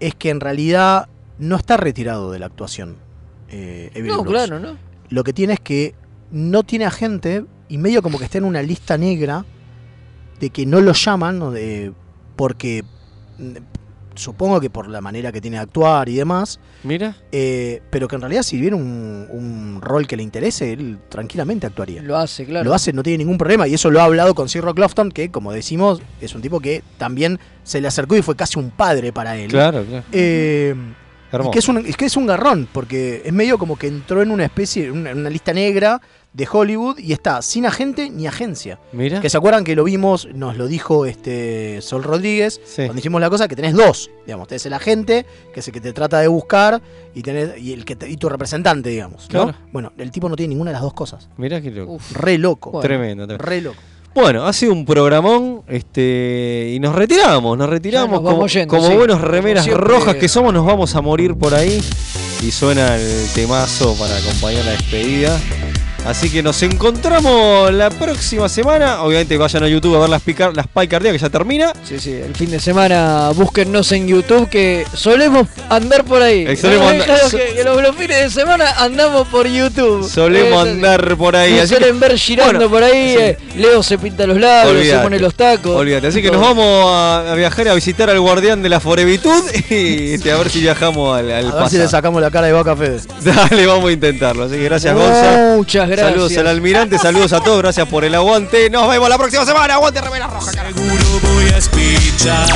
es 0.00 0.14
que 0.14 0.30
en 0.30 0.40
realidad 0.40 1.08
no 1.38 1.56
está 1.56 1.76
retirado 1.76 2.30
de 2.32 2.38
la 2.38 2.46
actuación. 2.46 2.96
eh, 3.52 3.90
Evil 3.94 4.10
No, 4.12 4.22
Brooks. 4.22 4.30
claro, 4.30 4.60
¿no? 4.60 4.76
Lo 5.08 5.24
que 5.24 5.32
tiene 5.32 5.54
es 5.54 5.60
que 5.60 5.94
no 6.30 6.62
tiene 6.62 6.84
agente 6.84 7.44
y 7.68 7.78
medio 7.78 8.00
como 8.02 8.18
que 8.18 8.24
está 8.24 8.38
en 8.38 8.44
una 8.44 8.62
lista 8.62 8.96
negra 8.98 9.44
de 10.38 10.50
que 10.50 10.66
no 10.66 10.80
lo 10.80 10.92
llaman 10.92 11.42
o 11.42 11.50
de- 11.50 11.92
porque 12.40 12.82
mm, 13.36 13.56
supongo 14.14 14.62
que 14.62 14.70
por 14.70 14.88
la 14.88 15.02
manera 15.02 15.30
que 15.30 15.42
tiene 15.42 15.58
de 15.58 15.62
actuar 15.62 16.08
y 16.08 16.16
demás. 16.16 16.58
Mira. 16.82 17.14
eh, 17.32 17.82
pero 17.90 18.08
que 18.08 18.14
en 18.16 18.22
realidad 18.22 18.42
si 18.42 18.58
viene 18.58 18.76
un, 18.76 19.26
un 19.30 19.78
rol 19.82 20.06
que 20.06 20.16
le 20.16 20.22
interese, 20.22 20.72
él 20.72 20.98
tranquilamente 21.10 21.66
actuaría. 21.66 22.00
Lo 22.00 22.16
hace, 22.16 22.46
claro. 22.46 22.64
Lo 22.64 22.74
hace, 22.74 22.94
no 22.94 23.02
tiene 23.02 23.18
ningún 23.18 23.36
problema. 23.36 23.68
Y 23.68 23.74
eso 23.74 23.90
lo 23.90 24.00
ha 24.00 24.04
hablado 24.04 24.34
con 24.34 24.48
Sir 24.48 24.64
Rock 24.64 24.78
Lofton, 24.78 25.10
que 25.12 25.30
como 25.30 25.52
decimos, 25.52 26.00
es 26.22 26.34
un 26.34 26.40
tipo 26.40 26.60
que 26.60 26.82
también 26.96 27.38
se 27.62 27.82
le 27.82 27.88
acercó 27.88 28.16
y 28.16 28.22
fue 28.22 28.36
casi 28.36 28.58
un 28.58 28.70
padre 28.70 29.12
para 29.12 29.36
él. 29.36 29.50
Claro, 29.50 29.84
claro. 29.84 30.04
Eh, 30.10 30.74
y 31.32 31.50
que 31.50 31.58
es, 31.58 31.68
un, 31.68 31.76
es 31.86 31.96
que 31.96 32.06
es 32.06 32.16
un 32.16 32.26
garrón, 32.26 32.68
porque 32.72 33.20
es 33.22 33.32
medio 33.34 33.58
como 33.58 33.76
que 33.76 33.86
entró 33.86 34.22
en 34.22 34.30
una 34.30 34.46
especie, 34.46 34.90
una, 34.90 35.12
una 35.12 35.28
lista 35.28 35.52
negra 35.52 36.00
de 36.32 36.46
Hollywood 36.50 36.98
y 36.98 37.12
está 37.12 37.42
sin 37.42 37.66
agente 37.66 38.08
ni 38.08 38.26
agencia. 38.26 38.78
Mira. 38.92 39.20
Que 39.20 39.28
se 39.28 39.36
acuerdan 39.36 39.64
que 39.64 39.74
lo 39.74 39.82
vimos, 39.84 40.28
nos 40.32 40.56
lo 40.56 40.68
dijo 40.68 41.04
este 41.06 41.80
Sol 41.82 42.04
Rodríguez, 42.04 42.60
cuando 42.76 42.98
hicimos 42.98 43.20
la 43.20 43.28
cosa, 43.28 43.48
que 43.48 43.56
tenés 43.56 43.74
dos, 43.74 44.10
digamos, 44.26 44.46
tenés 44.46 44.64
el 44.66 44.72
agente, 44.74 45.26
que 45.52 45.58
es 45.60 45.66
el 45.66 45.74
que 45.74 45.80
te 45.80 45.92
trata 45.92 46.20
de 46.20 46.28
buscar, 46.28 46.80
y 47.14 47.22
tenés, 47.22 47.58
y 47.58 47.72
el 47.72 47.84
que 47.84 47.96
te- 47.96 48.08
y 48.08 48.16
tu 48.16 48.28
representante, 48.28 48.90
digamos. 48.90 49.22
¿no? 49.32 49.42
Claro. 49.44 49.58
Bueno, 49.72 49.92
el 49.98 50.10
tipo 50.12 50.28
no 50.28 50.36
tiene 50.36 50.50
ninguna 50.50 50.70
de 50.70 50.74
las 50.74 50.82
dos 50.82 50.94
cosas. 50.94 51.28
Mira 51.36 51.60
qué 51.60 51.70
loco. 51.72 51.98
Re 52.12 52.38
loco. 52.38 52.78
Tremendo, 52.80 53.26
tremendo. 53.26 53.44
Re 53.44 53.60
loco. 53.60 53.80
Bueno, 54.14 54.44
ha 54.46 54.52
sido 54.52 54.72
un 54.72 54.84
programón 54.84 55.62
este 55.68 56.72
y 56.74 56.80
nos 56.80 56.94
retiramos, 56.96 57.56
nos 57.56 57.68
retiramos 57.68 58.20
nos 58.22 58.32
como, 58.32 58.46
yendo, 58.48 58.76
como 58.76 58.88
sí. 58.88 58.94
buenos 58.96 59.20
remeras 59.20 59.64
Como 59.66 59.78
rojas 59.78 60.16
que 60.16 60.28
somos, 60.28 60.52
nos 60.52 60.66
vamos 60.66 60.96
a 60.96 61.00
morir 61.00 61.36
por 61.36 61.54
ahí 61.54 61.80
y 62.42 62.50
suena 62.50 62.96
el 62.96 63.28
temazo 63.34 63.94
para 63.96 64.16
acompañar 64.16 64.64
la 64.64 64.72
despedida. 64.72 65.38
Así 66.06 66.30
que 66.30 66.42
nos 66.42 66.62
encontramos 66.62 67.72
la 67.72 67.90
próxima 67.90 68.48
semana. 68.48 69.02
Obviamente 69.02 69.36
vayan 69.36 69.62
a 69.62 69.68
YouTube 69.68 69.94
a 69.96 70.00
ver 70.00 70.08
las, 70.08 70.22
picar, 70.22 70.56
las 70.56 70.66
que 71.12 71.18
ya 71.18 71.28
termina. 71.28 71.72
Sí, 71.84 72.00
sí, 72.00 72.12
el 72.12 72.34
fin 72.34 72.50
de 72.50 72.58
semana 72.58 73.30
búsquennos 73.34 73.92
en 73.92 74.08
YouTube 74.08 74.48
que 74.48 74.84
solemos 74.94 75.46
andar 75.68 76.04
por 76.04 76.22
ahí. 76.22 76.46
Eh, 76.48 76.56
solemos 76.56 76.90
andar- 76.90 77.04
claro 77.04 77.28
so- 77.28 77.36
que, 77.36 77.52
que 77.54 77.64
los, 77.64 77.82
los 77.82 77.94
fines 77.96 78.16
de 78.24 78.30
semana 78.30 78.70
andamos 78.78 79.28
por 79.28 79.46
YouTube. 79.46 80.08
Solemos 80.08 80.52
Es 80.54 80.60
así. 80.62 80.70
andar 80.70 81.16
por 81.16 81.36
ahí. 81.36 81.52
Nos 81.52 81.62
así 81.64 81.74
que- 81.74 81.80
suelen 81.80 82.00
ver 82.00 82.18
girando 82.18 82.68
Bueno, 82.68 82.70
por 82.70 82.82
ahí. 82.82 83.12
sí. 83.14 83.18
eh, 83.20 83.38
Leo 83.56 83.82
se 83.82 83.98
pinta 83.98 84.26
los 84.26 84.40
labios, 84.40 84.86
se 84.86 84.98
pone 84.98 85.18
los 85.20 85.34
tacos. 85.34 85.76
Olvídate. 85.76 86.06
Así 86.08 86.22
que 86.22 86.30
nos 86.30 86.40
vamos 86.40 86.86
a, 86.92 87.34
viajar 87.36 87.68
a 87.68 87.74
visitar 87.74 88.08
al 88.10 88.18
guardián 88.20 88.62
de 88.62 88.68
la 88.70 88.80
forevitud 88.80 89.42
y 89.70 90.14
este, 90.14 90.32
a 90.32 90.38
ver 90.38 90.48
si 90.50 90.60
viajamos 90.60 91.18
al, 91.18 91.30
al 91.30 91.50
A 91.52 91.54
ver 91.56 91.68
si 91.68 91.76
le 91.78 91.86
sacamos 91.88 92.20
la 92.22 92.30
cara 92.30 92.46
de 92.46 92.52
Vaca 92.54 92.74
Fede. 92.74 93.00
Dale, 93.22 93.66
vamos 93.66 93.90
a 93.90 93.92
intentarlo. 93.92 94.44
Así 94.44 94.54
que 94.56 94.64
gracias, 94.64 94.94
Gonza. 94.94 95.54
Muchas 95.56 95.89
gracias. 95.96 96.14
Saludos 96.14 96.36
al 96.36 96.46
almirante, 96.46 96.98
saludos 96.98 97.32
a 97.32 97.40
todos, 97.40 97.58
gracias 97.58 97.88
por 97.88 98.04
el 98.04 98.14
aguante. 98.14 98.70
Nos 98.70 98.88
vemos 98.88 99.08
la 99.08 99.18
próxima 99.18 99.44
semana. 99.44 99.74
Aguante 99.74 100.00
Remera 100.00 100.26
Roja. 100.26 100.52
Carajo. 100.52 100.78
Seguro 100.78 101.20
voy 101.22 101.44
a 101.48 101.58
espichar. 101.58 102.46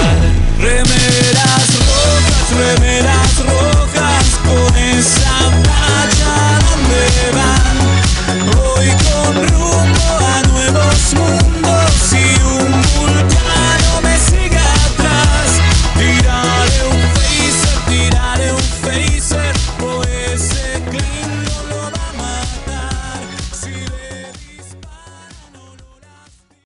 Remeras 0.58 1.68
rojas, 1.78 2.50
remeras 2.58 3.38
rojas, 3.46 4.24
con 4.44 4.76
esa 4.76 5.38
playa 5.62 6.58
donde 6.70 7.02
van. 7.34 7.76
Hoy 8.58 8.88
con 9.04 9.34
rumbo 9.48 10.18
a 10.20 10.42
nuevos 10.48 11.14
mundos. 11.14 12.13